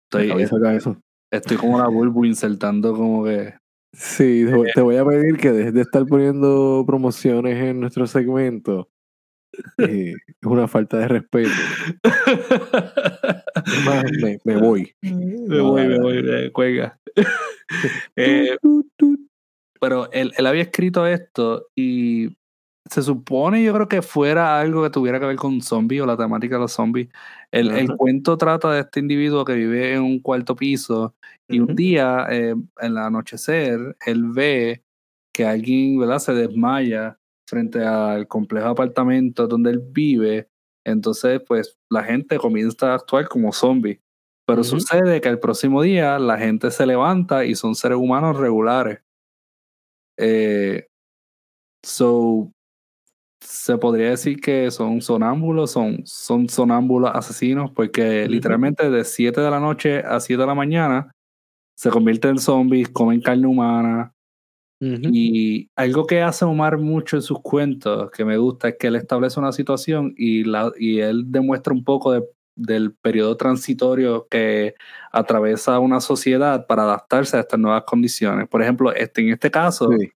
estoy, 0.03 0.43
eso. 0.43 1.01
estoy 1.33 1.57
como 1.57 1.79
la 1.79 1.87
bulbo 1.87 2.25
insertando 2.25 2.93
como 2.93 3.23
que... 3.23 3.55
Sí, 3.93 4.45
te 4.75 4.81
voy- 4.81 4.97
a 4.97 5.05
pedir 5.05 5.37
que 5.37 5.51
dejes 5.51 5.73
de 5.73 5.81
estar 5.81 6.05
poniendo 6.05 6.83
promociones 6.85 7.57
en 7.63 7.79
nuestro 7.79 8.05
segmento. 8.07 8.89
Eh, 9.77 10.13
es 10.27 10.47
una 10.47 10.67
falta 10.67 10.97
de 10.99 11.07
respeto. 11.07 11.49
Es 13.65 13.85
más, 13.85 14.03
me, 14.21 14.39
me 14.43 14.57
voy. 14.57 14.93
me 15.01 15.59
voy, 15.61 15.87
me 15.87 15.99
voy, 15.99 16.23
me 16.23 16.51
cuelga. 16.51 16.99
Eh, 18.15 18.55
pero 19.81 20.09
él, 20.13 20.31
él 20.37 20.45
había 20.45 20.61
escrito 20.61 21.05
esto 21.05 21.67
y 21.75 22.37
se 22.89 23.01
supone, 23.01 23.63
yo 23.63 23.73
creo 23.73 23.87
que 23.87 24.01
fuera 24.01 24.59
algo 24.59 24.83
que 24.83 24.89
tuviera 24.89 25.19
que 25.19 25.25
ver 25.25 25.35
con 25.35 25.61
zombies 25.61 26.01
o 26.01 26.05
la 26.05 26.17
temática 26.17 26.55
de 26.55 26.61
los 26.61 26.71
zombies. 26.71 27.09
El, 27.51 27.71
el 27.71 27.95
cuento 27.95 28.37
trata 28.37 28.71
de 28.71 28.81
este 28.81 28.99
individuo 28.99 29.45
que 29.45 29.53
vive 29.53 29.93
en 29.93 30.01
un 30.01 30.19
cuarto 30.19 30.55
piso 30.55 31.15
y 31.47 31.59
un 31.59 31.75
día, 31.75 32.27
eh, 32.29 32.49
en 32.49 32.67
el 32.79 32.97
anochecer, 32.97 33.95
él 34.05 34.25
ve 34.31 34.83
que 35.33 35.45
alguien 35.45 35.99
¿verdad? 35.99 36.19
se 36.19 36.33
desmaya 36.33 37.17
frente 37.47 37.83
al 37.83 38.27
complejo 38.27 38.65
de 38.65 38.71
apartamentos 38.71 39.47
donde 39.47 39.71
él 39.71 39.79
vive. 39.79 40.49
Entonces, 40.85 41.41
pues 41.47 41.77
la 41.89 42.03
gente 42.03 42.37
comienza 42.37 42.91
a 42.91 42.95
actuar 42.95 43.27
como 43.27 43.51
zombies. 43.51 43.99
Pero 44.45 44.63
sucede 44.63 45.19
que 45.19 45.27
el 45.27 45.39
próximo 45.39 45.81
día 45.81 46.17
la 46.19 46.37
gente 46.37 46.71
se 46.71 46.85
levanta 46.85 47.43
y 47.43 47.53
son 47.53 47.75
seres 47.75 47.97
humanos 47.97 48.37
regulares. 48.37 48.99
Eh, 50.17 50.87
so, 51.83 52.51
se 53.41 53.77
podría 53.77 54.09
decir 54.11 54.39
que 54.41 54.71
son 54.71 55.01
sonámbulos, 55.01 55.71
son, 55.71 56.01
son 56.05 56.49
sonámbulos 56.49 57.11
asesinos, 57.13 57.71
porque 57.71 58.27
literalmente 58.27 58.89
de 58.89 59.03
7 59.05 59.41
de 59.41 59.51
la 59.51 59.59
noche 59.59 59.99
a 59.99 60.19
7 60.19 60.41
de 60.41 60.47
la 60.47 60.55
mañana 60.55 61.11
se 61.77 61.89
convierten 61.91 62.31
en 62.31 62.39
zombies, 62.39 62.89
comen 62.89 63.21
carne 63.21 63.47
humana. 63.47 64.13
Y 65.13 65.69
algo 65.75 66.05
que 66.07 66.21
hace 66.21 66.45
Omar 66.45 66.77
mucho 66.77 67.15
en 67.17 67.23
sus 67.23 67.39
cuentos, 67.41 68.11
que 68.11 68.25
me 68.25 68.37
gusta, 68.37 68.69
es 68.69 68.75
que 68.79 68.87
él 68.87 68.95
establece 68.95 69.39
una 69.39 69.51
situación 69.51 70.13
y, 70.17 70.43
la, 70.43 70.71
y 70.77 70.99
él 70.99 71.25
demuestra 71.31 71.73
un 71.73 71.83
poco 71.83 72.11
de- 72.13 72.23
del 72.55 72.93
periodo 72.95 73.37
transitorio 73.37 74.27
que 74.29 74.75
atraviesa 75.11 75.79
una 75.79 75.99
sociedad 76.01 76.65
para 76.67 76.83
adaptarse 76.83 77.37
a 77.37 77.41
estas 77.41 77.59
nuevas 77.59 77.83
condiciones. 77.85 78.47
Por 78.49 78.61
ejemplo, 78.63 78.93
este, 78.93 79.21
en 79.21 79.29
este 79.33 79.51
caso, 79.51 79.89
Sí. 79.97 80.09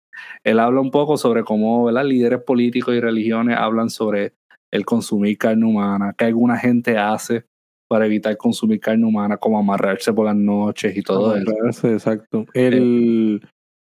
Él 0.45 0.59
habla 0.59 0.81
un 0.81 0.91
poco 0.91 1.17
sobre 1.17 1.45
cómo 1.45 1.85
¿verdad? 1.85 2.05
líderes 2.05 2.43
políticos 2.43 2.95
y 2.95 3.01
religiones 3.01 3.57
hablan 3.59 3.91
sobre 3.91 4.33
el 4.73 4.85
consumir 4.85 5.37
carne 5.39 5.67
humana, 5.67 6.15
que 6.17 6.25
alguna 6.27 6.57
gente 6.57 6.97
hace 6.97 7.45
para 7.89 8.07
evitar 8.07 8.37
consumir 8.37 8.79
carne 8.81 9.05
humana, 9.05 9.37
como 9.37 9.59
amarrarse 9.59 10.13
por 10.13 10.27
las 10.27 10.37
noches 10.37 10.97
y 10.97 11.03
todo 11.03 11.35
eso. 11.37 11.51
Amarrarse, 11.51 11.93
exacto. 11.93 12.47
El, 12.55 13.43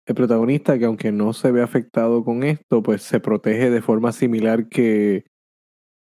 el 0.07 0.15
protagonista, 0.15 0.79
que 0.79 0.85
aunque 0.85 1.11
no 1.11 1.33
se 1.33 1.51
ve 1.51 1.61
afectado 1.63 2.25
con 2.25 2.45
esto, 2.45 2.83
pues 2.83 3.03
se 3.03 3.19
protege 3.19 3.69
de 3.71 3.83
forma 3.83 4.13
similar 4.13 4.69
que, 4.69 5.25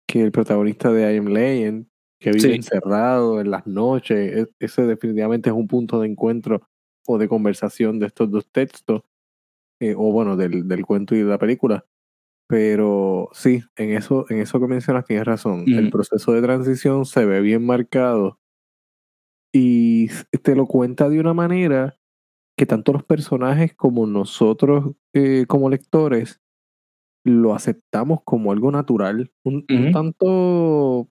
que 0.08 0.22
el 0.22 0.32
protagonista 0.32 0.92
de 0.92 1.16
I 1.16 1.18
Am 1.18 1.28
Legend, 1.28 1.88
que 2.20 2.30
vive 2.32 2.42
Sí. 2.50 2.54
encerrado 2.54 3.42
en 3.42 3.50
las 3.50 3.66
noches. 3.66 4.18
E- 4.38 4.48
Ese 4.60 4.86
definitivamente 4.86 5.50
es 5.50 5.56
un 5.56 5.68
punto 5.68 6.00
de 6.00 6.08
encuentro 6.08 6.62
o 7.08 7.18
de 7.18 7.28
conversación 7.28 8.00
de 8.00 8.06
estos 8.06 8.30
dos 8.30 8.48
textos, 8.52 9.02
eh, 9.84 9.96
o 9.98 10.12
bueno, 10.12 10.36
del, 10.38 10.68
del 10.68 10.86
cuento 10.86 11.16
y 11.16 11.20
de 11.20 11.26
la 11.26 11.38
película. 11.40 11.86
Pero 12.50 13.30
sí, 13.34 13.64
en 13.78 13.92
eso, 13.98 14.26
en 14.30 14.40
eso 14.40 14.60
que 14.60 14.68
mencionas 14.68 15.06
tienes 15.06 15.26
razón. 15.26 15.66
El 15.80 15.90
proceso 15.92 16.34
de 16.34 16.42
transición 16.42 17.06
se 17.06 17.26
ve 17.26 17.42
bien 17.42 17.66
marcado 17.66 18.40
y 19.54 20.08
te 20.44 20.56
lo 20.56 20.66
cuenta 20.66 21.10
de 21.10 21.20
una 21.20 21.34
manera 21.34 21.98
que 22.58 22.66
tanto 22.66 22.94
los 22.94 23.04
personajes 23.04 23.74
como 23.76 24.06
nosotros 24.08 24.96
eh, 25.14 25.46
como 25.48 25.70
lectores 25.70 26.42
lo 27.26 27.56
aceptamos 27.56 28.20
como 28.26 28.52
algo 28.52 28.72
natural. 28.72 29.32
Un, 29.46 29.66
tanto 29.92 31.10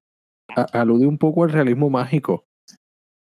a- 0.57 0.67
alude 0.81 1.07
un 1.07 1.19
poco 1.19 1.45
al 1.45 1.53
realismo 1.53 1.91
mágico. 1.91 2.47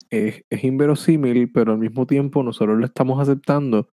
Es, 0.09 0.43
es 0.49 0.63
inverosímil, 0.63 1.51
pero 1.51 1.73
al 1.73 1.79
mismo 1.79 2.05
tiempo 2.07 2.43
nosotros 2.43 2.77
lo 2.79 2.85
estamos 2.85 3.19
aceptando 3.21 3.89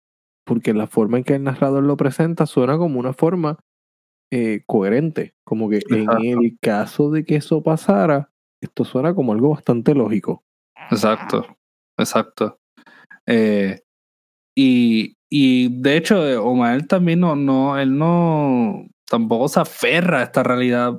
porque 0.47 0.73
la 0.73 0.87
forma 0.87 1.19
en 1.19 1.25
que 1.25 1.35
el 1.35 1.43
narrador 1.43 1.83
lo 1.83 1.97
presenta 1.97 2.47
suena 2.47 2.79
como 2.79 3.01
una 3.01 3.13
forma 3.13 3.59
eh, 4.31 4.63
coherente. 4.65 5.35
Como 5.45 5.69
que 5.69 5.83
en 5.91 6.09
el 6.43 6.57
caso 6.61 7.11
de 7.11 7.25
que 7.25 7.37
eso 7.37 7.63
pasara, 7.63 8.31
esto 8.63 8.85
suena 8.85 9.15
como 9.15 9.33
algo 9.33 9.51
bastante 9.51 9.93
lógico. 9.95 10.45
Exacto, 10.91 11.45
exacto. 11.99 12.59
Eh, 13.27 13.81
y, 14.55 15.17
y 15.29 15.81
de 15.81 15.97
hecho, 15.97 16.27
eh, 16.27 16.37
Omar 16.37 16.87
también 16.87 17.21
no, 17.21 17.35
no, 17.35 17.77
él 17.77 17.99
no, 17.99 18.87
tampoco 19.09 19.49
se 19.49 19.61
aferra 19.61 20.21
a 20.21 20.23
esta 20.23 20.45
realidad 20.45 20.93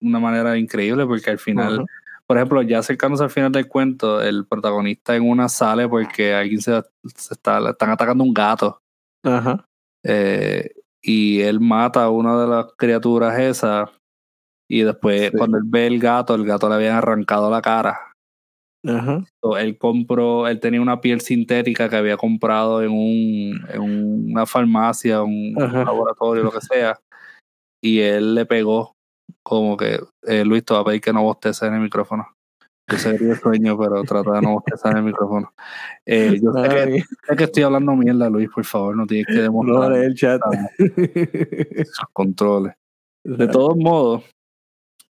de 0.00 0.08
una 0.08 0.18
manera 0.18 0.56
increíble, 0.56 1.06
porque 1.06 1.30
al 1.30 1.38
final, 1.38 1.84
por 2.26 2.38
ejemplo, 2.38 2.62
ya 2.62 2.78
acercándose 2.78 3.24
al 3.24 3.30
final 3.30 3.52
del 3.52 3.68
cuento, 3.68 4.22
el 4.22 4.46
protagonista 4.46 5.14
en 5.14 5.28
una 5.28 5.50
sale 5.50 5.86
porque 5.88 6.32
alguien 6.32 6.62
se, 6.62 6.82
se 7.14 7.34
está, 7.34 7.60
le 7.60 7.70
están 7.70 7.90
atacando 7.90 8.24
un 8.24 8.32
gato. 8.32 8.80
Ajá. 9.24 9.64
eh, 10.04 10.70
y 11.02 11.40
él 11.42 11.60
mata 11.60 12.04
a 12.04 12.10
una 12.10 12.40
de 12.40 12.46
las 12.46 12.66
criaturas 12.76 13.38
esas. 13.38 13.90
Y 14.70 14.82
después, 14.82 15.30
Sí. 15.30 15.36
cuando 15.36 15.58
él 15.58 15.64
ve 15.66 15.86
el 15.86 15.98
gato, 15.98 16.34
el 16.34 16.44
gato 16.46 16.68
le 16.68 16.76
habían 16.76 16.96
arrancado 16.96 17.50
la 17.50 17.60
cara. 17.60 17.98
Ajá. 18.86 19.24
Él 19.58 19.78
compró, 19.78 20.46
él 20.48 20.60
tenía 20.60 20.80
una 20.80 21.00
piel 21.00 21.20
sintética 21.20 21.88
que 21.88 21.96
había 21.96 22.16
comprado 22.16 22.82
en, 22.82 22.90
un, 22.90 23.60
en 23.70 24.30
una 24.30 24.46
farmacia, 24.46 25.22
un 25.22 25.54
Ajá. 25.60 25.84
laboratorio, 25.84 26.42
lo 26.42 26.50
que 26.52 26.60
sea, 26.60 26.98
y 27.82 28.00
él 28.00 28.34
le 28.34 28.46
pegó 28.46 28.92
como 29.42 29.76
que, 29.76 30.00
eh, 30.22 30.44
Luis, 30.44 30.64
te 30.64 30.74
va 30.74 30.80
a 30.80 30.84
pedir 30.84 31.00
que 31.00 31.12
no 31.12 31.22
bosteces 31.22 31.62
en 31.68 31.74
el 31.74 31.80
micrófono. 31.80 32.26
Yo 32.86 32.98
tienes 33.16 33.40
sueño, 33.40 33.78
pero 33.78 34.02
trata 34.04 34.32
de 34.32 34.42
no 34.42 34.52
bostezar 34.54 34.92
en 34.92 34.98
el 34.98 35.04
micrófono. 35.04 35.52
Eh, 36.04 36.38
yo 36.42 36.52
sé 36.52 36.68
que, 36.68 36.86
bien. 36.86 37.04
sé 37.26 37.36
que 37.36 37.44
estoy 37.44 37.62
hablando 37.62 37.96
mierda, 37.96 38.28
Luis, 38.28 38.50
por 38.54 38.64
favor, 38.64 38.94
no 38.96 39.06
tienes 39.06 39.26
que 39.26 39.34
No, 39.36 39.42
demostrar 39.42 39.92
lee 39.92 40.04
el 40.04 40.14
chat. 40.14 40.40
controles. 42.12 42.74
De 43.24 43.48
todos 43.48 43.76
modos, 43.76 44.24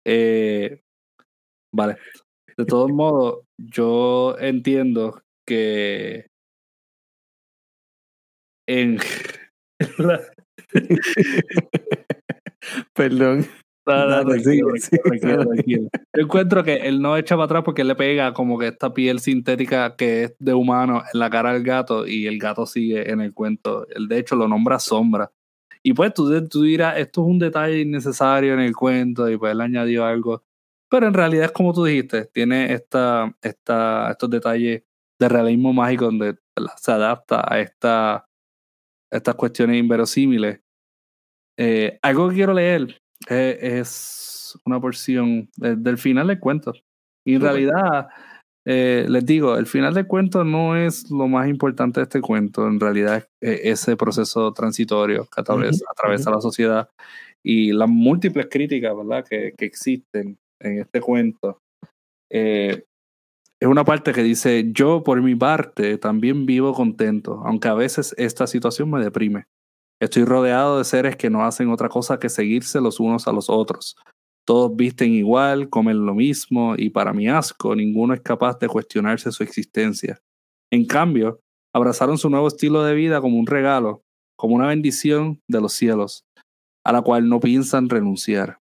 eh, 0.04 0.82
vale. 1.72 1.96
De 2.56 2.64
todos 2.64 2.90
modos, 2.90 3.44
yo 3.56 4.36
entiendo 4.38 5.22
que 5.46 6.26
en 8.68 8.98
Perdón. 12.94 13.46
No, 13.86 14.24
no. 14.24 14.34
Yo 15.66 15.78
encuentro 16.12 16.62
que 16.62 16.76
él 16.76 17.00
no 17.00 17.16
echa 17.16 17.34
para 17.34 17.44
atrás 17.46 17.62
porque 17.64 17.82
él 17.82 17.88
le 17.88 17.94
pega 17.94 18.32
como 18.32 18.58
que 18.58 18.68
esta 18.68 18.92
piel 18.92 19.20
sintética 19.20 19.96
que 19.96 20.24
es 20.24 20.34
de 20.38 20.54
humano 20.54 21.02
en 21.12 21.18
la 21.18 21.30
cara 21.30 21.52
del 21.52 21.62
gato 21.62 22.06
y 22.06 22.26
el 22.26 22.38
gato 22.38 22.66
sigue 22.66 23.10
en 23.10 23.20
el 23.20 23.32
cuento. 23.32 23.86
Él 23.88 24.08
de 24.08 24.18
hecho 24.18 24.36
lo 24.36 24.48
nombra 24.48 24.78
sombra. 24.78 25.32
Y 25.82 25.94
pues 25.94 26.12
tú, 26.12 26.46
tú 26.48 26.62
dirás, 26.62 26.98
esto 26.98 27.22
es 27.22 27.26
un 27.26 27.38
detalle 27.38 27.80
innecesario 27.80 28.52
en 28.54 28.60
el 28.60 28.76
cuento 28.76 29.30
y 29.30 29.38
pues 29.38 29.52
él 29.52 29.60
añadió 29.60 30.04
algo. 30.04 30.44
Pero 30.90 31.06
en 31.06 31.14
realidad 31.14 31.46
es 31.46 31.52
como 31.52 31.72
tú 31.72 31.84
dijiste, 31.84 32.26
tiene 32.26 32.72
esta, 32.72 33.34
esta, 33.40 34.10
estos 34.10 34.28
detalles 34.28 34.82
de 35.18 35.28
realismo 35.28 35.72
mágico 35.72 36.06
donde 36.06 36.36
se 36.76 36.92
adapta 36.92 37.44
a 37.46 37.60
esta, 37.60 38.26
estas 39.10 39.34
cuestiones 39.36 39.76
inverosímiles. 39.78 40.60
Eh, 41.56 41.98
algo 42.02 42.28
que 42.28 42.36
quiero 42.36 42.54
leer 42.54 43.00
eh, 43.28 43.58
es 43.60 44.58
una 44.64 44.80
porción 44.80 45.48
del 45.56 45.98
final 45.98 46.28
del 46.28 46.40
cuento. 46.40 46.72
Y 47.24 47.34
en 47.34 47.42
realidad, 47.42 48.08
eh, 48.64 49.06
les 49.08 49.24
digo, 49.26 49.56
el 49.56 49.66
final 49.66 49.94
del 49.94 50.06
cuento 50.06 50.44
no 50.44 50.76
es 50.76 51.10
lo 51.10 51.28
más 51.28 51.48
importante 51.48 52.00
de 52.00 52.04
este 52.04 52.20
cuento. 52.20 52.66
En 52.66 52.80
realidad 52.80 53.28
es 53.40 53.80
ese 53.80 53.96
proceso 53.96 54.52
transitorio 54.52 55.26
que 55.26 55.40
atraviesa, 55.40 56.30
la 56.30 56.40
sociedad 56.40 56.88
y 57.42 57.72
las 57.72 57.88
múltiples 57.88 58.48
críticas 58.50 58.94
¿verdad? 58.96 59.24
Que, 59.28 59.54
que 59.56 59.64
existen 59.64 60.38
en 60.60 60.80
este 60.80 61.00
cuento. 61.00 61.60
Eh, 62.30 62.84
es 63.60 63.68
una 63.68 63.84
parte 63.84 64.12
que 64.12 64.22
dice, 64.22 64.70
yo 64.72 65.02
por 65.02 65.20
mi 65.20 65.34
parte 65.34 65.98
también 65.98 66.46
vivo 66.46 66.72
contento, 66.72 67.42
aunque 67.44 67.68
a 67.68 67.74
veces 67.74 68.14
esta 68.16 68.46
situación 68.46 68.90
me 68.90 69.02
deprime. 69.04 69.44
Estoy 70.00 70.24
rodeado 70.24 70.78
de 70.78 70.84
seres 70.84 71.16
que 71.16 71.30
no 71.30 71.44
hacen 71.44 71.70
otra 71.70 71.88
cosa 71.88 72.18
que 72.18 72.28
seguirse 72.28 72.80
los 72.80 73.00
unos 73.00 73.28
a 73.28 73.32
los 73.32 73.50
otros. 73.50 73.96
Todos 74.46 74.74
visten 74.74 75.12
igual, 75.12 75.68
comen 75.68 76.06
lo 76.06 76.14
mismo 76.14 76.74
y 76.76 76.90
para 76.90 77.12
mi 77.12 77.28
asco 77.28 77.76
ninguno 77.76 78.14
es 78.14 78.20
capaz 78.20 78.58
de 78.58 78.68
cuestionarse 78.68 79.30
su 79.30 79.42
existencia. 79.42 80.20
En 80.72 80.86
cambio, 80.86 81.40
abrazaron 81.74 82.16
su 82.16 82.30
nuevo 82.30 82.48
estilo 82.48 82.82
de 82.82 82.94
vida 82.94 83.20
como 83.20 83.38
un 83.38 83.46
regalo, 83.46 84.02
como 84.36 84.54
una 84.54 84.68
bendición 84.68 85.40
de 85.48 85.60
los 85.60 85.74
cielos, 85.74 86.24
a 86.84 86.92
la 86.92 87.02
cual 87.02 87.28
no 87.28 87.38
piensan 87.38 87.88
renunciar 87.88 88.60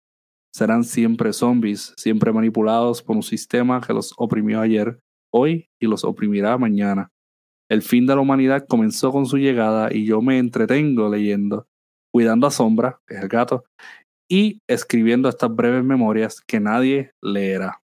serán 0.57 0.84
siempre 0.84 1.34
zombies, 1.34 1.93
siempre 1.99 2.32
manipulados 2.32 3.03
por 3.03 3.14
un 3.14 3.22
sistema 3.22 3.78
que 3.82 3.93
los 3.93 4.14
oprimió 4.16 4.62
ayer, 4.62 4.99
hoy 5.30 5.68
y 5.78 5.87
los 5.87 6.03
oprimirá 6.03 6.57
mañana. 6.57 7.11
El 7.70 7.82
fin 7.82 8.06
de 8.06 8.14
la 8.14 8.20
humanidad 8.20 8.66
comenzó 8.68 9.12
con 9.12 9.26
su 9.26 9.38
llegada 9.38 9.92
y 9.92 10.04
yo 10.04 10.22
me 10.22 10.38
entretengo 10.38 11.08
leyendo, 11.08 11.66
cuidando 12.12 12.46
a 12.46 12.50
Sombra, 12.50 13.00
que 13.06 13.16
es 13.16 13.22
el 13.22 13.28
gato, 13.28 13.64
y 14.30 14.60
escribiendo 14.68 15.28
estas 15.28 15.54
breves 15.54 15.84
memorias 15.84 16.40
que 16.40 16.60
nadie 16.60 17.12
leerá. 17.22 17.80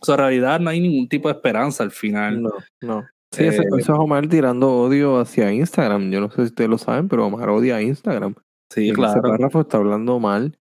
O 0.00 0.06
sea, 0.06 0.14
en 0.14 0.20
realidad 0.20 0.60
no 0.60 0.70
hay 0.70 0.80
ningún 0.80 1.08
tipo 1.08 1.28
de 1.28 1.34
esperanza 1.34 1.82
al 1.82 1.90
final. 1.90 2.42
No, 2.42 2.50
no. 2.80 3.06
Sí, 3.32 3.44
eso, 3.44 3.62
es 3.78 3.88
Omar 3.88 4.26
tirando 4.28 4.72
odio 4.72 5.18
hacia 5.18 5.52
Instagram. 5.52 6.10
Yo 6.10 6.20
no 6.20 6.30
sé 6.30 6.36
si 6.36 6.42
ustedes 6.42 6.70
lo 6.70 6.78
saben, 6.78 7.08
pero 7.08 7.26
Omar 7.26 7.48
odia 7.50 7.76
a 7.76 7.82
Instagram. 7.82 8.34
Sí, 8.72 8.92
claro. 8.92 9.12
Ese 9.12 9.20
párrafo 9.20 9.60
está 9.60 9.76
hablando 9.76 10.18
mal 10.18 10.58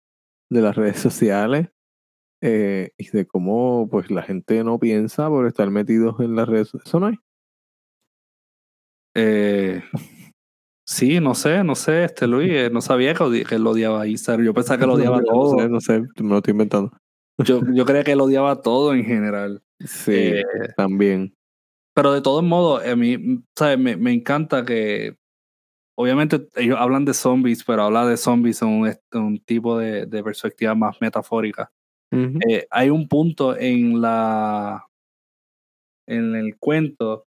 de 0.52 0.62
las 0.62 0.76
redes 0.76 1.00
sociales 1.00 1.70
eh, 2.42 2.92
y 2.98 3.10
de 3.10 3.26
cómo 3.26 3.88
pues 3.90 4.12
la 4.12 4.22
gente 4.22 4.64
no 4.64 4.80
piensa 4.80 5.30
por 5.30 5.48
estar 5.48 5.70
metidos 5.70 6.20
en 6.20 6.36
las 6.36 6.48
redes 6.48 6.74
Eso 6.74 7.00
no 7.00 7.08
hay. 7.08 7.16
Eh, 9.22 9.84
sí, 10.86 11.20
no 11.20 11.36
sé, 11.36 11.64
no 11.64 11.76
sé, 11.76 12.06
este 12.06 12.28
Luis, 12.28 12.52
eh, 12.52 12.70
no 12.72 12.82
sabía 12.82 13.14
que, 13.14 13.44
que 13.44 13.56
él 13.56 13.68
odiaba 13.68 14.02
a 14.02 14.08
Instagram. 14.08 14.46
Yo 14.46 14.54
pensaba 14.54 14.80
que 14.80 14.86
lo 14.86 14.94
odiaba 14.94 15.22
todo. 15.22 15.56
No 15.56 15.60
sé, 15.60 15.70
no 15.70 15.82
sé, 15.82 16.24
me 16.24 16.30
lo 16.30 16.38
estoy 16.38 16.52
inventando. 16.52 16.92
Yo, 17.38 17.62
yo 17.74 17.86
creía 17.86 18.04
que 18.04 18.14
él 18.14 18.22
odiaba 18.22 18.62
todo 18.62 18.94
en 18.94 19.04
general. 19.04 19.62
Sí, 19.80 20.14
eh, 20.14 20.44
también. 20.76 21.34
Pero 21.94 22.14
de 22.14 22.22
todos 22.22 22.44
modos, 22.44 22.86
a 22.86 22.96
mí, 22.96 23.44
¿sabes? 23.58 23.78
Me, 23.78 23.98
me 23.98 24.14
encanta 24.14 24.64
que 24.64 25.18
obviamente 26.00 26.48
ellos 26.56 26.78
hablan 26.80 27.04
de 27.04 27.14
zombies, 27.14 27.64
pero 27.66 27.84
habla 27.84 28.06
de 28.06 28.16
zombies 28.16 28.62
en 28.62 28.98
un, 29.12 29.40
tipo 29.40 29.78
de, 29.78 30.08
perspectiva 30.24 30.74
más 30.74 31.02
metafórica. 31.02 31.70
Eh, 32.12 32.66
hay 32.72 32.90
un 32.90 33.08
punto 33.08 33.56
en 33.56 34.02
la 34.02 34.88
en 36.08 36.36
el 36.36 36.58
cuento 36.58 37.28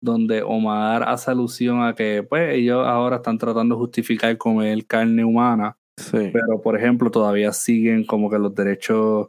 donde 0.00 0.42
Omar 0.42 1.02
hace 1.02 1.30
alusión 1.30 1.82
a 1.82 1.94
que 1.94 2.22
pues 2.22 2.54
ellos 2.54 2.86
ahora 2.86 3.16
están 3.16 3.38
tratando 3.38 3.74
de 3.74 3.80
justificar 3.80 4.36
comer 4.38 4.86
carne 4.86 5.24
humana, 5.24 5.76
pero 6.10 6.60
por 6.62 6.76
ejemplo 6.76 7.10
todavía 7.10 7.52
siguen 7.52 8.04
como 8.04 8.30
que 8.30 8.38
los 8.38 8.54
derechos 8.54 9.28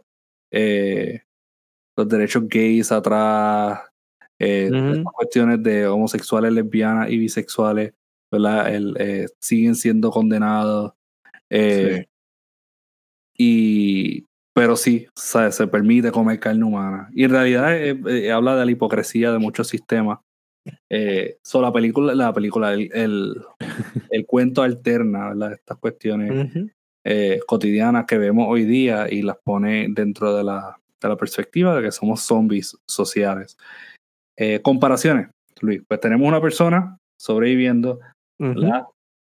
eh, 0.51 1.21
los 1.97 2.07
derechos 2.07 2.47
gays 2.47 2.91
atrás, 2.91 3.81
eh, 4.39 4.69
cuestiones 5.13 5.61
de 5.61 5.87
homosexuales, 5.87 6.53
lesbianas 6.53 7.09
y 7.09 7.17
bisexuales 7.17 7.93
¿verdad? 8.31 8.73
El, 8.73 8.95
eh, 8.97 9.27
siguen 9.39 9.75
siendo 9.75 10.09
condenados. 10.09 10.93
Y, 13.37 14.27
pero 14.53 14.75
sí, 14.75 15.07
se 15.15 15.67
permite 15.67 16.11
comer 16.11 16.39
carne 16.39 16.63
humana. 16.63 17.09
Y 17.13 17.23
en 17.23 17.31
realidad 17.31 17.75
eh, 17.75 18.31
habla 18.31 18.55
de 18.55 18.65
la 18.65 18.71
hipocresía 18.71 19.31
de 19.31 19.39
muchos 19.39 19.67
sistemas. 19.67 20.19
Eh, 20.89 21.37
la 21.53 21.73
película, 21.73 22.13
la 22.13 22.33
película, 22.33 22.73
el, 22.73 22.91
el, 22.93 23.45
cuento 24.27 24.61
alterna, 24.61 25.29
¿verdad? 25.29 25.53
Estas 25.53 25.77
cuestiones 25.77 26.49
cotidianas 27.47 28.05
que 28.05 28.17
vemos 28.17 28.45
hoy 28.47 28.65
día 28.65 29.11
y 29.11 29.23
las 29.23 29.37
pone 29.43 29.87
dentro 29.89 30.35
de 30.35 30.43
la, 30.43 30.77
de 31.01 31.09
la 31.09 31.17
perspectiva 31.17 31.75
de 31.75 31.81
que 31.81 31.91
somos 31.91 32.21
zombies 32.21 32.77
sociales. 32.87 33.57
comparaciones, 34.61 35.29
Luis. 35.61 35.81
Pues 35.87 35.99
tenemos 35.99 36.27
una 36.27 36.41
persona 36.41 36.97
sobreviviendo 37.17 37.99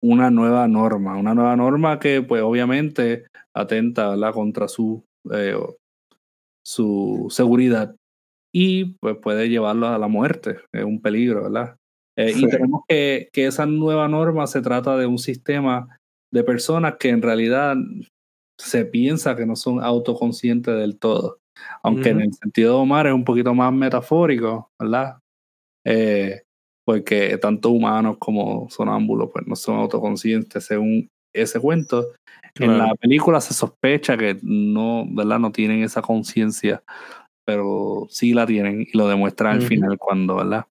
una 0.02 0.30
nueva 0.30 0.66
norma, 0.68 1.16
una 1.16 1.34
nueva 1.34 1.56
norma 1.56 1.98
que 1.98 2.22
pues 2.22 2.42
obviamente 2.42 3.24
atenta 3.54 4.14
contra 4.32 4.68
su, 4.68 5.04
eh, 5.32 5.56
su 6.64 7.28
seguridad 7.30 7.94
y 8.52 8.96
pues 9.00 9.16
puede 9.16 9.48
llevarlo 9.48 9.88
a 9.88 9.98
la 9.98 10.08
muerte, 10.08 10.58
es 10.72 10.84
un 10.84 11.00
peligro, 11.00 11.44
¿verdad? 11.44 11.76
Eh, 12.16 12.32
y 12.36 12.46
tenemos 12.46 12.82
que, 12.86 13.30
que 13.32 13.46
esa 13.46 13.64
nueva 13.64 14.06
norma 14.08 14.46
se 14.46 14.60
trata 14.60 14.96
de 14.96 15.06
un 15.06 15.18
sistema 15.18 15.98
de 16.32 16.44
personas 16.44 16.96
que 16.98 17.08
en 17.08 17.22
realidad 17.22 17.76
se 18.58 18.84
piensa 18.84 19.34
que 19.36 19.46
no 19.46 19.56
son 19.56 19.82
autoconscientes 19.82 20.74
del 20.74 20.98
todo. 20.98 21.38
Aunque 21.82 22.10
en 22.10 22.20
el 22.20 22.32
sentido 22.32 22.74
de 22.74 22.80
Omar 22.80 23.06
es 23.06 23.12
un 23.12 23.24
poquito 23.24 23.54
más 23.54 23.72
metafórico, 23.72 24.70
¿verdad? 24.78 25.18
Eh, 25.84 26.42
porque 26.84 27.36
tanto 27.38 27.70
humanos 27.70 28.16
como 28.18 28.68
sonámbulos 28.70 29.30
pues 29.32 29.46
no 29.46 29.56
son 29.56 29.76
autoconscientes 29.76 30.64
según 30.64 31.08
ese 31.34 31.60
cuento. 31.60 32.06
En 32.56 32.76
la 32.76 32.94
película 32.96 33.40
se 33.40 33.54
sospecha 33.54 34.16
que 34.16 34.38
no, 34.42 35.06
¿verdad? 35.08 35.38
No 35.38 35.52
tienen 35.52 35.82
esa 35.82 36.02
conciencia, 36.02 36.82
pero 37.44 38.06
sí 38.10 38.32
la 38.32 38.46
tienen 38.46 38.82
y 38.82 38.96
lo 38.96 39.08
demuestran 39.08 39.56
al 39.56 39.62
final 39.62 39.98
cuando, 39.98 40.36
¿verdad? 40.36 40.66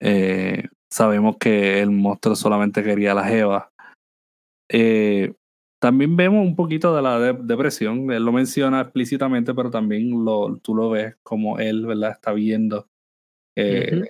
Eh, 0.00 0.68
sabemos 0.90 1.36
que 1.38 1.80
el 1.80 1.90
monstruo 1.90 2.36
solamente 2.36 2.82
quería 2.82 3.14
la 3.14 3.24
jeva. 3.24 3.72
Eh, 4.68 5.34
también 5.80 6.16
vemos 6.16 6.46
un 6.46 6.54
poquito 6.54 6.94
de 6.94 7.02
la 7.02 7.18
depresión, 7.18 8.10
él 8.12 8.24
lo 8.24 8.32
menciona 8.32 8.80
explícitamente, 8.80 9.52
pero 9.54 9.70
también 9.70 10.24
lo, 10.24 10.56
tú 10.58 10.74
lo 10.74 10.90
ves 10.90 11.16
como 11.22 11.58
él, 11.58 11.86
¿verdad? 11.86 12.12
Está 12.12 12.32
viendo 12.32 12.88
eh, 13.56 14.02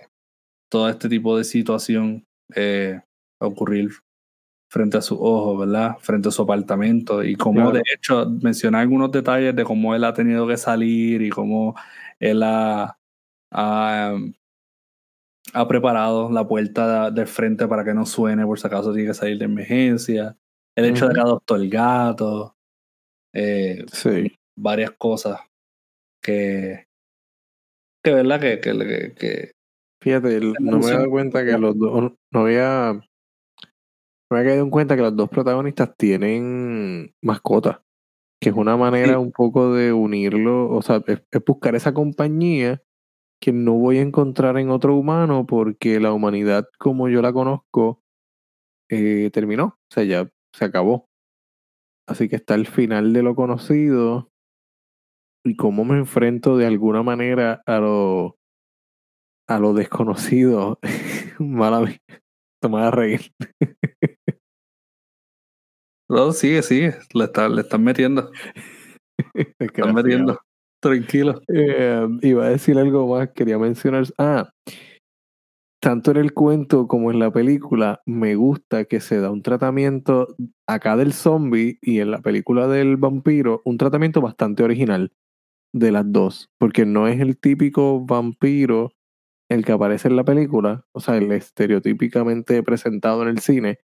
todo 0.71 0.89
este 0.89 1.09
tipo 1.09 1.37
de 1.37 1.45
situación 1.45 2.27
ocurrir 3.41 3.91
frente 4.73 4.97
a 4.97 5.03
sus 5.03 5.19
ojos, 5.21 5.59
¿verdad? 5.61 5.99
Frente 6.01 6.31
a 6.31 6.33
su 6.33 6.41
apartamento 6.41 7.23
y 7.23 7.37
cómo 7.37 7.71
de 7.73 7.83
hecho 7.95 8.27
menciona 8.41 8.81
algunos 8.81 9.13
detalles 9.13 9.55
de 9.55 9.65
cómo 9.65 9.95
él 9.95 10.03
ha 10.03 10.15
tenido 10.15 10.49
que 10.49 10.57
salir 10.57 11.21
y 11.21 11.29
cómo 11.29 11.77
él 12.19 12.43
ha, 12.43 12.97
ha, 13.51 14.17
preparado 15.69 16.33
la 16.33 16.49
puerta 16.49 17.11
de 17.11 17.27
frente 17.27 17.69
para 17.69 17.85
que 17.85 17.93
no 17.93 18.07
suene 18.07 18.47
por 18.47 18.59
si 18.59 18.67
acaso 18.67 18.95
tiene 18.95 19.09
que 19.09 19.15
salir 19.15 19.37
de 19.37 19.45
emergencia. 19.45 20.39
El 20.75 20.87
hecho 20.87 21.07
de 21.07 21.15
que 21.17 21.21
adoptó 21.21 21.57
el 21.57 21.69
gato. 21.69 22.57
Eh, 23.35 23.85
sí. 23.93 24.35
Varias 24.57 24.93
cosas 24.93 25.39
que, 26.23 26.87
que 28.03 28.15
verdad 28.15 28.41
que, 28.41 28.59
que, 28.59 29.15
que, 29.19 29.53
Fíjate, 30.01 30.41
no 30.41 30.79
me 30.79 30.87
he 30.87 30.93
dado 30.93 31.11
cuenta 31.11 31.45
que 31.45 31.59
los 31.59 31.79
dos, 31.79 32.13
no 32.31 32.41
había, 32.41 32.99
no 34.33 34.39
había 34.39 34.51
caído 34.51 34.65
en 34.65 34.71
cuenta 34.71 34.97
que 34.97 35.03
los 35.03 35.17
dos 35.17 35.29
protagonistas 35.29 35.97
tienen 35.97 37.15
mascotas, 37.23 37.81
que 38.41 38.49
es 38.49 38.55
una 38.55 38.77
manera 38.77 39.19
un 39.19 39.31
poco 39.31 39.75
de 39.75 39.93
unirlo, 39.93 40.71
o 40.71 40.83
sea, 40.83 41.03
es, 41.07 41.23
buscar 41.47 41.75
esa 41.75 41.93
compañía 41.93 42.83
que 43.41 43.53
no 43.53 43.75
voy 43.75 43.99
a 43.99 44.03
encontrar 44.03 44.57
en 44.59 44.71
otro 44.71 44.97
humano 44.97 45.47
porque 45.47 46.01
la 46.01 46.13
humanidad 46.13 46.67
como 46.79 47.09
yo 47.09 47.23
la 47.23 47.33
conozco 47.33 48.03
eh, 48.91 49.31
terminó, 49.33 49.65
o 49.65 49.91
sea, 49.91 50.05
ya 50.05 50.31
se 50.55 50.65
acabó. 50.65 51.09
Así 52.09 52.29
que 52.29 52.37
está 52.37 52.55
el 52.55 52.67
final 52.67 53.13
de 53.13 53.23
lo 53.23 53.35
conocido 53.35 54.31
y 55.45 55.57
cómo 55.57 55.85
me 55.85 55.99
enfrento 55.99 56.57
de 56.57 56.67
alguna 56.67 57.03
manera 57.03 57.63
a 57.67 57.79
lo 57.79 58.39
a 59.49 59.59
lo 59.59 59.75
desconocido, 59.75 60.79
mala 61.39 61.81
me 62.69 62.81
a 62.81 62.91
reír. 62.91 63.33
No, 66.13 66.31
sigue, 66.33 66.63
sigue. 66.63 66.95
Le, 67.15 67.25
está, 67.25 67.49
le 67.49 67.63
están 67.63 67.83
metiendo. 67.83 68.31
Le 69.35 69.67
están 69.67 69.95
metiendo. 69.95 70.39
Tranquilo. 70.79 71.41
Eh, 71.49 72.07
iba 72.21 72.45
a 72.45 72.51
decir 72.51 72.77
algo 72.77 73.07
más, 73.07 73.31
quería 73.31 73.57
mencionar. 73.57 74.05
Ah, 74.19 74.51
tanto 75.81 76.11
en 76.11 76.19
el 76.19 76.35
cuento 76.35 76.87
como 76.87 77.11
en 77.11 77.19
la 77.19 77.31
película, 77.31 78.03
me 78.05 78.35
gusta 78.35 78.85
que 78.85 79.01
se 79.01 79.21
da 79.21 79.31
un 79.31 79.43
tratamiento 79.43 80.37
acá 80.69 80.97
del 80.99 81.15
zombie 81.15 81.79
y 81.81 82.01
en 82.01 82.11
la 82.11 82.21
película 82.21 82.69
del 82.69 82.99
vampiro, 82.99 83.63
un 83.65 83.79
tratamiento 83.79 84.21
bastante 84.21 84.63
original 84.63 85.13
de 85.73 85.93
las 85.93 86.05
dos, 86.13 86.51
porque 86.59 86.85
no 86.85 87.09
es 87.09 87.21
el 87.21 87.39
típico 87.39 88.05
vampiro 88.05 88.93
el 89.49 89.65
que 89.65 89.73
aparece 89.73 90.09
en 90.09 90.17
la 90.17 90.25
película, 90.25 90.85
o 90.93 91.01
sea, 91.01 91.17
el 91.17 91.33
estereotípicamente 91.33 92.63
presentado 92.63 93.23
en 93.23 93.29
el 93.29 93.39
cine. 93.39 93.79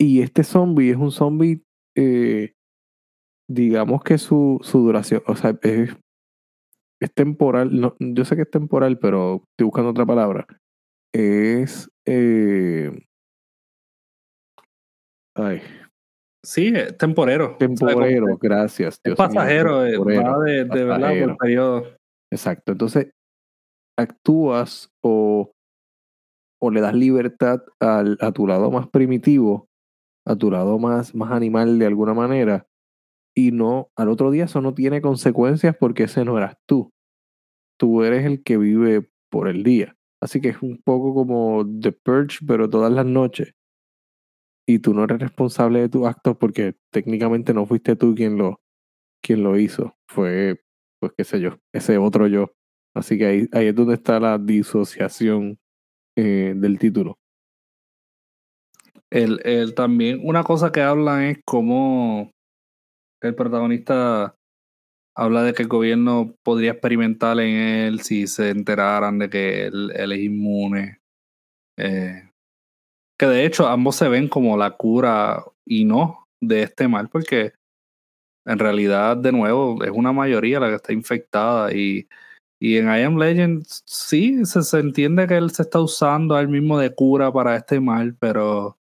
Y 0.00 0.22
este 0.22 0.44
zombie 0.44 0.90
es 0.90 0.96
un 0.96 1.12
zombie, 1.12 1.62
eh, 1.94 2.54
digamos 3.48 4.02
que 4.02 4.16
su, 4.16 4.58
su 4.62 4.78
duración, 4.78 5.22
o 5.26 5.36
sea, 5.36 5.58
es, 5.62 5.94
es 7.00 7.14
temporal, 7.14 7.78
no, 7.78 7.96
yo 7.98 8.24
sé 8.24 8.34
que 8.34 8.42
es 8.42 8.50
temporal, 8.50 8.98
pero 8.98 9.44
estoy 9.50 9.66
buscando 9.66 9.90
otra 9.90 10.06
palabra. 10.06 10.46
Es... 11.12 11.90
Eh, 12.06 12.90
ay, 15.34 15.60
Sí, 16.42 16.72
es 16.74 16.96
temporero. 16.96 17.56
Temporero, 17.58 18.24
O 18.24 18.28
sea, 18.28 18.36
gracias. 18.40 18.94
Es 18.94 19.02
Dios 19.04 19.16
pasajero, 19.16 19.84
eh, 19.84 19.92
temporero, 19.92 20.22
va 20.22 20.44
de, 20.44 20.64
de 20.64 20.84
verdad 20.84 21.20
por 21.20 21.36
periodo. 21.36 21.86
Exacto. 22.32 22.72
Entonces, 22.72 23.10
actúas 23.98 24.90
o, 25.04 25.52
o 26.58 26.70
le 26.70 26.80
das 26.80 26.94
libertad 26.94 27.62
al, 27.78 28.16
a 28.20 28.32
tu 28.32 28.46
lado 28.46 28.70
más 28.70 28.88
primitivo, 28.88 29.68
a 30.30 30.36
tu 30.36 30.50
lado 30.50 30.78
más, 30.78 31.14
más 31.14 31.32
animal 31.32 31.78
de 31.78 31.86
alguna 31.86 32.14
manera, 32.14 32.66
y 33.34 33.52
no, 33.52 33.90
al 33.96 34.08
otro 34.08 34.30
día 34.30 34.44
eso 34.44 34.60
no 34.60 34.74
tiene 34.74 35.00
consecuencias 35.00 35.76
porque 35.78 36.04
ese 36.04 36.24
no 36.24 36.36
eras 36.36 36.56
tú. 36.66 36.92
Tú 37.78 38.02
eres 38.02 38.26
el 38.26 38.42
que 38.42 38.58
vive 38.58 39.10
por 39.30 39.48
el 39.48 39.62
día. 39.62 39.96
Así 40.20 40.40
que 40.40 40.50
es 40.50 40.62
un 40.62 40.82
poco 40.82 41.14
como 41.14 41.64
The 41.80 41.92
Purge, 41.92 42.38
pero 42.46 42.68
todas 42.68 42.92
las 42.92 43.06
noches. 43.06 43.54
Y 44.66 44.80
tú 44.80 44.94
no 44.94 45.04
eres 45.04 45.20
responsable 45.20 45.80
de 45.80 45.88
tus 45.88 46.06
actos 46.06 46.36
porque 46.36 46.76
técnicamente 46.92 47.54
no 47.54 47.66
fuiste 47.66 47.96
tú 47.96 48.14
quien 48.14 48.36
lo, 48.36 48.60
quien 49.22 49.42
lo 49.42 49.58
hizo. 49.58 49.96
Fue, 50.08 50.60
pues 51.00 51.12
qué 51.16 51.24
sé 51.24 51.40
yo, 51.40 51.58
ese 51.72 51.98
otro 51.98 52.26
yo. 52.26 52.52
Así 52.94 53.16
que 53.16 53.26
ahí, 53.26 53.48
ahí 53.52 53.68
es 53.68 53.74
donde 53.74 53.94
está 53.94 54.20
la 54.20 54.38
disociación 54.38 55.58
eh, 56.16 56.54
del 56.56 56.78
título. 56.78 57.19
El, 59.10 59.40
el 59.44 59.74
también, 59.74 60.20
una 60.22 60.44
cosa 60.44 60.70
que 60.70 60.82
hablan 60.82 61.22
es 61.22 61.40
cómo 61.44 62.30
el 63.20 63.34
protagonista 63.34 64.34
habla 65.16 65.42
de 65.42 65.52
que 65.52 65.62
el 65.62 65.68
gobierno 65.68 66.34
podría 66.42 66.72
experimentar 66.72 67.38
en 67.40 67.56
él 67.56 68.00
si 68.00 68.26
se 68.26 68.50
enteraran 68.50 69.18
de 69.18 69.28
que 69.28 69.66
él, 69.66 69.90
es 69.94 70.18
inmune. 70.18 71.00
Eh, 71.76 72.30
que 73.18 73.26
de 73.26 73.44
hecho 73.44 73.66
ambos 73.68 73.96
se 73.96 74.08
ven 74.08 74.28
como 74.28 74.56
la 74.56 74.76
cura 74.76 75.44
y 75.66 75.84
no 75.84 76.26
de 76.40 76.62
este 76.62 76.88
mal, 76.88 77.08
porque 77.10 77.52
en 78.46 78.58
realidad, 78.58 79.16
de 79.16 79.32
nuevo, 79.32 79.84
es 79.84 79.90
una 79.90 80.12
mayoría 80.12 80.60
la 80.60 80.70
que 80.70 80.76
está 80.76 80.92
infectada 80.92 81.72
y, 81.74 82.08
y 82.58 82.78
en 82.78 82.86
I 82.86 83.02
Am 83.02 83.18
Legend 83.18 83.64
sí 83.66 84.44
se, 84.46 84.62
se 84.62 84.78
entiende 84.78 85.26
que 85.26 85.36
él 85.36 85.50
se 85.50 85.62
está 85.62 85.80
usando 85.80 86.34
a 86.34 86.40
él 86.40 86.48
mismo 86.48 86.78
de 86.78 86.94
cura 86.94 87.30
para 87.32 87.56
este 87.56 87.78
mal, 87.80 88.16
pero 88.18 88.79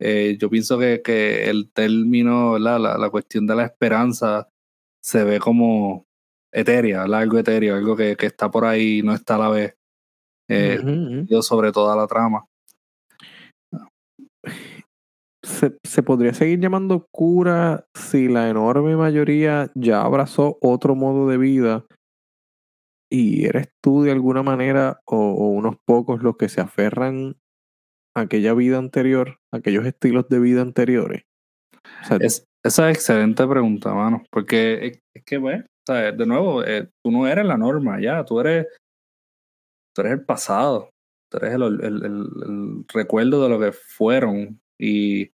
eh, 0.00 0.36
yo 0.40 0.50
pienso 0.50 0.78
que, 0.78 1.02
que 1.02 1.48
el 1.48 1.70
término. 1.72 2.58
La, 2.58 2.78
la 2.78 3.10
cuestión 3.10 3.46
de 3.46 3.56
la 3.56 3.64
esperanza 3.64 4.48
se 5.02 5.24
ve 5.24 5.38
como 5.38 6.06
etérea, 6.52 7.02
¿verdad? 7.02 7.20
algo 7.20 7.38
etéreo, 7.38 7.76
algo 7.76 7.96
que, 7.96 8.16
que 8.16 8.26
está 8.26 8.50
por 8.50 8.64
ahí 8.64 8.98
y 8.98 9.02
no 9.02 9.14
está 9.14 9.36
a 9.36 9.38
la 9.38 9.48
vez, 9.48 9.74
eh, 10.48 10.78
sobre 11.40 11.72
toda 11.72 11.96
la 11.96 12.06
trama. 12.06 12.44
se, 15.44 15.76
se 15.82 16.02
podría 16.02 16.34
seguir 16.34 16.60
llamando 16.60 17.06
cura 17.10 17.86
si 17.94 18.28
la 18.28 18.48
enorme 18.48 18.96
mayoría 18.96 19.70
ya 19.74 20.02
abrazó 20.02 20.58
otro 20.60 20.94
modo 20.94 21.28
de 21.28 21.38
vida 21.38 21.84
y 23.10 23.44
eres 23.46 23.68
tú 23.82 24.02
de 24.02 24.12
alguna 24.12 24.42
manera 24.42 25.00
o, 25.04 25.16
o 25.16 25.48
unos 25.48 25.76
pocos 25.84 26.22
los 26.22 26.36
que 26.36 26.48
se 26.48 26.60
aferran 26.60 27.36
aquella 28.16 28.54
vida 28.54 28.78
anterior, 28.78 29.38
aquellos 29.52 29.86
estilos 29.86 30.28
de 30.28 30.40
vida 30.40 30.62
anteriores. 30.62 31.24
O 32.10 32.14
Es, 32.16 32.44
esa 32.64 32.90
es 32.90 32.96
excelente 32.96 33.46
pregunta, 33.46 33.92
mano, 33.92 34.22
porque 34.30 34.86
es, 34.86 34.98
es 35.14 35.24
que, 35.24 35.38
bueno, 35.38 35.64
¿sabes? 35.86 36.16
de 36.16 36.26
nuevo, 36.26 36.64
eh, 36.64 36.88
tú 37.04 37.10
no 37.10 37.26
eres 37.26 37.44
la 37.44 37.56
norma 37.56 38.00
ya, 38.00 38.24
tú 38.24 38.40
eres, 38.40 38.66
tú 39.94 40.02
eres 40.02 40.12
el 40.12 40.24
pasado, 40.24 40.90
tú 41.30 41.38
eres 41.38 41.54
el 41.54 42.84
recuerdo 42.92 43.42
de 43.42 43.48
lo 43.48 43.58
que 43.58 43.72
fueron 43.72 44.60
y, 44.80 45.32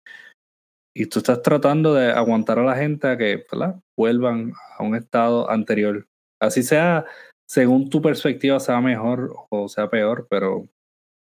y 0.97 1.07
tú 1.07 1.19
estás 1.19 1.43
tratando 1.43 1.93
de 1.95 2.13
aguantar 2.13 2.59
a 2.59 2.65
la 2.65 2.77
gente 2.77 3.09
a 3.09 3.19
que 3.19 3.45
¿verdad? 3.51 3.81
vuelvan 3.99 4.53
a 4.79 4.83
un 4.85 4.95
estado 4.95 5.51
anterior. 5.51 6.07
Así 6.41 6.63
sea, 6.63 7.05
según 7.49 7.91
tu 7.91 8.01
perspectiva, 8.01 8.61
sea 8.61 8.81
mejor 8.81 9.35
o 9.51 9.69
sea 9.69 9.91
peor, 9.91 10.27
pero 10.31 10.69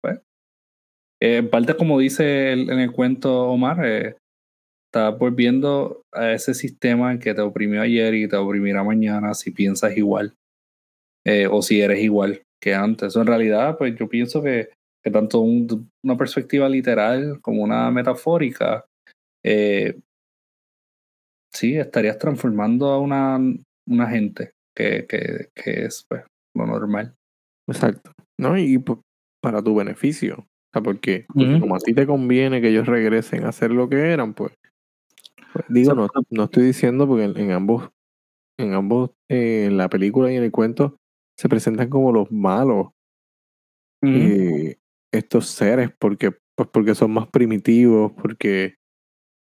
pues, 0.03 0.21
eh, 1.21 1.39
en 1.39 1.51
parte 1.51 1.75
como 1.77 1.99
dice 1.99 2.53
el- 2.53 2.71
en 2.71 2.79
el 2.81 2.93
cuento 2.93 3.49
Omar, 3.49 3.85
eh, 3.85 4.17
estás 4.89 5.17
volviendo 5.19 6.03
a 6.13 6.33
ese 6.33 6.55
sistema 6.55 7.19
que 7.19 7.35
te 7.35 7.41
oprimió 7.43 7.83
ayer 7.83 8.15
y 8.15 8.29
te 8.29 8.37
oprimirá 8.37 8.83
mañana 8.83 9.35
si 9.35 9.51
piensas 9.53 9.97
igual 9.97 10.35
eh, 11.27 11.47
o 11.47 11.63
si 11.63 11.81
eres 11.81 12.01
igual 12.03 12.43
que 12.63 12.75
antes. 12.75 13.09
Eso 13.09 13.21
en 13.21 13.27
realidad, 13.27 13.77
pues 13.79 13.95
yo 13.97 14.09
pienso 14.09 14.43
que, 14.43 14.71
que 15.05 15.11
tanto 15.11 15.41
un- 15.41 15.91
una 16.05 16.17
perspectiva 16.17 16.69
literal 16.69 17.41
como 17.43 17.63
una 17.63 17.91
metafórica, 17.91 18.85
eh, 19.45 19.99
sí, 21.53 21.77
estarías 21.77 22.19
transformando 22.19 22.87
a 22.89 23.01
una, 23.01 23.39
una 23.89 24.09
gente 24.09 24.53
que, 24.77 25.07
que, 25.07 25.49
que 25.55 25.85
es 25.85 26.05
pues, 26.09 26.25
lo 26.57 26.67
normal. 26.67 27.15
exacto. 27.69 28.13
¿No? 28.39 28.57
Y, 28.59 28.79
po- 28.79 29.03
para 29.43 29.63
tu 29.63 29.75
beneficio. 29.75 30.47
O 30.71 30.73
sea, 30.73 30.83
porque, 30.83 31.27
como 31.61 31.75
a 31.75 31.81
ti 31.81 31.93
te 31.95 32.07
conviene 32.07 32.61
que 32.61 32.69
ellos 32.69 32.87
regresen 32.87 33.45
a 33.45 33.51
ser 33.51 33.73
lo 33.73 33.89
que 33.89 34.13
eran, 34.13 34.35
pues. 34.35 34.53
pues, 35.53 35.65
digo, 35.69 35.95
no, 35.95 36.09
no 36.31 36.45
estoy 36.45 36.65
diciendo 36.65 37.09
porque 37.09 37.25
en, 37.25 37.37
en 37.37 37.51
ambos, 37.51 37.91
en 38.57 38.75
ambos, 38.75 39.11
eh, 39.29 39.65
en 39.67 39.77
la 39.77 39.89
película 39.89 40.33
y 40.33 40.37
en 40.37 40.45
el 40.45 40.53
cuento, 40.53 41.01
se 41.37 41.49
presentan 41.49 41.89
como 41.89 42.13
los 42.13 42.31
malos 42.31 42.89
eh, 44.03 44.77
estos 45.11 45.47
seres 45.47 45.91
porque 45.99 46.33
pues 46.55 46.69
porque 46.71 46.95
son 46.95 47.13
más 47.13 47.29
primitivos 47.29 48.13
porque 48.13 48.77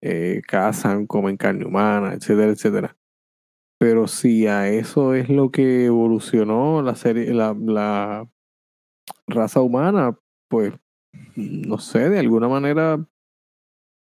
eh, 0.01 0.41
cazan 0.47 1.07
comen 1.07 1.37
carne 1.37 1.65
humana 1.65 2.13
etcétera 2.13 2.51
etcétera. 2.51 2.97
Pero 3.79 4.07
si 4.07 4.47
a 4.47 4.69
eso 4.69 5.13
es 5.13 5.29
lo 5.29 5.51
que 5.51 5.85
evolucionó 5.85 6.81
la 6.81 6.95
serie 6.95 7.33
la, 7.33 7.55
la 7.59 8.27
raza 9.27 9.61
humana 9.61 10.17
pues 10.49 10.73
no 11.35 11.77
sé 11.77 12.09
de 12.09 12.19
alguna 12.19 12.47
manera 12.47 13.05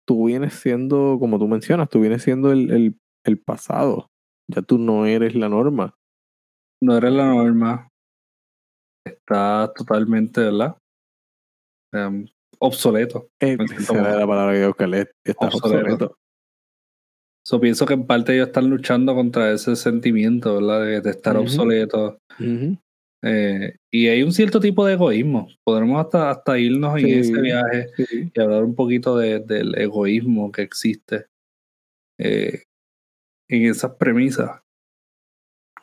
tú 0.06 0.26
vienes 0.26 0.54
siendo 0.54 1.16
como 1.18 1.38
tú 1.38 1.48
mencionas 1.48 1.88
tú 1.88 2.00
vienes 2.00 2.22
siendo 2.22 2.52
el, 2.52 2.70
el, 2.70 3.00
el 3.24 3.38
pasado 3.38 4.10
ya 4.48 4.62
tú 4.62 4.78
no 4.78 5.06
eres 5.06 5.34
la 5.34 5.48
norma 5.48 5.96
No 6.82 6.96
eres 6.96 7.12
la 7.12 7.26
norma. 7.26 7.88
Está 9.06 9.72
totalmente, 9.74 10.40
¿verdad? 10.42 10.76
Em, 11.92 12.26
obsoleto. 12.58 13.28
eh, 13.40 13.56
esa 13.78 14.00
era 14.00 14.16
la 14.16 14.26
palabra 14.26 14.52
que 14.52 15.06
estás 15.24 15.54
Obsoleto. 15.54 15.86
obsoleto 15.86 16.18
So, 17.46 17.60
pienso 17.60 17.84
que 17.84 17.92
en 17.92 18.06
parte 18.06 18.34
ellos 18.34 18.46
están 18.46 18.70
luchando 18.70 19.14
contra 19.14 19.52
ese 19.52 19.76
sentimiento, 19.76 20.54
¿verdad? 20.54 20.80
De, 20.80 21.00
de 21.02 21.10
estar 21.10 21.36
obsoleto. 21.36 22.18
Eh, 23.26 23.76
y 23.90 24.08
hay 24.08 24.22
un 24.22 24.32
cierto 24.32 24.60
tipo 24.60 24.84
de 24.84 24.94
egoísmo. 24.94 25.48
Podremos 25.64 25.98
hasta, 26.04 26.30
hasta 26.30 26.58
irnos 26.58 26.98
en 26.98 27.08
ese 27.08 27.40
viaje 27.40 27.88
sí. 27.96 28.30
y 28.34 28.40
hablar 28.40 28.64
un 28.64 28.74
poquito 28.74 29.16
de- 29.16 29.40
del 29.40 29.74
egoísmo 29.78 30.52
que 30.52 30.60
existe 30.62 31.26
eh, 32.18 32.64
en 33.48 33.64
esas 33.70 33.92
premisas. 33.96 34.60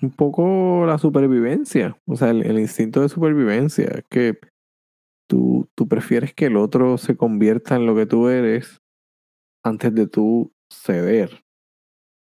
un 0.02 0.12
poco 0.12 0.84
la 0.88 0.98
supervivencia, 0.98 1.98
o 2.06 2.16
sea, 2.16 2.30
el, 2.32 2.44
el 2.44 2.60
instinto 2.60 3.02
de 3.02 3.10
supervivencia, 3.10 4.04
que 4.10 4.38
tú, 5.30 5.68
tú 5.76 5.88
prefieres 5.88 6.34
que 6.34 6.46
el 6.46 6.58
otro 6.58 6.98
se 6.98 7.16
convierta 7.16 7.76
en 7.76 7.86
lo 7.86 7.96
que 7.96 8.06
tú 8.08 8.28
eres 8.28 8.82
antes 9.64 9.94
de 9.94 10.08
tú 10.08 10.52
ceder 10.72 11.44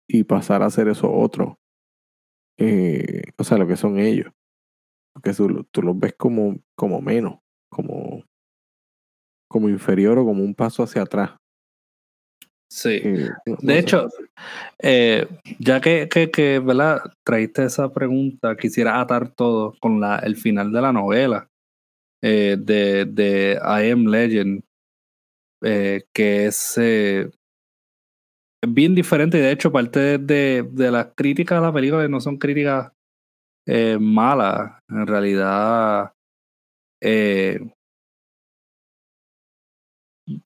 y 0.07 0.23
pasar 0.23 0.63
a 0.63 0.69
ser 0.71 0.87
eso 0.87 1.11
otro, 1.11 1.57
Eh, 2.59 3.23
o 3.37 3.43
sea, 3.43 3.57
lo 3.57 3.67
que 3.67 3.77
son 3.77 3.99
ellos, 3.99 4.31
porque 5.13 5.33
tú, 5.33 5.63
tú 5.71 5.81
los 5.81 5.97
ves 5.99 6.13
como, 6.17 6.57
como 6.75 7.01
menos, 7.01 7.39
como, 7.69 8.23
como 9.49 9.69
inferior 9.69 10.17
o 10.19 10.25
como 10.25 10.43
un 10.43 10.53
paso 10.55 10.83
hacia 10.83 11.01
atrás. 11.01 11.31
Sí. 12.71 13.01
Eh, 13.03 13.29
no- 13.47 13.57
De 13.61 13.79
hecho, 13.79 14.07
eh, 14.77 15.27
ya 15.57 15.81
que, 15.81 16.07
que, 16.07 16.29
que, 16.29 16.59
¿verdad? 16.59 17.01
traíste 17.25 17.65
esa 17.65 17.91
pregunta, 17.91 18.55
quisiera 18.55 19.01
atar 19.01 19.31
todo 19.33 19.73
con 19.79 19.99
la, 19.99 20.19
el 20.19 20.35
final 20.35 20.71
de 20.71 20.81
la 20.81 20.93
novela 20.93 21.49
eh, 22.21 22.57
de, 22.59 23.05
de 23.05 23.59
I 23.61 23.89
Am 23.91 24.05
Legend, 24.05 24.63
que 25.61 26.45
es 26.45 26.79
bien 28.67 28.93
diferente 28.93 29.37
y 29.37 29.41
de 29.41 29.51
hecho 29.51 29.71
parte 29.71 29.99
de, 29.99 30.17
de, 30.17 30.69
de 30.71 30.91
las 30.91 31.07
críticas 31.15 31.57
a 31.57 31.61
la 31.61 31.73
película 31.73 32.07
no 32.07 32.19
son 32.21 32.37
críticas 32.37 32.91
eh, 33.71 33.97
malas, 33.99 34.81
en 34.89 35.05
realidad 35.05 36.11
eh, 37.01 37.59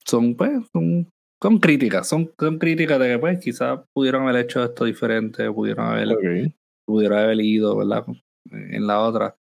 son 0.04 0.34
pues 0.34 0.50
son, 0.72 1.10
son 1.42 1.58
críticas, 1.58 2.08
son, 2.08 2.32
son 2.38 2.58
críticas 2.58 2.98
de 2.98 3.08
que 3.08 3.18
pues 3.18 3.38
quizás 3.40 3.80
pudieron 3.92 4.22
haber 4.28 4.44
hecho 4.44 4.62
esto 4.64 4.84
diferente, 4.84 5.50
pudieron 5.50 5.86
haber 5.86 6.08
Ok. 6.12 6.52
pudiera 6.86 7.22
haber 7.22 7.40
ido, 7.40 7.76
¿verdad? 7.76 8.04
En 8.50 8.86
la 8.86 9.00
otra. 9.00 9.34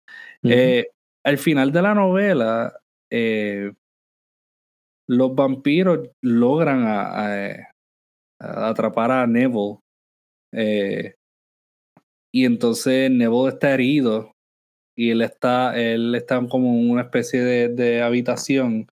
Eh, 0.44 0.86
al 1.24 1.38
final 1.38 1.72
de 1.72 1.82
la 1.82 1.94
novela, 1.94 2.72
eh, 3.10 3.72
los 5.08 5.34
vampiros 5.34 6.08
logran 6.22 6.84
a- 6.86 7.48
a- 7.50 7.72
a 8.40 8.68
atrapar 8.68 9.10
a 9.10 9.26
Neville. 9.26 9.78
eh, 10.54 11.14
y 12.32 12.46
entonces 12.46 13.10
Neville 13.10 13.48
está 13.50 13.74
herido. 13.74 14.32
Y 14.96 15.10
él 15.10 15.22
está, 15.22 15.76
él 15.78 16.14
está 16.14 16.46
como 16.48 16.68
en 16.74 16.90
una 16.90 17.02
especie 17.02 17.42
de, 17.42 18.02
habitación. 18.02 18.88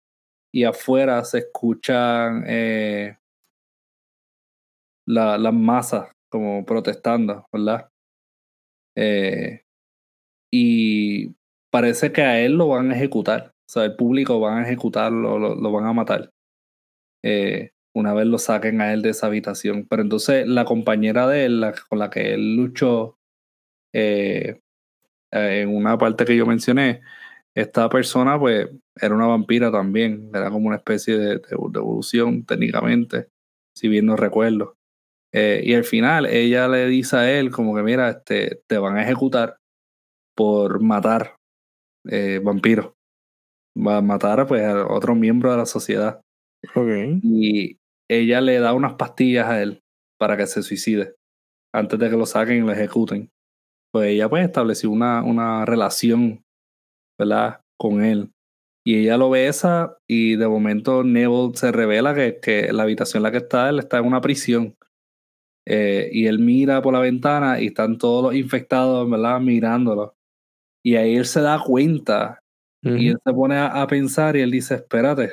Y 0.53 0.63
afuera 0.63 1.23
se 1.25 1.39
escuchan 1.39 2.43
eh, 2.47 3.17
la- 5.07 5.37
las 5.37 5.53
masas 5.53 6.11
como 6.29 6.65
protestando, 6.65 7.45
¿verdad? 7.51 7.89
Eh, 8.95 9.61
y 10.51 11.35
parece 11.71 12.11
que 12.11 12.21
a 12.21 12.39
él 12.41 12.53
lo 12.53 12.69
van 12.69 12.91
a 12.91 12.95
ejecutar. 12.95 13.51
O 13.69 13.71
sea, 13.71 13.85
el 13.85 13.95
público 13.95 14.39
van 14.39 14.59
a 14.59 14.67
ejecutarlo, 14.67 15.37
lo, 15.39 15.71
van 15.71 15.85
a 15.85 15.93
matar. 15.93 16.31
Eh, 17.23 17.71
una 17.95 18.13
vez 18.13 18.27
lo 18.27 18.37
saquen 18.39 18.81
a 18.81 18.93
él 18.93 19.01
de 19.01 19.09
esa 19.09 19.27
habitación. 19.27 19.85
Pero 19.89 20.03
entonces 20.03 20.47
la 20.47 20.65
compañera 20.65 21.27
de 21.27 21.45
él, 21.45 21.65
con 21.89 21.99
la 21.99 22.09
que 22.09 22.33
él 22.33 22.55
luchó 22.55 23.16
eh, 23.97 24.59
eh, 25.31 25.61
en 25.61 25.75
una 25.75 25.97
parte 25.97 26.25
que 26.25 26.35
yo 26.37 26.45
mencioné, 26.45 27.01
esta 27.55 27.89
persona 27.89 28.39
pues 28.39 28.69
era 28.95 29.15
una 29.15 29.27
vampira 29.27 29.71
también. 29.71 30.29
Era 30.33 30.49
como 30.51 30.67
una 30.67 30.77
especie 30.77 31.17
de, 31.17 31.27
de- 31.37 31.41
de 31.71 31.79
evolución 31.79 32.45
técnicamente, 32.45 33.27
si 33.75 33.87
bien 33.87 34.05
no 34.05 34.15
recuerdo. 34.15 34.75
Eh, 35.33 35.61
y 35.63 35.73
al 35.73 35.83
final 35.83 36.25
ella 36.27 36.67
le 36.67 36.87
dice 36.87 37.17
a 37.17 37.39
él 37.39 37.51
como 37.51 37.75
que 37.75 37.83
mira, 37.83 38.09
este, 38.09 38.61
te 38.67 38.77
van 38.77 38.97
a 38.97 39.03
ejecutar 39.03 39.57
por 40.35 40.81
matar 40.81 41.35
eh, 42.09 42.39
vampiros. 42.43 42.93
Va 43.77 43.97
a 43.97 44.01
matar 44.01 44.47
pues, 44.47 44.63
a 44.63 44.87
otro 44.87 45.15
miembro 45.15 45.51
de 45.51 45.57
la 45.57 45.65
sociedad. 45.65 46.21
Ok. 46.75 46.87
Y 47.23 47.77
ella 48.09 48.41
le 48.41 48.59
da 48.59 48.73
unas 48.73 48.93
pastillas 48.95 49.47
a 49.47 49.61
él 49.61 49.81
para 50.19 50.37
que 50.37 50.47
se 50.47 50.63
suicide 50.63 51.15
antes 51.73 51.99
de 51.99 52.09
que 52.09 52.15
lo 52.17 52.25
saquen 52.25 52.57
y 52.57 52.61
lo 52.65 52.71
ejecuten. 52.71 53.29
Pues 53.91 54.09
ella 54.09 54.29
pues 54.29 54.45
estableció 54.45 54.91
una, 54.91 55.23
una 55.23 55.65
relación, 55.65 56.43
¿verdad? 57.17 57.61
Con 57.77 58.03
él. 58.03 58.31
Y 58.85 58.99
ella 58.99 59.17
lo 59.17 59.29
besa 59.29 59.97
y 60.07 60.35
de 60.37 60.47
momento 60.47 61.03
Neville 61.03 61.51
se 61.55 61.71
revela 61.71 62.15
que, 62.15 62.39
que 62.41 62.71
la 62.71 62.83
habitación 62.83 63.19
en 63.19 63.23
la 63.23 63.31
que 63.31 63.37
está 63.39 63.69
él 63.69 63.79
está 63.79 63.97
en 63.97 64.05
una 64.05 64.21
prisión. 64.21 64.75
Eh, 65.65 66.09
y 66.13 66.27
él 66.27 66.39
mira 66.39 66.81
por 66.81 66.93
la 66.93 67.01
ventana 67.01 67.59
y 67.59 67.67
están 67.67 67.97
todos 67.97 68.23
los 68.23 68.35
infectados, 68.35 69.09
¿verdad? 69.09 69.41
Mirándolo. 69.41 70.15
Y 70.83 70.95
ahí 70.95 71.17
él 71.17 71.25
se 71.25 71.41
da 71.41 71.61
cuenta 71.61 72.39
y 72.83 73.09
él 73.09 73.17
se 73.25 73.33
pone 73.33 73.57
a, 73.57 73.81
a 73.81 73.87
pensar 73.87 74.37
y 74.37 74.41
él 74.41 74.51
dice, 74.51 74.75
espérate, 74.75 75.31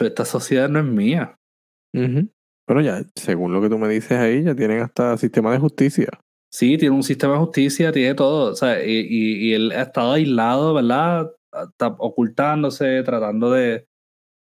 esta 0.00 0.24
sociedad 0.24 0.68
no 0.68 0.78
es 0.78 0.84
mía. 0.84 1.36
Bueno, 2.68 2.82
ya, 2.82 3.02
según 3.14 3.54
lo 3.54 3.62
que 3.62 3.70
tú 3.70 3.78
me 3.78 3.88
dices 3.88 4.12
ahí, 4.12 4.44
ya 4.44 4.54
tienen 4.54 4.82
hasta 4.82 5.16
sistema 5.16 5.50
de 5.52 5.58
justicia. 5.58 6.06
Sí, 6.52 6.76
tiene 6.76 6.94
un 6.94 7.02
sistema 7.02 7.32
de 7.32 7.38
justicia, 7.40 7.90
tiene 7.92 8.14
todo. 8.14 8.52
O 8.52 8.54
sea, 8.54 8.84
y, 8.84 9.06
y, 9.08 9.48
y 9.48 9.54
él 9.54 9.72
ha 9.72 9.82
estado 9.82 10.12
aislado, 10.12 10.74
¿verdad? 10.74 11.30
Está 11.70 11.86
ocultándose, 11.88 13.02
tratando 13.04 13.50
de, 13.52 13.86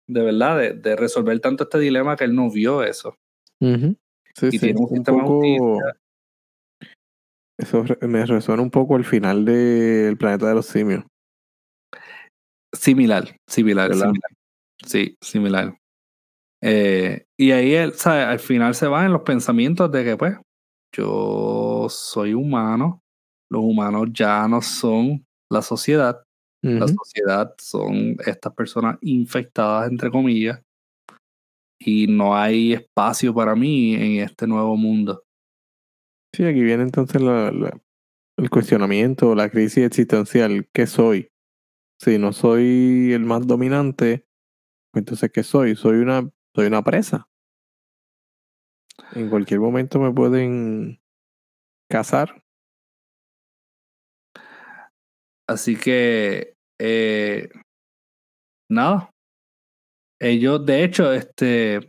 de 0.08 0.22
verdad, 0.22 0.58
de, 0.58 0.74
de 0.74 0.94
resolver 0.94 1.40
tanto 1.40 1.64
este 1.64 1.80
dilema 1.80 2.14
que 2.14 2.22
él 2.22 2.36
no 2.36 2.48
vio 2.50 2.84
eso. 2.84 3.16
Ujú. 3.60 3.96
Sí, 4.36 4.46
Y 4.46 4.50
sí. 4.52 4.58
tiene 4.60 4.78
un 4.78 4.86
Un 4.88 4.96
sistema 4.96 5.18
de 5.18 5.28
poco. 5.28 5.74
justicia. 5.74 6.00
Eso 7.58 7.84
me 8.06 8.26
resuena 8.26 8.62
un 8.62 8.70
poco 8.70 8.94
al 8.94 9.04
final 9.04 9.44
del 9.44 10.16
planeta 10.16 10.48
de 10.48 10.54
los 10.54 10.66
simios. 10.66 11.04
Similar, 12.72 13.36
similar, 13.48 13.88
¿Verdad? 13.88 14.06
similar. 14.06 14.30
Sí, 14.84 15.16
similar. 15.20 15.78
Eh, 16.66 17.26
y 17.36 17.50
ahí 17.50 17.74
él, 17.74 17.92
¿sabe? 17.92 18.22
al 18.22 18.38
final 18.38 18.74
se 18.74 18.86
va 18.86 19.04
en 19.04 19.12
los 19.12 19.20
pensamientos 19.20 19.92
de 19.92 20.02
que, 20.02 20.16
pues, 20.16 20.38
yo 20.96 21.88
soy 21.90 22.32
humano, 22.32 23.02
los 23.50 23.62
humanos 23.62 24.08
ya 24.14 24.48
no 24.48 24.62
son 24.62 25.26
la 25.50 25.60
sociedad, 25.60 26.22
la 26.62 26.86
Ujú. 26.86 26.94
sociedad 26.94 27.54
son 27.58 28.16
estas 28.24 28.54
personas 28.54 28.96
infectadas, 29.02 29.90
entre 29.90 30.10
comillas, 30.10 30.62
y 31.78 32.06
no 32.06 32.34
hay 32.34 32.72
espacio 32.72 33.34
para 33.34 33.54
mí 33.54 33.94
en 33.94 34.24
este 34.24 34.46
nuevo 34.46 34.74
mundo. 34.74 35.22
Sí, 36.34 36.44
aquí 36.44 36.62
viene 36.62 36.82
entonces 36.84 37.20
la- 37.20 37.50
la- 37.50 37.78
el 38.38 38.48
cuestionamiento, 38.48 39.34
la 39.34 39.50
crisis 39.50 39.84
existencial. 39.84 40.66
¿Qué 40.72 40.86
soy? 40.86 41.28
Si 42.00 42.18
no 42.18 42.32
soy 42.32 43.12
el 43.12 43.24
más 43.26 43.46
dominante, 43.46 44.26
pues 44.92 45.02
entonces 45.02 45.30
¿qué 45.30 45.42
soy? 45.42 45.76
Soy 45.76 45.98
una, 45.98 46.28
soy 46.54 46.66
una 46.66 46.82
presa. 46.82 47.26
En 49.14 49.28
cualquier 49.28 49.60
momento 49.60 49.98
me 49.98 50.12
pueden 50.12 51.00
cazar. 51.90 52.42
Así 55.48 55.76
que, 55.76 56.54
eh, 56.80 57.48
nada. 58.70 59.10
Ellos, 60.20 60.64
de 60.64 60.84
hecho, 60.84 61.12
este, 61.12 61.80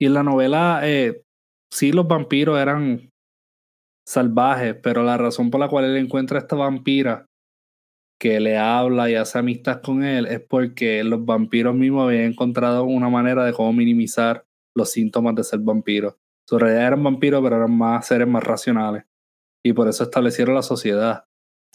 y 0.00 0.06
en 0.06 0.14
la 0.14 0.22
novela, 0.22 0.80
eh, 0.84 1.22
sí, 1.72 1.92
los 1.92 2.06
vampiros 2.06 2.58
eran 2.58 3.10
salvajes, 4.08 4.76
pero 4.82 5.02
la 5.02 5.16
razón 5.18 5.50
por 5.50 5.60
la 5.60 5.68
cual 5.68 5.84
él 5.84 5.96
encuentra 5.96 6.38
a 6.38 6.42
esta 6.42 6.56
vampira 6.56 7.26
que 8.22 8.38
le 8.38 8.56
habla 8.56 9.10
y 9.10 9.16
hace 9.16 9.40
amistad 9.40 9.82
con 9.82 10.04
él 10.04 10.26
es 10.26 10.38
porque 10.38 11.02
los 11.02 11.24
vampiros 11.24 11.74
mismos 11.74 12.06
habían 12.06 12.30
encontrado 12.30 12.84
una 12.84 13.08
manera 13.08 13.44
de 13.44 13.52
cómo 13.52 13.72
minimizar 13.72 14.46
los 14.76 14.92
síntomas 14.92 15.34
de 15.34 15.42
ser 15.42 15.58
vampiros. 15.58 16.14
En 16.48 16.60
realidad 16.60 16.86
eran 16.86 17.02
vampiros, 17.02 17.42
pero 17.42 17.56
eran 17.56 17.76
más 17.76 18.06
seres 18.06 18.28
más 18.28 18.44
racionales. 18.44 19.02
Y 19.64 19.72
por 19.72 19.88
eso 19.88 20.04
establecieron 20.04 20.54
la 20.54 20.62
sociedad. 20.62 21.24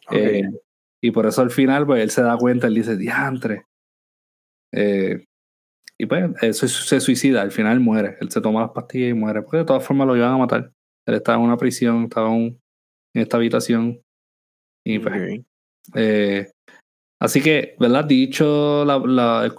Eh, 0.10 0.50
y 1.02 1.12
por 1.12 1.26
eso 1.26 1.41
al 1.41 1.52
final, 1.52 1.86
pues 1.86 2.02
él 2.02 2.12
se 2.12 2.22
da 2.22 2.38
cuenta, 2.38 2.68
él 2.68 2.76
dice, 2.76 2.95
diantre. 2.95 3.66
Eh, 4.72 5.26
y 5.98 6.06
pues 6.06 6.32
él 6.41 6.54
se, 6.54 6.70
se 6.70 7.02
suicida, 7.02 7.41
al 7.41 7.52
final 7.52 7.82
muere. 7.82 8.16
Él 8.22 8.32
se 8.32 8.39
toma 8.39 8.62
las 8.62 8.72
pastillas 8.72 9.10
y 9.10 9.14
muere. 9.14 9.41
Porque 9.41 9.58
de 9.58 9.66
todas 9.66 9.86
formas 9.86 10.08
lo 10.08 10.16
iban 10.16 10.32
a 10.32 10.38
matar. 10.38 10.72
Él 11.08 11.16
estaba 11.16 11.38
en 11.39 11.43
una 11.43 11.58
prisión, 11.58 12.04
estaba 12.04 12.34
en, 12.34 12.58
en 13.14 13.22
esta 13.22 13.36
habitación. 13.36 14.02
Y 14.86 15.00
pues. 15.00 15.43
Eh, 15.95 16.49
así 17.19 17.41
que, 17.41 17.75
¿verdad? 17.79 18.05
Dicho 18.05 18.85
la- 18.85 18.97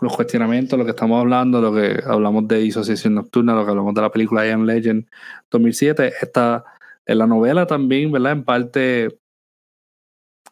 los 0.01 0.17
cuestionamientos, 0.17 0.79
lo 0.79 0.85
que 0.85 0.93
estamos 0.93 1.21
hablando, 1.21 1.61
lo 1.61 1.75
que 1.75 2.01
hablamos 2.07 2.49
de 2.49 2.59
disociación 2.59 3.15
nocturna, 3.15 3.55
lo 3.55 3.65
que 3.65 3.71
hablamos 3.71 3.95
de 3.95 4.03
la 4.03 4.11
película 4.13 4.47
I 4.47 4.51
Am 4.51 4.65
Legend 4.65 5.07
2007, 5.51 6.13
esta, 6.23 6.65
en 7.07 7.19
la 7.19 7.27
novela 7.27 7.67
también, 7.67 8.13
¿verdad? 8.13 8.33
En 8.33 8.45
parte 8.45 9.19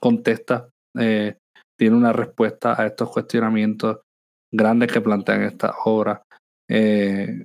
contesta, 0.00 0.68
eh, 0.98 1.36
tiene 1.78 1.96
una 1.96 2.12
respuesta 2.12 2.80
a 2.80 2.86
estos 2.86 3.10
cuestionamientos 3.10 4.00
grandes 4.52 4.92
que 4.92 5.00
plantean 5.00 5.42
esta 5.42 5.74
obra. 5.84 6.22
Eh, 6.68 7.44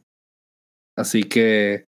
así 0.98 1.24
que 1.24 1.86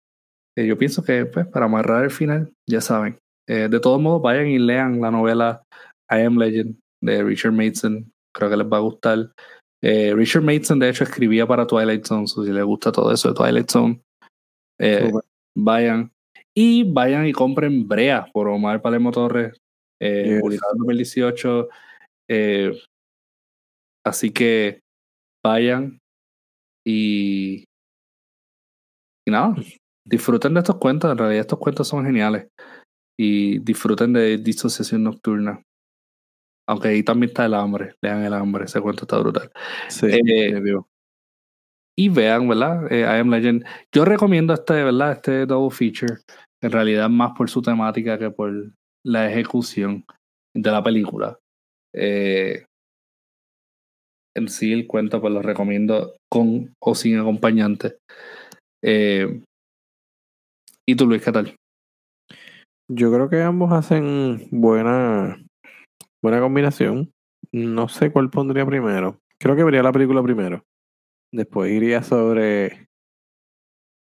yo 0.57 0.77
pienso 0.77 1.03
que, 1.03 1.25
pues, 1.27 1.47
para 1.47 1.67
amarrar 1.67 2.05
el 2.05 2.11
final, 2.11 2.53
ya 2.69 2.81
saben. 2.81 3.17
De 3.47 3.81
todos 3.81 3.99
modos, 4.01 4.21
vayan 4.21 4.49
y 4.49 4.59
lean 4.59 5.01
la 5.01 5.11
novela 5.11 5.63
I 6.11 6.23
Am 6.23 6.37
Legend 6.37 6.79
de 7.03 7.23
Richard 7.23 7.53
Mason. 7.53 8.11
Creo 8.35 8.51
que 8.51 8.57
les 8.57 8.67
va 8.67 8.79
a 8.79 8.81
gustar. 8.81 9.33
Eh, 9.83 10.13
Richard 10.15 10.43
Mason, 10.43 10.79
de 10.79 10.89
hecho, 10.89 11.05
escribía 11.05 11.47
para 11.47 11.67
Twilight 11.67 12.05
Zone. 12.05 12.27
so 12.27 12.45
si 12.45 12.53
les 12.53 12.65
gusta 12.65 12.91
todo 12.91 13.13
eso 13.13 13.29
de 13.29 13.35
Twilight 13.35 13.71
Zone, 13.71 14.01
eh, 14.81 15.11
vayan. 15.57 16.11
Y 16.57 16.83
vayan 16.91 17.27
y 17.27 17.33
compren 17.33 17.87
Brea 17.87 18.27
por 18.33 18.49
Omar 18.49 18.83
Palermo 18.83 19.13
Torres, 19.13 19.57
eh, 20.01 20.25
Yes. 20.27 20.41
publicado 20.41 20.73
en 20.73 20.79
2018. 20.79 21.69
Eh, 22.31 22.73
así 24.05 24.31
que 24.33 24.81
vayan 25.45 25.99
Y, 26.85 27.65
y 29.27 29.31
nada, 29.31 29.55
disfruten 30.07 30.55
de 30.55 30.61
estos 30.61 30.77
cuentos. 30.77 31.11
En 31.13 31.19
realidad 31.19 31.43
estos 31.43 31.59
cuentos 31.59 31.87
son 31.87 32.05
geniales. 32.05 32.49
Y 33.21 33.59
disfruten 33.59 34.13
de 34.15 34.39
Disociación 34.39 35.05
Nocturna. 35.05 35.63
Aunque 36.69 36.89
ahí 36.89 37.03
también 37.03 37.31
está 37.31 37.47
el 37.47 37.55
hambre. 37.55 37.95
Lean 38.03 38.23
el 38.25 38.35
hambre. 38.35 38.67
Ese 38.67 38.81
cuento 38.81 39.05
está 39.05 39.19
brutal. 39.19 39.51
Sí, 39.89 40.07
Eh, 40.07 40.61
y 41.97 42.09
vean, 42.11 42.47
¿verdad? 42.47 42.93
Eh, 42.93 43.01
I 43.01 43.21
Am 43.21 43.31
Legend. 43.31 43.65
Yo 43.93 44.05
recomiendo 44.05 44.55
este, 44.55 44.85
¿verdad? 44.85 45.13
Este 45.13 45.47
double 45.47 45.75
feature. 45.75 46.19
En 46.63 46.71
realidad 46.71 47.09
más 47.09 47.33
por 47.37 47.51
su 47.51 47.61
temática 47.61 48.19
que 48.19 48.31
por 48.31 48.53
la 49.05 49.29
ejecución 49.29 50.05
de 50.55 50.71
la 50.71 50.83
película. 50.83 51.39
Eh, 51.95 52.65
en 54.37 54.49
sí 54.49 54.73
el 54.73 54.87
cuento 54.87 55.21
pues 55.21 55.33
lo 55.33 55.43
recomiendo 55.43 56.15
con 56.31 56.73
o 56.81 56.95
sin 56.95 57.19
acompañante. 57.19 57.97
Eh, 58.85 59.43
¿Y 60.87 60.95
tú 60.95 61.07
Luis, 61.07 61.23
qué 61.25 61.33
tal? 61.33 61.57
Yo 62.91 63.13
creo 63.13 63.29
que 63.29 63.43
ambos 63.43 63.73
hacen 63.73 64.49
buena, 64.51 65.43
buena 66.23 66.41
combinación. 66.41 67.13
No 67.53 67.89
sé 67.89 68.11
cuál 68.11 68.31
pondría 68.31 68.67
primero. 68.67 69.21
Creo 69.39 69.57
que 69.57 69.65
vería 69.65 69.83
la 69.83 69.93
película 69.93 70.23
primero. 70.23 70.65
Después 71.33 71.73
iría 71.73 72.03
sobre. 72.03 72.89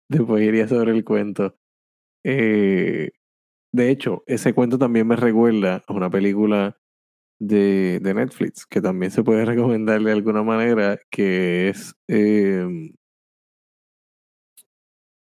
Después 0.09 0.43
iría 0.43 0.67
sobre 0.67 0.91
el 0.91 1.03
cuento. 1.03 1.57
Eh, 2.23 3.11
de 3.73 3.89
hecho, 3.89 4.23
ese 4.27 4.53
cuento 4.53 4.77
también 4.77 5.07
me 5.07 5.15
recuerda 5.15 5.83
a 5.85 5.93
una 5.93 6.09
película 6.09 6.77
de, 7.39 7.99
de 8.01 8.13
Netflix 8.13 8.65
que 8.65 8.81
también 8.81 9.11
se 9.11 9.23
puede 9.23 9.45
recomendar 9.45 10.01
de 10.01 10.11
alguna 10.11 10.43
manera, 10.43 10.99
que 11.11 11.69
es 11.69 11.95
eh, 12.07 12.65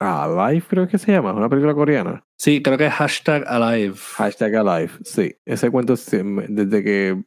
Alive, 0.01 0.65
creo 0.67 0.89
que 0.89 0.97
se 0.97 1.13
llama, 1.13 1.31
es 1.31 1.37
una 1.37 1.49
película 1.51 1.75
coreana. 1.75 2.25
Sí, 2.39 2.63
creo 2.63 2.79
que 2.79 2.87
es 2.87 2.93
hashtag 2.95 3.45
alive. 3.47 3.95
Hashtag 4.17 4.57
Alive, 4.57 4.93
sí. 5.05 5.37
Ese 5.45 5.71
cuento, 5.71 5.95
desde 5.95 6.83
que 6.83 7.23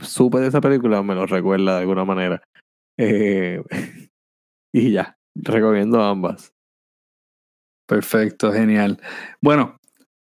supe 0.00 0.40
de 0.40 0.48
esa 0.48 0.60
película, 0.60 1.02
me 1.02 1.14
lo 1.14 1.26
recuerda 1.26 1.76
de 1.76 1.80
alguna 1.82 2.04
manera. 2.04 2.42
Eh, 2.98 3.62
y 4.74 4.90
ya, 4.90 5.16
recomiendo 5.36 6.02
ambas. 6.02 6.52
Perfecto, 7.86 8.52
genial. 8.52 9.00
Bueno, 9.40 9.78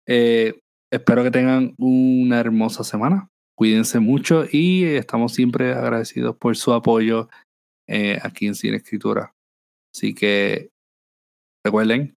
eh, 0.06 0.60
espero 0.92 1.24
que 1.24 1.32
tengan 1.32 1.74
una 1.80 2.40
hermosa 2.40 2.84
semana. 2.84 3.30
Cuídense 3.56 4.00
mucho 4.00 4.46
y 4.52 4.84
estamos 4.84 5.34
siempre 5.34 5.74
agradecidos 5.74 6.38
por 6.38 6.56
su 6.56 6.72
apoyo 6.72 7.30
eh, 7.88 8.20
aquí 8.22 8.46
en 8.46 8.54
Cine 8.54 8.78
Escritura. 8.78 9.34
Así 9.92 10.14
que 10.14 10.70
recuerden, 11.66 12.16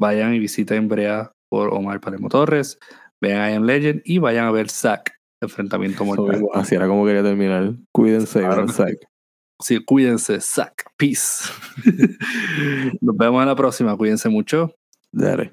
vayan 0.00 0.34
y 0.34 0.38
visiten 0.38 0.88
Brea 0.88 1.32
por 1.50 1.72
Omar 1.72 2.00
Palermo 2.00 2.28
Torres, 2.28 2.78
vean 3.22 3.50
I 3.50 3.54
Am 3.56 3.64
Legend 3.64 4.02
y 4.04 4.18
vayan 4.18 4.46
a 4.46 4.50
ver 4.50 4.68
Zack, 4.70 5.12
Enfrentamiento 5.42 6.04
Mortal. 6.04 6.44
así 6.54 6.74
era 6.74 6.86
como 6.88 7.04
quería 7.06 7.22
terminar. 7.22 7.74
Cuídense, 7.92 8.40
Claro. 8.40 8.68
Zack. 8.68 8.96
Sí, 9.62 9.82
cuídense, 9.82 10.40
Zack. 10.40 10.84
Peace. 10.98 11.44
Nos 13.00 13.16
vemos 13.16 13.40
en 13.42 13.48
la 13.48 13.56
próxima. 13.56 13.96
Cuídense 13.96 14.28
mucho. 14.28 14.74
Dale. 15.12 15.52